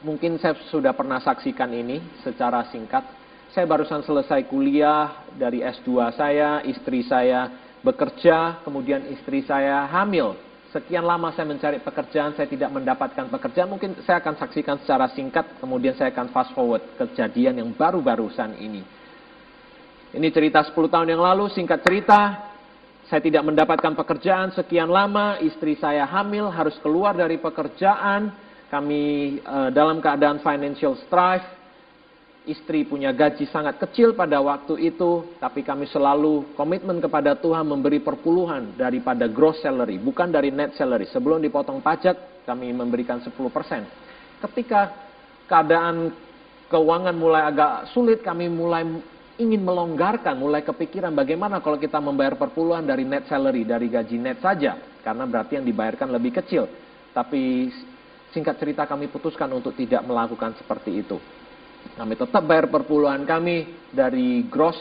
mungkin 0.04 0.38
saya 0.38 0.54
sudah 0.70 0.94
pernah 0.94 1.18
saksikan 1.18 1.70
ini 1.74 2.02
secara 2.22 2.66
singkat. 2.70 3.02
Saya 3.50 3.64
barusan 3.64 4.04
selesai 4.04 4.44
kuliah 4.46 5.26
dari 5.32 5.64
S2 5.64 6.12
saya, 6.12 6.60
istri 6.66 7.06
saya 7.06 7.48
bekerja, 7.80 8.60
kemudian 8.66 9.06
istri 9.10 9.46
saya 9.46 9.86
hamil. 9.88 10.36
Sekian 10.74 11.06
lama 11.06 11.32
saya 11.32 11.48
mencari 11.48 11.80
pekerjaan, 11.80 12.36
saya 12.36 12.44
tidak 12.50 12.68
mendapatkan 12.68 13.32
pekerjaan. 13.32 13.72
Mungkin 13.72 14.02
saya 14.04 14.20
akan 14.20 14.36
saksikan 14.36 14.76
secara 14.84 15.08
singkat, 15.14 15.56
kemudian 15.56 15.96
saya 15.96 16.12
akan 16.12 16.28
fast 16.34 16.52
forward 16.52 16.84
kejadian 17.00 17.64
yang 17.64 17.70
baru-barusan 17.72 18.60
ini. 18.60 18.84
Ini 20.12 20.28
cerita 20.34 20.60
10 20.66 20.76
tahun 20.92 21.08
yang 21.16 21.22
lalu, 21.24 21.48
singkat 21.54 21.80
cerita, 21.80 22.52
saya 23.06 23.22
tidak 23.22 23.46
mendapatkan 23.46 23.94
pekerjaan 23.94 24.50
sekian 24.50 24.90
lama, 24.90 25.38
istri 25.38 25.78
saya 25.78 26.02
hamil, 26.04 26.50
harus 26.50 26.74
keluar 26.82 27.14
dari 27.14 27.38
pekerjaan, 27.38 28.34
kami 28.66 29.38
uh, 29.46 29.70
dalam 29.70 30.02
keadaan 30.02 30.42
financial 30.42 30.98
strife, 31.06 31.46
istri 32.46 32.86
punya 32.86 33.10
gaji 33.10 33.46
sangat 33.50 33.78
kecil 33.82 34.14
pada 34.14 34.38
waktu 34.38 34.90
itu, 34.90 35.34
tapi 35.42 35.66
kami 35.66 35.90
selalu 35.90 36.54
komitmen 36.54 37.02
kepada 37.02 37.34
Tuhan 37.34 37.66
memberi 37.66 37.98
perpuluhan 37.98 38.78
daripada 38.78 39.26
gross 39.26 39.58
salary, 39.62 39.98
bukan 39.98 40.30
dari 40.30 40.54
net 40.54 40.78
salary. 40.78 41.10
Sebelum 41.10 41.42
dipotong 41.42 41.82
pajak, 41.82 42.46
kami 42.46 42.70
memberikan 42.70 43.18
10%. 43.18 43.34
Ketika 44.46 44.94
keadaan 45.50 46.14
keuangan 46.70 47.14
mulai 47.18 47.42
agak 47.46 47.90
sulit, 47.90 48.22
kami 48.22 48.46
mulai 48.46 48.86
ingin 49.36 49.62
melonggarkan, 49.62 50.38
mulai 50.38 50.64
kepikiran 50.64 51.12
bagaimana 51.12 51.60
kalau 51.60 51.76
kita 51.76 52.00
membayar 52.00 52.38
perpuluhan 52.38 52.86
dari 52.86 53.04
net 53.04 53.28
salary, 53.28 53.66
dari 53.66 53.90
gaji 53.90 54.16
net 54.16 54.38
saja, 54.40 54.78
karena 55.02 55.26
berarti 55.28 55.60
yang 55.60 55.66
dibayarkan 55.66 56.08
lebih 56.14 56.40
kecil. 56.40 56.70
Tapi 57.12 57.72
singkat 58.30 58.56
cerita 58.58 58.88
kami 58.88 59.10
putuskan 59.10 59.50
untuk 59.52 59.74
tidak 59.74 60.02
melakukan 60.06 60.54
seperti 60.58 61.02
itu. 61.04 61.18
Kami 61.94 62.18
tetap 62.18 62.42
bayar 62.42 62.66
perpuluhan 62.66 63.22
kami 63.22 63.86
dari 63.94 64.42
gross 64.50 64.76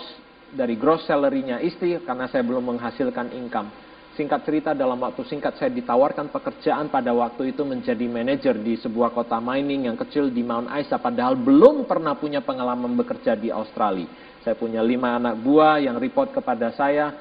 dari 0.55 0.79
gross 0.79 1.05
salary-nya 1.05 1.59
istri 1.61 1.99
karena 2.01 2.25
saya 2.31 2.41
belum 2.41 2.75
menghasilkan 2.75 3.35
income. 3.35 3.69
Singkat 4.15 4.47
cerita 4.47 4.71
dalam 4.71 4.95
waktu 4.95 5.27
singkat 5.27 5.59
saya 5.59 5.67
ditawarkan 5.75 6.31
pekerjaan 6.31 6.87
pada 6.87 7.11
waktu 7.11 7.51
itu 7.51 7.67
menjadi 7.67 8.07
manajer 8.07 8.55
di 8.55 8.79
sebuah 8.79 9.11
kota 9.11 9.43
mining 9.43 9.91
yang 9.91 9.99
kecil 9.99 10.31
di 10.31 10.39
Mount 10.39 10.71
Isa 10.71 10.95
padahal 10.95 11.35
belum 11.35 11.83
pernah 11.83 12.15
punya 12.15 12.39
pengalaman 12.39 12.95
bekerja 12.95 13.35
di 13.35 13.51
Australia. 13.51 14.07
Saya 14.39 14.55
punya 14.55 14.79
lima 14.79 15.19
anak 15.19 15.35
buah 15.43 15.83
yang 15.83 15.99
report 15.99 16.31
kepada 16.31 16.71
saya 16.71 17.11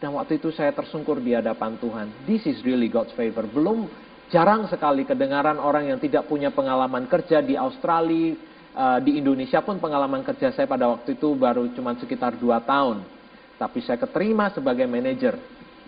dan 0.00 0.16
waktu 0.16 0.40
itu 0.40 0.48
saya 0.48 0.72
tersungkur 0.72 1.20
di 1.20 1.36
hadapan 1.36 1.76
Tuhan. 1.76 2.08
This 2.24 2.48
is 2.48 2.64
really 2.64 2.88
God's 2.88 3.12
favor. 3.12 3.44
Belum 3.44 3.84
jarang 4.30 4.70
sekali 4.70 5.02
kedengaran 5.02 5.58
orang 5.58 5.90
yang 5.90 5.98
tidak 5.98 6.30
punya 6.30 6.54
pengalaman 6.54 7.04
kerja 7.10 7.42
di 7.42 7.58
Australia, 7.58 8.38
uh, 8.74 8.98
di 9.02 9.18
Indonesia 9.18 9.58
pun 9.60 9.82
pengalaman 9.82 10.22
kerja 10.22 10.54
saya 10.54 10.70
pada 10.70 10.86
waktu 10.86 11.18
itu 11.18 11.34
baru 11.34 11.66
cuma 11.74 11.98
sekitar 11.98 12.38
dua 12.38 12.62
tahun. 12.62 13.02
Tapi 13.58 13.78
saya 13.84 14.00
keterima 14.00 14.48
sebagai 14.54 14.88
manajer 14.88 15.36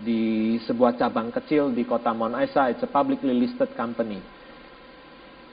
di 0.02 0.58
sebuah 0.66 0.98
cabang 0.98 1.30
kecil 1.32 1.72
di 1.72 1.86
kota 1.86 2.12
Mount 2.12 2.36
Isa, 2.42 2.68
it's 2.68 2.82
a 2.84 2.90
publicly 2.90 3.32
listed 3.32 3.72
company. 3.78 4.20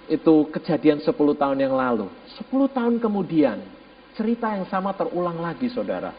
Itu 0.10 0.50
kejadian 0.50 1.06
10 1.06 1.14
tahun 1.14 1.58
yang 1.62 1.78
lalu. 1.78 2.10
10 2.50 2.50
tahun 2.74 2.98
kemudian, 2.98 3.62
cerita 4.18 4.58
yang 4.58 4.66
sama 4.66 4.90
terulang 4.98 5.38
lagi 5.38 5.70
saudara. 5.70 6.10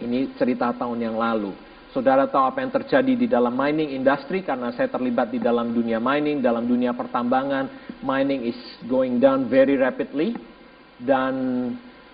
Ini 0.00 0.38
cerita 0.38 0.70
tahun 0.72 1.02
yang 1.02 1.18
lalu. 1.18 1.50
Saudara 1.90 2.30
tahu 2.30 2.46
apa 2.46 2.62
yang 2.62 2.70
terjadi 2.70 3.12
di 3.18 3.26
dalam 3.26 3.50
mining 3.50 3.90
industry 3.90 4.46
karena 4.46 4.70
saya 4.70 4.86
terlibat 4.86 5.34
di 5.34 5.42
dalam 5.42 5.74
dunia 5.74 5.98
mining, 5.98 6.38
dalam 6.38 6.62
dunia 6.62 6.94
pertambangan. 6.94 7.98
Mining 8.06 8.46
is 8.46 8.58
going 8.86 9.18
down 9.18 9.50
very 9.50 9.74
rapidly. 9.74 10.38
Dan 11.02 11.34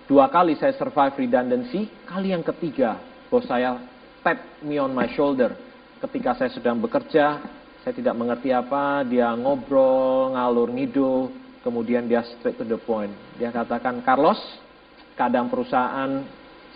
dua 0.09 0.33
kali 0.33 0.57
saya 0.57 0.73
survive 0.73 1.13
redundancy. 1.21 1.93
Kali 2.09 2.33
yang 2.33 2.41
ketiga, 2.41 2.97
bos 3.29 3.45
saya 3.45 3.77
tap 4.25 4.41
me 4.65 4.81
on 4.81 4.97
my 4.97 5.13
shoulder. 5.13 5.53
Ketika 6.01 6.33
saya 6.33 6.49
sedang 6.49 6.81
bekerja, 6.81 7.37
saya 7.85 7.93
tidak 7.93 8.17
mengerti 8.17 8.49
apa, 8.49 9.05
dia 9.05 9.29
ngobrol, 9.37 10.33
ngalur 10.33 10.73
ngidul, 10.73 11.29
kemudian 11.61 12.09
dia 12.09 12.25
straight 12.25 12.57
to 12.57 12.65
the 12.65 12.81
point. 12.81 13.13
Dia 13.37 13.53
katakan, 13.53 14.01
Carlos, 14.01 14.41
keadaan 15.13 15.53
perusahaan 15.53 16.25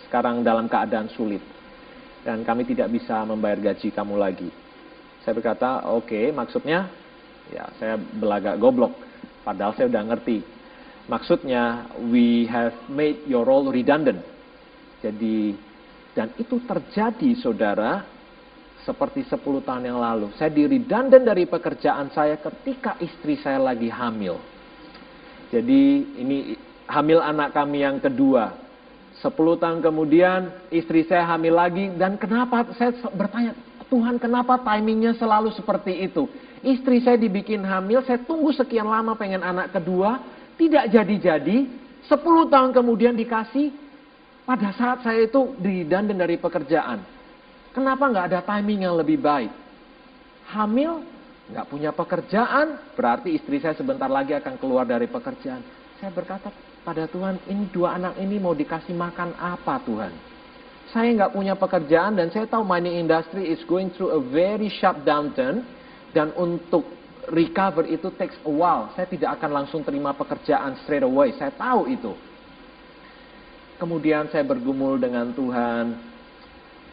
sekarang 0.06 0.46
dalam 0.46 0.70
keadaan 0.70 1.10
sulit. 1.18 1.61
Dan 2.22 2.46
kami 2.46 2.66
tidak 2.70 2.94
bisa 2.94 3.26
membayar 3.26 3.58
gaji 3.74 3.90
kamu 3.90 4.16
lagi. 4.18 4.50
Saya 5.26 5.34
berkata, 5.38 5.86
oke, 5.90 6.10
okay, 6.10 6.26
maksudnya, 6.30 6.90
ya 7.50 7.66
saya 7.78 7.98
belagak 7.98 8.58
goblok. 8.62 8.94
Padahal 9.42 9.74
saya 9.74 9.90
udah 9.90 10.04
ngerti. 10.14 10.42
Maksudnya, 11.10 11.90
we 12.10 12.46
have 12.46 12.74
made 12.90 13.26
your 13.26 13.42
role 13.42 13.70
redundant. 13.74 14.22
Jadi, 15.02 15.58
dan 16.14 16.30
itu 16.38 16.62
terjadi 16.62 17.34
saudara 17.42 18.06
seperti 18.86 19.26
10 19.26 19.42
tahun 19.62 19.84
yang 19.86 20.02
lalu. 20.02 20.34
Saya 20.38 20.50
diri 20.50 20.82
dandan 20.82 21.22
dari 21.26 21.46
pekerjaan 21.46 22.10
saya 22.14 22.38
ketika 22.38 22.98
istri 23.02 23.38
saya 23.38 23.62
lagi 23.62 23.90
hamil. 23.90 24.42
Jadi 25.54 25.82
ini 26.18 26.38
hamil 26.90 27.20
anak 27.22 27.54
kami 27.54 27.86
yang 27.86 28.02
kedua. 28.02 28.71
10 29.20 29.36
tahun 29.60 29.84
kemudian 29.84 30.72
istri 30.72 31.04
saya 31.04 31.28
hamil 31.28 31.60
lagi 31.60 31.92
dan 32.00 32.16
kenapa 32.16 32.72
saya 32.80 32.96
bertanya, 33.12 33.52
Tuhan 33.92 34.16
kenapa 34.16 34.56
timingnya 34.64 35.12
selalu 35.20 35.52
seperti 35.52 36.08
itu? 36.08 36.32
Istri 36.64 37.04
saya 37.04 37.18
dibikin 37.20 37.60
hamil, 37.68 38.06
saya 38.08 38.24
tunggu 38.24 38.56
sekian 38.56 38.88
lama 38.88 39.18
pengen 39.20 39.44
anak 39.44 39.76
kedua, 39.76 40.24
tidak 40.56 40.88
jadi-jadi. 40.88 41.58
10 42.08 42.54
tahun 42.54 42.72
kemudian 42.72 43.14
dikasih, 43.20 43.74
pada 44.48 44.72
saat 44.74 45.04
saya 45.04 45.28
itu 45.28 45.54
didandan 45.60 46.18
dari 46.18 46.40
pekerjaan. 46.40 47.04
Kenapa 47.76 48.08
nggak 48.08 48.26
ada 48.32 48.40
timing 48.44 48.88
yang 48.88 48.96
lebih 48.96 49.20
baik? 49.20 49.52
Hamil, 50.56 51.04
nggak 51.52 51.68
punya 51.68 51.92
pekerjaan, 51.92 52.80
berarti 52.96 53.36
istri 53.36 53.60
saya 53.60 53.76
sebentar 53.76 54.08
lagi 54.08 54.32
akan 54.36 54.56
keluar 54.56 54.88
dari 54.88 55.08
pekerjaan. 55.08 55.64
Saya 56.00 56.12
berkata 56.16 56.50
pada 56.82 57.06
Tuhan, 57.06 57.38
ini 57.46 57.70
dua 57.70 57.98
anak 57.98 58.18
ini 58.18 58.42
mau 58.42 58.58
dikasih 58.58 58.94
makan 58.98 59.38
apa 59.38 59.78
Tuhan? 59.86 60.14
Saya 60.92 61.08
nggak 61.14 61.34
punya 61.38 61.56
pekerjaan 61.56 62.20
dan 62.20 62.28
saya 62.34 62.50
tahu 62.50 62.68
mining 62.68 63.00
industry 63.00 63.48
is 63.48 63.62
going 63.70 63.94
through 63.96 64.12
a 64.12 64.20
very 64.20 64.68
sharp 64.68 65.06
downturn 65.08 65.64
dan 66.12 66.36
untuk 66.36 66.84
recover 67.32 67.88
itu 67.88 68.12
takes 68.18 68.36
a 68.44 68.52
while. 68.52 68.92
Saya 68.98 69.08
tidak 69.08 69.40
akan 69.40 69.64
langsung 69.64 69.86
terima 69.86 70.12
pekerjaan 70.12 70.76
straight 70.84 71.06
away. 71.06 71.32
Saya 71.38 71.54
tahu 71.56 71.88
itu. 71.88 72.12
Kemudian 73.80 74.30
saya 74.30 74.44
bergumul 74.44 75.00
dengan 75.00 75.32
Tuhan. 75.32 75.96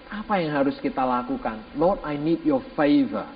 Apa 0.09 0.41
yang 0.41 0.57
harus 0.57 0.77
kita 0.81 1.05
lakukan? 1.05 1.61
Lord, 1.77 2.01
I 2.01 2.17
need 2.17 2.41
your 2.45 2.65
favor. 2.73 3.29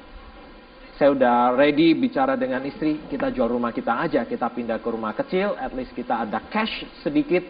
Saya 1.01 1.17
udah 1.17 1.57
ready 1.57 1.97
bicara 1.97 2.37
dengan 2.37 2.61
istri, 2.69 3.01
kita 3.09 3.33
jual 3.33 3.49
rumah 3.49 3.73
kita 3.73 3.97
aja, 3.97 4.29
kita 4.29 4.53
pindah 4.53 4.77
ke 4.77 4.89
rumah 4.93 5.17
kecil, 5.17 5.57
at 5.57 5.73
least 5.73 5.97
kita 5.97 6.29
ada 6.29 6.37
cash 6.53 6.85
sedikit. 7.01 7.41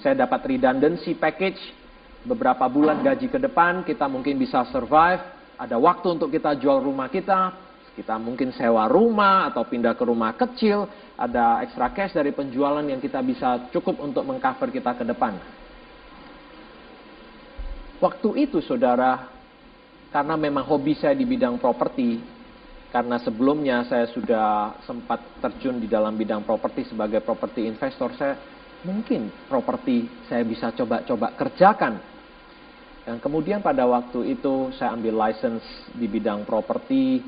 Saya 0.00 0.24
dapat 0.24 0.48
redundancy 0.48 1.12
package, 1.12 1.60
beberapa 2.24 2.64
bulan 2.72 3.04
gaji 3.04 3.28
ke 3.28 3.36
depan, 3.36 3.84
kita 3.84 4.08
mungkin 4.08 4.40
bisa 4.40 4.64
survive. 4.72 5.20
Ada 5.60 5.76
waktu 5.76 6.16
untuk 6.16 6.32
kita 6.32 6.56
jual 6.56 6.80
rumah 6.80 7.12
kita, 7.12 7.52
kita 7.92 8.16
mungkin 8.16 8.56
sewa 8.56 8.88
rumah 8.88 9.52
atau 9.52 9.68
pindah 9.68 9.92
ke 9.92 10.04
rumah 10.08 10.32
kecil, 10.32 10.88
ada 11.12 11.60
extra 11.60 11.92
cash 11.92 12.16
dari 12.16 12.32
penjualan 12.32 12.82
yang 12.82 13.04
kita 13.04 13.20
bisa 13.20 13.68
cukup 13.68 14.00
untuk 14.00 14.24
mengcover 14.24 14.72
kita 14.72 14.96
ke 14.96 15.04
depan. 15.04 15.36
Waktu 18.00 18.48
itu 18.48 18.64
saudara, 18.64 19.28
karena 20.08 20.34
memang 20.40 20.66
hobi 20.66 20.96
saya 20.98 21.14
di 21.14 21.28
bidang 21.28 21.60
properti, 21.60 22.31
karena 22.92 23.16
sebelumnya 23.24 23.88
saya 23.88 24.04
sudah 24.12 24.76
sempat 24.84 25.40
terjun 25.40 25.80
di 25.80 25.88
dalam 25.88 26.12
bidang 26.12 26.44
properti 26.44 26.84
sebagai 26.84 27.24
properti 27.24 27.64
investor, 27.64 28.12
saya 28.20 28.36
mungkin 28.84 29.32
properti 29.48 30.28
saya 30.28 30.44
bisa 30.44 30.76
coba-coba 30.76 31.32
kerjakan. 31.32 31.96
Dan 33.02 33.16
kemudian 33.18 33.64
pada 33.64 33.88
waktu 33.88 34.36
itu 34.36 34.76
saya 34.76 34.92
ambil 34.92 35.24
license 35.24 35.64
di 35.96 36.04
bidang 36.04 36.44
properti, 36.44 37.24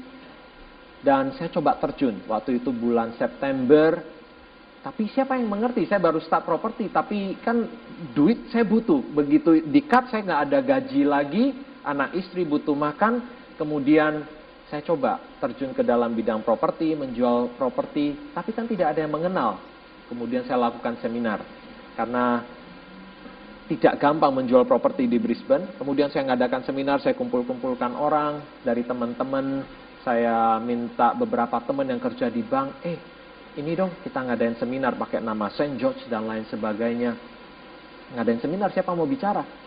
dan 1.01 1.33
saya 1.41 1.49
coba 1.49 1.81
terjun 1.81 2.21
waktu 2.29 2.61
itu 2.61 2.69
bulan 2.69 3.17
September. 3.17 4.05
Tapi 4.85 5.09
siapa 5.17 5.41
yang 5.41 5.49
mengerti? 5.49 5.89
Saya 5.89 5.97
baru 5.97 6.21
start 6.21 6.45
properti, 6.45 6.93
tapi 6.93 7.41
kan 7.41 7.65
duit 8.13 8.53
saya 8.53 8.69
butuh. 8.69 9.01
Begitu 9.01 9.65
dikat 9.65 10.13
saya 10.13 10.29
nggak 10.29 10.43
ada 10.45 10.59
gaji 10.61 11.03
lagi, 11.09 11.45
anak 11.81 12.13
istri 12.21 12.45
butuh 12.45 12.77
makan. 12.77 13.25
Kemudian 13.57 14.29
saya 14.73 14.81
coba 14.81 15.21
terjun 15.41 15.77
ke 15.77 15.85
dalam 15.85 16.17
bidang 16.17 16.41
properti, 16.41 16.97
menjual 16.97 17.53
properti, 17.61 18.33
tapi 18.33 18.51
kan 18.57 18.65
tidak 18.65 18.97
ada 18.97 19.05
yang 19.05 19.13
mengenal. 19.13 19.61
Kemudian 20.09 20.45
saya 20.45 20.69
lakukan 20.69 21.01
seminar 21.01 21.41
karena 21.97 22.45
tidak 23.65 23.97
gampang 23.97 24.33
menjual 24.33 24.69
properti 24.69 25.09
di 25.09 25.17
Brisbane. 25.17 25.77
Kemudian 25.81 26.13
saya 26.13 26.29
mengadakan 26.29 26.65
seminar, 26.69 27.01
saya 27.01 27.17
kumpul-kumpulkan 27.17 27.97
orang 27.97 28.45
dari 28.61 28.85
teman-teman. 28.85 29.65
Saya 30.05 30.61
minta 30.61 31.17
beberapa 31.17 31.57
teman 31.65 31.89
yang 31.89 31.97
kerja 31.97 32.29
di 32.29 32.45
bank, 32.45 32.85
eh 32.85 33.01
ini 33.57 33.73
dong 33.73 34.05
kita 34.05 34.21
ngadain 34.21 34.61
seminar 34.61 35.01
pakai 35.01 35.25
nama 35.25 35.49
Saint 35.49 35.81
George 35.81 36.05
dan 36.13 36.29
lain 36.29 36.45
sebagainya. 36.53 37.17
Ngadain 38.13 38.37
seminar, 38.45 38.69
siapa 38.69 38.93
mau 38.93 39.09
bicara? 39.09 39.64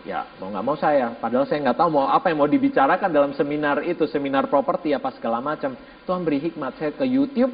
Ya, 0.00 0.24
mau 0.40 0.48
nggak 0.48 0.64
mau 0.64 0.76
saya. 0.80 1.12
Padahal 1.20 1.44
saya 1.44 1.60
nggak 1.60 1.76
tahu 1.76 1.88
mau 1.92 2.08
apa 2.08 2.32
yang 2.32 2.40
mau 2.40 2.48
dibicarakan 2.48 3.12
dalam 3.12 3.32
seminar 3.36 3.84
itu, 3.84 4.08
seminar 4.08 4.48
properti 4.48 4.96
apa 4.96 5.12
segala 5.12 5.44
macam. 5.44 5.76
Tuhan 6.08 6.24
beri 6.24 6.40
hikmat 6.40 6.80
saya 6.80 6.96
ke 6.96 7.04
YouTube, 7.04 7.52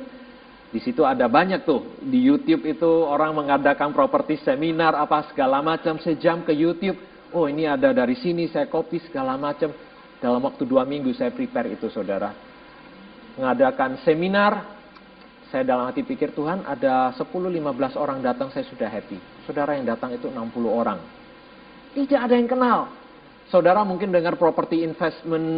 di 0.77 0.85
situ 0.85 1.07
ada 1.07 1.31
banyak 1.31 1.63
tuh. 1.63 1.97
Di 2.03 2.19
YouTube 2.19 2.67
itu 2.67 2.91
orang 3.07 3.33
mengadakan 3.33 3.95
properti 3.95 4.37
seminar 4.43 4.99
apa 4.99 5.31
segala 5.31 5.63
macam. 5.63 5.97
Sejam 6.03 6.43
ke 6.43 6.51
YouTube. 6.53 6.99
Oh 7.31 7.47
ini 7.47 7.65
ada 7.65 7.95
dari 7.95 8.19
sini 8.19 8.51
saya 8.51 8.67
copy 8.67 9.01
segala 9.07 9.39
macam. 9.39 9.71
Dalam 10.19 10.43
waktu 10.43 10.67
dua 10.67 10.83
minggu 10.83 11.15
saya 11.15 11.31
prepare 11.31 11.73
itu 11.73 11.87
saudara. 11.89 12.35
Mengadakan 13.39 14.03
seminar. 14.03 14.75
Saya 15.47 15.63
dalam 15.63 15.87
hati 15.87 16.03
pikir 16.03 16.35
Tuhan 16.35 16.67
ada 16.67 17.15
10-15 17.15 17.95
orang 17.95 18.19
datang 18.19 18.51
saya 18.51 18.67
sudah 18.67 18.91
happy. 18.91 19.47
Saudara 19.47 19.79
yang 19.79 19.87
datang 19.87 20.11
itu 20.11 20.27
60 20.27 20.43
orang. 20.67 20.99
Tidak 21.97 22.21
ada 22.21 22.37
yang 22.37 22.45
kenal. 22.45 22.93
Saudara 23.49 23.81
mungkin 23.87 24.13
dengar 24.13 24.37
property 24.37 24.85
investment 24.85 25.49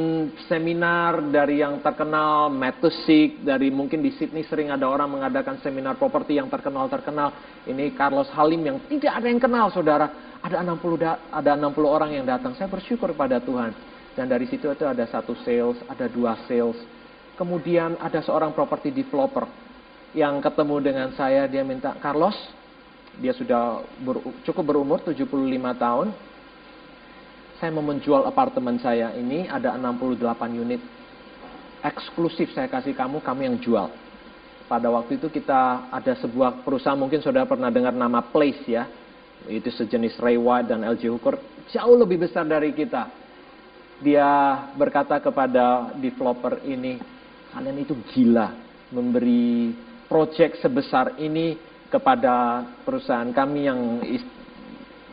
seminar 0.46 1.18
dari 1.34 1.64
yang 1.64 1.82
terkenal, 1.82 2.46
Matusik, 2.46 3.42
dari 3.42 3.74
mungkin 3.74 4.04
di 4.04 4.14
Sydney 4.14 4.46
sering 4.46 4.70
ada 4.70 4.86
orang 4.86 5.10
mengadakan 5.10 5.58
seminar 5.64 5.98
properti 5.98 6.38
yang 6.38 6.46
terkenal-terkenal. 6.46 7.34
Ini 7.66 7.90
Carlos 7.98 8.30
Halim 8.38 8.62
yang 8.62 8.78
tidak 8.86 9.18
ada 9.18 9.26
yang 9.26 9.42
kenal, 9.42 9.66
saudara. 9.74 10.38
Ada 10.38 10.62
60 10.62 11.32
ada 11.32 11.52
60 11.58 11.74
orang 11.90 12.10
yang 12.14 12.22
datang. 12.22 12.54
Saya 12.54 12.70
bersyukur 12.70 13.10
pada 13.18 13.42
Tuhan. 13.42 13.74
Dan 14.14 14.30
dari 14.30 14.46
situ 14.46 14.70
itu 14.70 14.86
ada 14.86 15.02
satu 15.10 15.34
sales, 15.42 15.82
ada 15.90 16.06
dua 16.06 16.38
sales. 16.46 16.78
Kemudian 17.34 17.98
ada 17.98 18.22
seorang 18.22 18.54
property 18.54 18.94
developer 18.94 19.48
yang 20.14 20.38
ketemu 20.38 20.76
dengan 20.86 21.08
saya, 21.18 21.50
dia 21.50 21.66
minta, 21.66 21.98
Carlos, 21.98 22.36
dia 23.18 23.34
sudah 23.34 23.82
ber, 24.04 24.22
cukup 24.46 24.64
berumur, 24.74 25.02
75 25.02 25.26
tahun, 25.74 26.27
saya 27.58 27.74
mau 27.74 27.82
menjual 27.82 28.22
apartemen 28.26 28.78
saya 28.78 29.14
ini 29.18 29.50
ada 29.50 29.74
68 29.74 30.22
unit 30.54 30.80
eksklusif 31.82 32.50
saya 32.54 32.66
kasih 32.66 32.94
kamu, 32.94 33.22
kamu 33.22 33.40
yang 33.46 33.56
jual. 33.58 33.88
Pada 34.68 34.88
waktu 34.92 35.16
itu 35.16 35.32
kita 35.32 35.88
ada 35.88 36.12
sebuah 36.20 36.60
perusahaan, 36.66 36.98
mungkin 36.98 37.24
saudara 37.24 37.48
pernah 37.48 37.72
dengar 37.72 37.94
nama 37.94 38.20
Place 38.20 38.62
ya. 38.68 38.84
Itu 39.46 39.70
sejenis 39.70 40.18
Ray 40.18 40.36
White 40.36 40.74
dan 40.74 40.82
LG 40.82 41.08
Hooker, 41.08 41.38
jauh 41.70 41.96
lebih 41.96 42.26
besar 42.26 42.44
dari 42.44 42.74
kita. 42.74 43.08
Dia 44.02 44.28
berkata 44.74 45.18
kepada 45.22 45.94
developer 45.96 46.60
ini, 46.66 46.98
kalian 47.54 47.78
itu 47.80 47.94
gila 48.12 48.52
memberi 48.92 49.72
proyek 50.10 50.58
sebesar 50.60 51.16
ini 51.22 51.56
kepada 51.88 52.66
perusahaan 52.84 53.30
kami 53.32 53.60
yang 53.64 53.80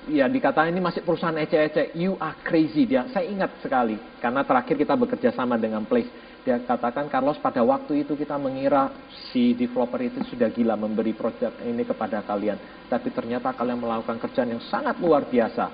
ya 0.09 0.29
dikatakan 0.29 0.69
ini 0.69 0.81
masih 0.81 1.01
perusahaan 1.01 1.35
ece-ece, 1.37 1.93
you 1.97 2.17
are 2.21 2.37
crazy 2.45 2.85
dia. 2.85 3.09
Saya 3.09 3.25
ingat 3.29 3.57
sekali 3.61 3.97
karena 4.21 4.45
terakhir 4.45 4.75
kita 4.77 4.93
bekerja 4.93 5.29
sama 5.33 5.57
dengan 5.57 5.85
Place. 5.85 6.09
Dia 6.45 6.61
katakan 6.61 7.09
Carlos 7.09 7.41
pada 7.41 7.65
waktu 7.65 8.05
itu 8.05 8.13
kita 8.13 8.37
mengira 8.37 8.93
si 9.33 9.57
developer 9.57 9.97
itu 9.97 10.21
sudah 10.29 10.45
gila 10.53 10.77
memberi 10.77 11.17
proyek 11.17 11.57
ini 11.65 11.81
kepada 11.81 12.21
kalian, 12.21 12.85
tapi 12.85 13.09
ternyata 13.09 13.49
kalian 13.49 13.81
melakukan 13.81 14.21
kerjaan 14.21 14.53
yang 14.53 14.61
sangat 14.69 14.93
luar 15.01 15.25
biasa. 15.25 15.73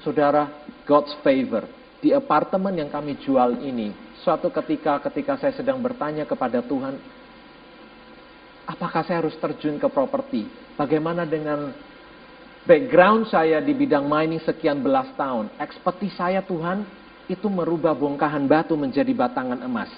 Saudara, 0.00 0.48
God's 0.88 1.12
favor 1.20 1.68
di 2.00 2.14
apartemen 2.14 2.72
yang 2.72 2.88
kami 2.88 3.20
jual 3.20 3.60
ini, 3.60 3.92
suatu 4.24 4.48
ketika 4.48 4.96
ketika 5.10 5.36
saya 5.36 5.52
sedang 5.52 5.76
bertanya 5.84 6.24
kepada 6.24 6.64
Tuhan, 6.64 6.96
apakah 8.64 9.04
saya 9.04 9.20
harus 9.20 9.36
terjun 9.36 9.76
ke 9.76 9.92
properti? 9.92 10.48
Bagaimana 10.78 11.28
dengan 11.28 11.74
background 12.68 13.32
saya 13.32 13.64
di 13.64 13.72
bidang 13.72 14.04
mining 14.04 14.44
sekian 14.44 14.84
belas 14.84 15.08
tahun, 15.16 15.48
ekspertis 15.56 16.12
saya 16.20 16.44
Tuhan 16.44 16.84
itu 17.24 17.48
merubah 17.48 17.96
bongkahan 17.96 18.44
batu 18.44 18.76
menjadi 18.76 19.08
batangan 19.16 19.64
emas. 19.64 19.88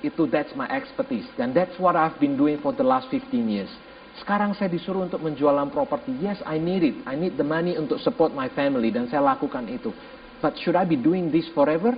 Itu 0.00 0.24
that's 0.24 0.56
my 0.56 0.64
expertise. 0.72 1.28
Dan 1.36 1.52
that's 1.52 1.76
what 1.76 1.92
I've 1.92 2.16
been 2.16 2.40
doing 2.40 2.56
for 2.64 2.72
the 2.72 2.84
last 2.84 3.12
15 3.12 3.28
years. 3.44 3.68
Sekarang 4.16 4.56
saya 4.56 4.72
disuruh 4.72 5.04
untuk 5.04 5.20
menjualan 5.20 5.68
properti. 5.68 6.16
Yes, 6.16 6.40
I 6.48 6.56
need 6.56 6.80
it. 6.80 6.96
I 7.04 7.20
need 7.20 7.36
the 7.36 7.44
money 7.44 7.76
untuk 7.76 8.00
support 8.00 8.32
my 8.32 8.48
family. 8.56 8.88
Dan 8.88 9.12
saya 9.12 9.20
lakukan 9.20 9.68
itu. 9.68 9.92
But 10.40 10.56
should 10.56 10.76
I 10.76 10.88
be 10.88 10.96
doing 10.96 11.28
this 11.28 11.48
forever? 11.52 11.92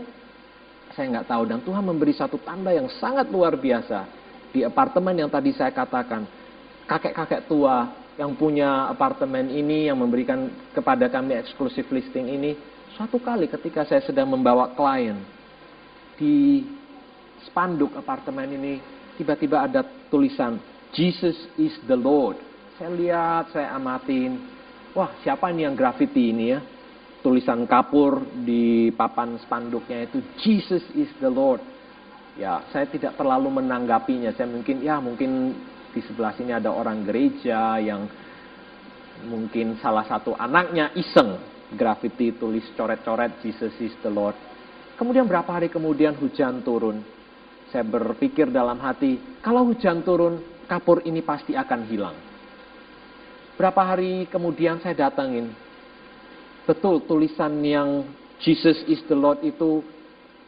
Saya 0.99 1.14
nggak 1.14 1.31
tahu. 1.31 1.43
Dan 1.47 1.62
Tuhan 1.62 1.87
memberi 1.87 2.11
satu 2.14 2.43
tanda 2.43 2.75
yang 2.75 2.91
sangat 2.99 3.31
luar 3.31 3.55
biasa. 3.55 4.11
Di 4.51 4.66
apartemen 4.66 5.14
yang 5.14 5.31
tadi 5.31 5.55
saya 5.55 5.71
katakan. 5.71 6.27
Kakek-kakek 6.91 7.47
tua 7.47 7.87
yang 8.19 8.35
punya 8.35 8.91
apartemen 8.91 9.47
ini, 9.47 9.87
yang 9.87 10.03
memberikan 10.03 10.51
kepada 10.75 11.07
kami 11.07 11.39
eksklusif 11.39 11.87
listing 11.95 12.27
ini, 12.27 12.59
suatu 12.99 13.23
kali 13.23 13.47
ketika 13.47 13.87
saya 13.87 14.03
sedang 14.03 14.35
membawa 14.35 14.75
klien 14.75 15.23
di 16.19 16.66
spanduk 17.47 17.95
apartemen 17.95 18.51
ini, 18.59 18.83
tiba-tiba 19.14 19.62
ada 19.71 19.87
tulisan, 20.11 20.59
Jesus 20.91 21.39
is 21.55 21.79
the 21.87 21.95
Lord. 21.95 22.43
Saya 22.75 22.91
lihat, 22.91 23.55
saya 23.55 23.71
amatin, 23.79 24.43
wah 24.99 25.14
siapa 25.23 25.55
ini 25.55 25.62
yang 25.62 25.79
graffiti 25.79 26.35
ini 26.35 26.45
ya? 26.51 26.61
Tulisan 27.23 27.71
kapur 27.71 28.27
di 28.43 28.91
papan 28.99 29.39
spanduknya 29.39 30.11
itu, 30.11 30.19
Jesus 30.43 30.83
is 30.99 31.11
the 31.23 31.31
Lord. 31.31 31.62
Ya, 32.35 32.62
saya 32.71 32.87
tidak 32.87 33.19
terlalu 33.19 33.62
menanggapinya. 33.62 34.31
Saya 34.35 34.47
mungkin, 34.47 34.79
ya 34.79 35.03
mungkin 35.03 35.59
di 35.99 36.07
sebelah 36.07 36.30
sini 36.38 36.55
ada 36.55 36.70
orang 36.70 37.03
gereja 37.03 37.74
yang 37.82 38.07
mungkin 39.26 39.82
salah 39.82 40.07
satu 40.07 40.30
anaknya 40.38 40.94
iseng 40.94 41.42
graffiti 41.74 42.38
tulis 42.38 42.62
coret-coret 42.78 43.42
Jesus 43.42 43.74
is 43.82 43.90
the 43.99 44.07
Lord. 44.07 44.38
Kemudian 44.94 45.26
berapa 45.26 45.51
hari 45.51 45.66
kemudian 45.66 46.14
hujan 46.14 46.62
turun. 46.62 47.03
Saya 47.74 47.82
berpikir 47.82 48.46
dalam 48.46 48.78
hati, 48.78 49.42
kalau 49.42 49.66
hujan 49.66 50.07
turun, 50.07 50.38
kapur 50.70 51.03
ini 51.03 51.18
pasti 51.20 51.59
akan 51.59 51.80
hilang. 51.90 52.16
Berapa 53.59 53.82
hari 53.82 54.30
kemudian 54.30 54.78
saya 54.78 55.11
datangin. 55.11 55.51
Betul 56.62 57.03
tulisan 57.11 57.59
yang 57.66 58.07
Jesus 58.38 58.86
is 58.86 59.03
the 59.11 59.18
Lord 59.18 59.42
itu 59.42 59.82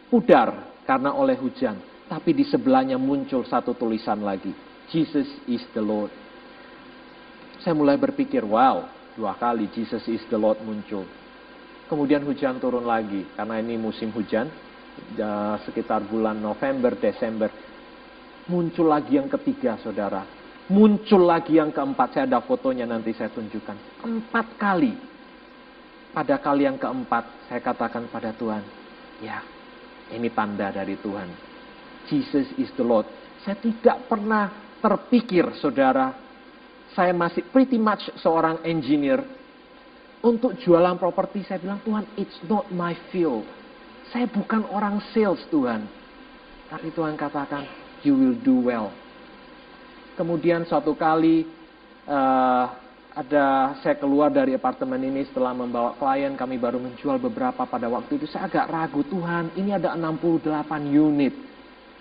pudar 0.07 0.79
karena 0.87 1.11
oleh 1.11 1.35
hujan. 1.35 1.75
Tapi 2.07 2.39
di 2.39 2.47
sebelahnya 2.47 3.03
muncul 3.03 3.43
satu 3.43 3.75
tulisan 3.75 4.23
lagi. 4.23 4.70
Jesus 4.91 5.27
is 5.47 5.63
the 5.71 5.83
Lord. 5.83 6.11
Saya 7.63 7.79
mulai 7.79 7.95
berpikir, 7.95 8.43
wow, 8.43 8.91
dua 9.15 9.39
kali 9.39 9.71
Jesus 9.71 10.03
is 10.11 10.23
the 10.27 10.39
Lord 10.39 10.59
muncul. 10.67 11.07
Kemudian 11.87 12.23
hujan 12.27 12.59
turun 12.59 12.87
lagi, 12.87 13.27
karena 13.35 13.59
ini 13.59 13.75
musim 13.79 14.11
hujan, 14.15 14.51
sekitar 15.67 16.07
bulan 16.07 16.39
November, 16.39 16.95
Desember. 16.99 17.51
Muncul 18.51 18.91
lagi 18.91 19.19
yang 19.19 19.31
ketiga, 19.31 19.79
saudara. 19.79 20.27
Muncul 20.71 21.27
lagi 21.27 21.59
yang 21.59 21.75
keempat, 21.75 22.15
saya 22.15 22.31
ada 22.31 22.43
fotonya 22.47 22.87
nanti 22.87 23.11
saya 23.15 23.31
tunjukkan. 23.35 24.07
Empat 24.07 24.47
kali. 24.55 24.95
Pada 26.11 26.39
kali 26.39 26.67
yang 26.67 26.79
keempat, 26.79 27.47
saya 27.47 27.63
katakan 27.63 28.07
pada 28.11 28.35
Tuhan, 28.35 28.63
ya, 29.23 29.43
ini 30.11 30.31
tanda 30.31 30.71
dari 30.75 30.99
Tuhan. 30.99 31.27
Jesus 32.07 32.51
is 32.59 32.71
the 32.75 32.87
Lord. 32.87 33.07
Saya 33.43 33.59
tidak 33.59 34.07
pernah 34.11 34.70
terpikir, 34.81 35.47
saudara, 35.61 36.17
saya 36.97 37.15
masih 37.15 37.47
pretty 37.53 37.79
much 37.79 38.03
seorang 38.19 38.59
engineer. 38.67 39.23
Untuk 40.21 40.57
jualan 40.61 41.01
properti, 41.01 41.45
saya 41.49 41.63
bilang, 41.63 41.81
Tuhan, 41.81 42.05
it's 42.21 42.37
not 42.45 42.69
my 42.69 42.93
field. 43.09 43.47
Saya 44.13 44.29
bukan 44.29 44.69
orang 44.69 45.01
sales, 45.17 45.41
Tuhan. 45.49 45.89
Tapi 46.69 46.93
Tuhan 46.93 47.17
katakan, 47.17 47.65
you 48.05 48.13
will 48.13 48.37
do 48.37 48.61
well. 48.61 48.93
Kemudian 50.21 50.69
suatu 50.69 50.93
kali, 50.93 51.49
uh, 52.05 52.65
ada 53.17 53.75
saya 53.81 53.97
keluar 53.97 54.29
dari 54.29 54.53
apartemen 54.53 55.01
ini 55.01 55.25
setelah 55.25 55.57
membawa 55.57 55.97
klien, 55.97 56.37
kami 56.37 56.61
baru 56.61 56.77
menjual 56.77 57.17
beberapa 57.17 57.65
pada 57.65 57.89
waktu 57.89 58.21
itu. 58.21 58.29
Saya 58.29 58.45
agak 58.45 58.69
ragu, 58.69 59.01
Tuhan, 59.09 59.57
ini 59.57 59.73
ada 59.73 59.97
68 59.97 60.53
unit 60.85 61.50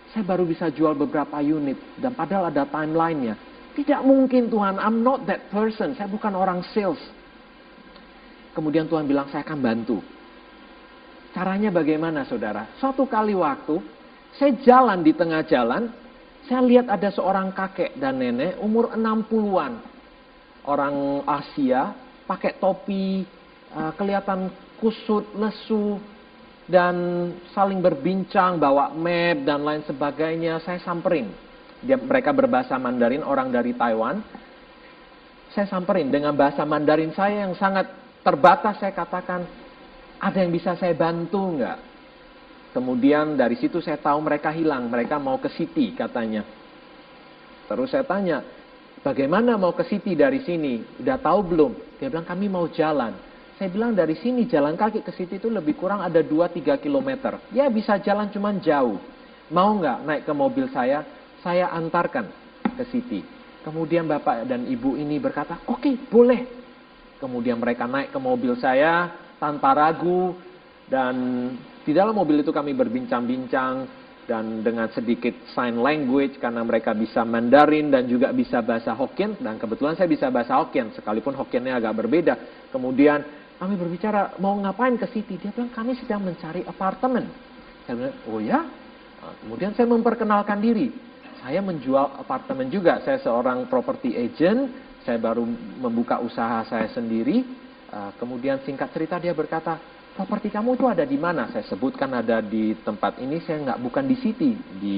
saya 0.10 0.26
baru 0.26 0.46
bisa 0.46 0.74
jual 0.74 0.98
beberapa 0.98 1.38
unit. 1.38 1.78
Dan 2.02 2.18
padahal 2.18 2.50
ada 2.50 2.66
timelinenya. 2.66 3.38
Tidak 3.78 4.02
mungkin 4.02 4.50
Tuhan, 4.50 4.82
I'm 4.82 5.06
not 5.06 5.30
that 5.30 5.48
person. 5.54 5.94
Saya 5.94 6.10
bukan 6.10 6.34
orang 6.34 6.66
sales. 6.74 7.00
Kemudian 8.58 8.90
Tuhan 8.90 9.06
bilang, 9.06 9.30
saya 9.30 9.46
akan 9.46 9.60
bantu. 9.62 10.02
Caranya 11.30 11.70
bagaimana 11.70 12.26
saudara? 12.26 12.74
Suatu 12.82 13.06
kali 13.06 13.38
waktu, 13.38 13.78
saya 14.36 14.58
jalan 14.66 15.06
di 15.06 15.14
tengah 15.14 15.46
jalan, 15.46 15.94
saya 16.50 16.66
lihat 16.66 16.90
ada 16.90 17.14
seorang 17.14 17.54
kakek 17.54 17.94
dan 18.02 18.18
nenek 18.18 18.58
umur 18.58 18.98
60-an. 18.98 19.74
Orang 20.66 21.22
Asia, 21.30 21.94
pakai 22.26 22.58
topi, 22.58 23.22
uh, 23.78 23.94
kelihatan 23.94 24.50
kusut, 24.82 25.30
lesu, 25.38 26.02
dan 26.70 26.96
saling 27.50 27.82
berbincang, 27.82 28.62
bawa 28.62 28.94
map 28.94 29.42
dan 29.42 29.66
lain 29.66 29.82
sebagainya. 29.90 30.62
Saya 30.62 30.78
samperin. 30.86 31.34
Dia, 31.82 31.98
mereka 31.98 32.30
berbahasa 32.30 32.78
Mandarin, 32.78 33.26
orang 33.26 33.50
dari 33.50 33.74
Taiwan. 33.74 34.22
Saya 35.50 35.66
samperin 35.66 36.14
dengan 36.14 36.38
bahasa 36.38 36.62
Mandarin 36.62 37.10
saya 37.18 37.50
yang 37.50 37.58
sangat 37.58 37.90
terbatas. 38.22 38.78
Saya 38.78 38.94
katakan, 38.94 39.50
ada 40.22 40.38
yang 40.38 40.54
bisa 40.54 40.78
saya 40.78 40.94
bantu 40.94 41.58
nggak? 41.58 41.80
Kemudian 42.70 43.34
dari 43.34 43.58
situ 43.58 43.82
saya 43.82 43.98
tahu 43.98 44.22
mereka 44.22 44.54
hilang, 44.54 44.94
mereka 44.94 45.18
mau 45.18 45.42
ke 45.42 45.50
City 45.58 45.90
katanya. 45.98 46.46
Terus 47.66 47.90
saya 47.90 48.06
tanya, 48.06 48.46
bagaimana 49.02 49.58
mau 49.58 49.74
ke 49.74 49.90
City 49.90 50.14
dari 50.14 50.46
sini? 50.46 51.02
Udah 51.02 51.18
tahu 51.18 51.40
belum? 51.50 51.72
Dia 51.98 52.14
bilang 52.14 52.30
kami 52.30 52.46
mau 52.46 52.70
jalan. 52.70 53.29
Saya 53.60 53.76
bilang 53.76 53.92
dari 53.92 54.16
sini 54.16 54.48
jalan 54.48 54.80
kaki 54.80 55.04
ke 55.04 55.12
City 55.20 55.36
itu 55.36 55.52
lebih 55.52 55.76
kurang 55.76 56.00
ada 56.00 56.24
2-3 56.24 56.80
kilometer. 56.80 57.44
Ya 57.52 57.68
bisa 57.68 58.00
jalan 58.00 58.32
cuman 58.32 58.64
jauh. 58.64 58.96
Mau 59.52 59.76
nggak 59.76 60.08
naik 60.08 60.24
ke 60.24 60.32
mobil 60.32 60.72
saya? 60.72 61.04
Saya 61.44 61.68
antarkan 61.76 62.32
ke 62.80 62.88
City. 62.88 63.20
Kemudian 63.60 64.08
bapak 64.08 64.48
dan 64.48 64.64
ibu 64.64 64.96
ini 64.96 65.20
berkata, 65.20 65.60
oke 65.68 65.84
okay, 65.84 65.94
boleh. 66.08 66.48
Kemudian 67.20 67.60
mereka 67.60 67.84
naik 67.84 68.16
ke 68.16 68.20
mobil 68.24 68.56
saya 68.56 69.12
tanpa 69.44 69.76
ragu 69.76 70.40
dan 70.88 71.16
di 71.84 71.92
dalam 71.92 72.16
mobil 72.16 72.40
itu 72.40 72.56
kami 72.56 72.72
berbincang-bincang 72.72 73.92
dan 74.24 74.64
dengan 74.64 74.88
sedikit 74.96 75.36
sign 75.52 75.84
language 75.84 76.40
karena 76.40 76.64
mereka 76.64 76.96
bisa 76.96 77.28
Mandarin 77.28 77.92
dan 77.92 78.08
juga 78.08 78.32
bisa 78.32 78.64
bahasa 78.64 78.96
Hokkien 78.96 79.36
dan 79.44 79.60
kebetulan 79.60 80.00
saya 80.00 80.08
bisa 80.08 80.32
bahasa 80.32 80.56
Hokkien 80.56 80.96
sekalipun 80.96 81.36
Hokkiennya 81.36 81.76
agak 81.76 81.98
berbeda. 82.00 82.40
Kemudian 82.72 83.39
kami 83.60 83.76
berbicara 83.76 84.40
mau 84.40 84.56
ngapain 84.56 84.96
ke 84.96 85.12
City? 85.12 85.36
Dia 85.36 85.52
bilang 85.52 85.70
kami 85.76 86.00
sedang 86.00 86.24
mencari 86.24 86.64
apartemen. 86.64 87.28
Saya 87.84 87.94
bilang 88.00 88.16
oh 88.32 88.40
ya. 88.40 88.64
Nah, 89.20 89.36
kemudian 89.44 89.76
saya 89.76 89.92
memperkenalkan 89.92 90.64
diri. 90.64 90.96
Saya 91.44 91.60
menjual 91.60 92.24
apartemen 92.24 92.72
juga. 92.72 93.04
Saya 93.04 93.20
seorang 93.20 93.68
property 93.68 94.16
agent. 94.16 94.72
Saya 95.04 95.20
baru 95.20 95.44
membuka 95.80 96.24
usaha 96.24 96.64
saya 96.72 96.88
sendiri. 96.96 97.44
Ah, 97.92 98.16
kemudian 98.16 98.64
singkat 98.64 98.96
cerita 98.96 99.20
dia 99.20 99.36
berkata, 99.36 99.76
properti 100.16 100.52
kamu 100.52 100.80
itu 100.80 100.86
ada 100.88 101.04
di 101.08 101.18
mana? 101.20 101.48
Saya 101.50 101.66
sebutkan 101.68 102.12
ada 102.12 102.44
di 102.44 102.76
tempat 102.84 103.18
ini, 103.24 103.40
saya 103.44 103.72
nggak 103.72 103.80
bukan 103.82 104.04
di 104.06 104.16
city, 104.20 104.52
di 104.78 104.98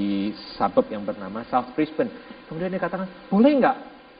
suburb 0.58 0.90
yang 0.90 1.06
bernama 1.06 1.42
South 1.48 1.72
Brisbane. 1.72 2.10
Kemudian 2.50 2.68
dia 2.68 2.82
katakan, 2.82 3.08
boleh 3.30 3.52
nggak 3.58 3.76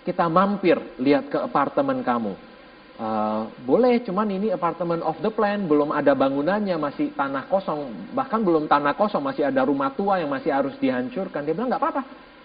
kita 0.09 0.27
mampir 0.31 0.79
lihat 0.99 1.29
ke 1.29 1.39
apartemen 1.39 2.01
kamu? 2.01 2.52
Uh, 2.93 3.49
boleh, 3.65 4.05
cuman 4.05 4.29
ini 4.29 4.53
apartemen 4.53 5.01
of 5.01 5.17
the 5.25 5.33
plan, 5.33 5.65
belum 5.65 5.91
ada 5.97 6.13
bangunannya, 6.13 6.77
masih 6.77 7.11
tanah 7.17 7.49
kosong, 7.49 8.13
bahkan 8.13 8.45
belum 8.45 8.69
tanah 8.69 8.93
kosong, 8.95 9.25
masih 9.25 9.49
ada 9.49 9.65
rumah 9.65 9.91
tua 9.97 10.21
yang 10.21 10.29
masih 10.29 10.53
harus 10.53 10.77
dihancurkan. 10.77 11.43
Dia 11.43 11.57
bilang 11.57 11.73
nggak 11.73 11.83
apa-apa, 11.83 12.03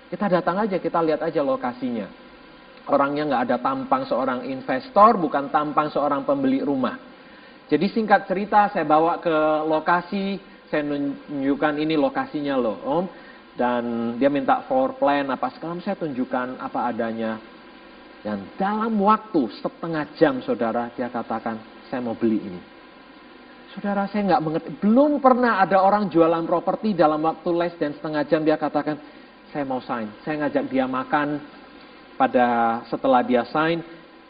kita 0.07 0.25
datang 0.31 0.57
aja, 0.63 0.79
kita 0.79 1.03
lihat 1.03 1.21
aja 1.21 1.43
lokasinya. 1.43 2.07
Orangnya 2.87 3.27
nggak 3.27 3.43
ada 3.51 3.57
tampang 3.59 4.07
seorang 4.07 4.47
investor, 4.47 5.19
bukan 5.19 5.51
tampang 5.51 5.91
seorang 5.91 6.23
pembeli 6.23 6.63
rumah. 6.63 6.95
Jadi 7.67 7.91
singkat 7.91 8.31
cerita 8.31 8.71
saya 8.71 8.87
bawa 8.87 9.19
ke 9.19 9.35
lokasi, 9.67 10.39
saya 10.71 10.87
tunjukkan 10.87 11.75
ini 11.75 11.99
lokasinya 11.99 12.55
loh 12.55 12.79
om. 12.87 13.05
Dan 13.57 14.15
dia 14.21 14.29
minta 14.29 14.61
floor 14.69 15.01
plan 15.01 15.27
apa 15.33 15.49
segala 15.49 15.81
saya 15.81 15.97
tunjukkan 15.97 16.61
apa 16.61 16.93
adanya. 16.93 17.41
Dan 18.27 18.43
dalam 18.59 18.99
waktu 18.99 19.47
setengah 19.63 20.03
jam 20.19 20.43
saudara 20.43 20.91
dia 20.91 21.07
katakan 21.07 21.63
saya 21.87 22.03
mau 22.03 22.11
beli 22.11 22.43
ini. 22.43 22.59
Saudara 23.71 24.03
saya 24.11 24.35
nggak 24.35 24.43
mengerti, 24.43 24.69
belum 24.83 25.23
pernah 25.23 25.63
ada 25.63 25.79
orang 25.79 26.11
jualan 26.11 26.43
properti 26.43 26.91
dalam 26.91 27.23
waktu 27.23 27.47
less 27.55 27.79
dan 27.79 27.95
setengah 27.95 28.27
jam 28.27 28.43
dia 28.43 28.59
katakan 28.59 28.99
saya 29.55 29.63
mau 29.63 29.79
sign. 29.79 30.11
Saya 30.27 30.43
ngajak 30.43 30.67
dia 30.67 30.83
makan 30.83 31.39
pada 32.19 32.45
setelah 32.91 33.23
dia 33.23 33.47
sign, 33.47 33.79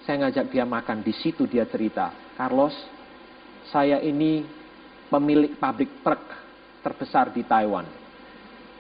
saya 0.06 0.30
ngajak 0.30 0.46
dia 0.54 0.62
makan 0.62 1.02
di 1.02 1.18
situ 1.18 1.50
dia 1.50 1.66
cerita. 1.66 2.14
Carlos, 2.38 2.78
saya 3.74 3.98
ini 3.98 4.46
pemilik 5.10 5.58
pabrik 5.58 6.06
truk 6.06 6.22
terbesar 6.86 7.34
di 7.34 7.42
Taiwan. 7.42 7.90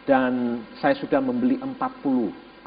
Dan 0.05 0.61
saya 0.77 0.93
sudah 0.93 1.17
membeli 1.25 1.57
40 1.57 1.73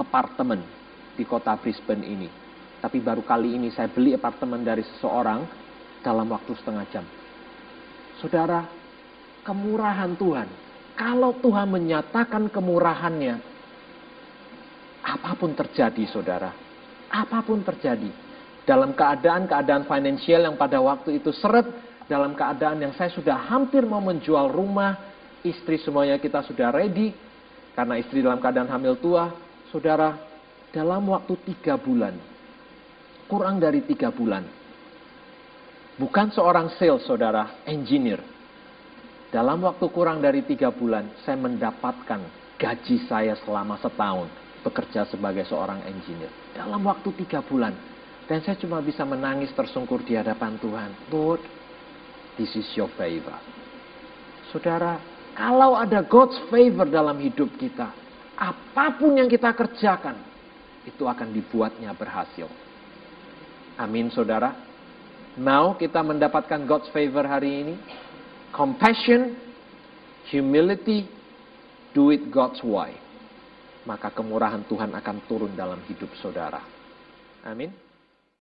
apartemen 0.03 0.66
di 1.14 1.22
kota 1.22 1.55
Brisbane 1.55 2.05
ini. 2.11 2.39
Tapi 2.81 2.99
baru 3.05 3.20
kali 3.20 3.61
ini 3.61 3.68
saya 3.68 3.93
beli 3.93 4.16
apartemen 4.16 4.64
dari 4.64 4.81
seseorang 4.81 5.45
dalam 6.01 6.26
waktu 6.33 6.53
setengah 6.57 6.85
jam. 6.89 7.05
Saudara, 8.20 8.64
kemurahan 9.45 10.16
Tuhan. 10.16 10.49
Kalau 10.97 11.37
Tuhan 11.41 11.68
menyatakan 11.68 12.49
kemurahannya, 12.53 13.41
apa 15.01 15.33
pun 15.37 15.57
terjadi 15.57 16.05
saudara. 16.09 16.53
Apa 17.09 17.41
pun 17.41 17.64
terjadi. 17.64 18.12
Dalam 18.68 18.93
keadaan-keadaan 18.93 19.89
finansial 19.89 20.45
yang 20.45 20.57
pada 20.61 20.76
waktu 20.81 21.20
itu 21.20 21.33
seret 21.33 21.64
dalam 22.11 22.37
keadaan 22.37 22.83
yang 22.83 22.93
saya 22.99 23.09
sudah 23.14 23.39
hampir 23.49 23.87
mau 23.87 24.03
menjual 24.03 24.51
rumah, 24.53 24.99
istri 25.47 25.81
semuanya 25.81 26.20
kita 26.20 26.45
sudah 26.45 26.74
ready, 26.74 27.14
karena 27.72 27.97
istri 27.97 28.20
dalam 28.20 28.43
keadaan 28.43 28.68
hamil 28.68 28.99
tua, 28.99 29.33
saudara, 29.70 30.18
dalam 30.74 31.07
waktu 31.07 31.39
tiga 31.47 31.78
bulan, 31.78 32.14
kurang 33.31 33.62
dari 33.62 33.87
tiga 33.87 34.11
bulan, 34.11 34.43
bukan 35.95 36.35
seorang 36.35 36.74
sales, 36.74 37.07
saudara, 37.07 37.62
engineer, 37.62 38.18
dalam 39.31 39.62
waktu 39.62 39.87
kurang 39.95 40.18
dari 40.18 40.43
tiga 40.43 40.74
bulan, 40.74 41.14
saya 41.22 41.39
mendapatkan 41.39 42.18
gaji 42.59 43.07
saya 43.07 43.39
selama 43.47 43.78
setahun 43.78 44.26
bekerja 44.66 45.07
sebagai 45.07 45.47
seorang 45.47 45.87
engineer. 45.87 46.28
Dalam 46.53 46.83
waktu 46.83 47.14
tiga 47.24 47.39
bulan. 47.41 47.72
Dan 48.26 48.47
saya 48.47 48.55
cuma 48.62 48.78
bisa 48.78 49.03
menangis 49.03 49.51
tersungkur 49.55 50.07
di 50.07 50.14
hadapan 50.14 50.55
Tuhan. 50.62 51.11
Lord, 51.11 51.43
This 52.41 52.57
is 52.57 52.64
your 52.72 52.89
favor. 52.97 53.37
Saudara, 54.49 54.97
kalau 55.37 55.76
ada 55.76 56.01
God's 56.01 56.41
favor 56.49 56.89
dalam 56.89 57.20
hidup 57.20 57.53
kita, 57.61 57.93
apa 58.33 58.97
pun 58.97 59.12
yang 59.20 59.28
kita 59.28 59.53
kerjakan, 59.53 60.16
itu 60.89 61.05
akan 61.05 61.28
dibuatnya 61.37 61.93
berhasil. 61.93 62.49
Amin, 63.81 64.12
saudara. 64.12 64.53
Mau 65.41 65.72
kita 65.81 66.05
mendapatkan 66.05 66.61
God's 66.68 66.93
favor 66.93 67.24
hari 67.24 67.64
ini? 67.64 67.74
Compassion, 68.53 69.33
humility, 70.28 71.09
do 71.97 72.12
it 72.12 72.28
God's 72.28 72.61
way. 72.61 72.93
Maka 73.89 74.12
kemurahan 74.12 74.61
Tuhan 74.68 74.93
akan 74.93 75.16
turun 75.24 75.57
dalam 75.57 75.81
hidup 75.89 76.12
saudara. 76.20 76.61
Amin. 77.41 77.72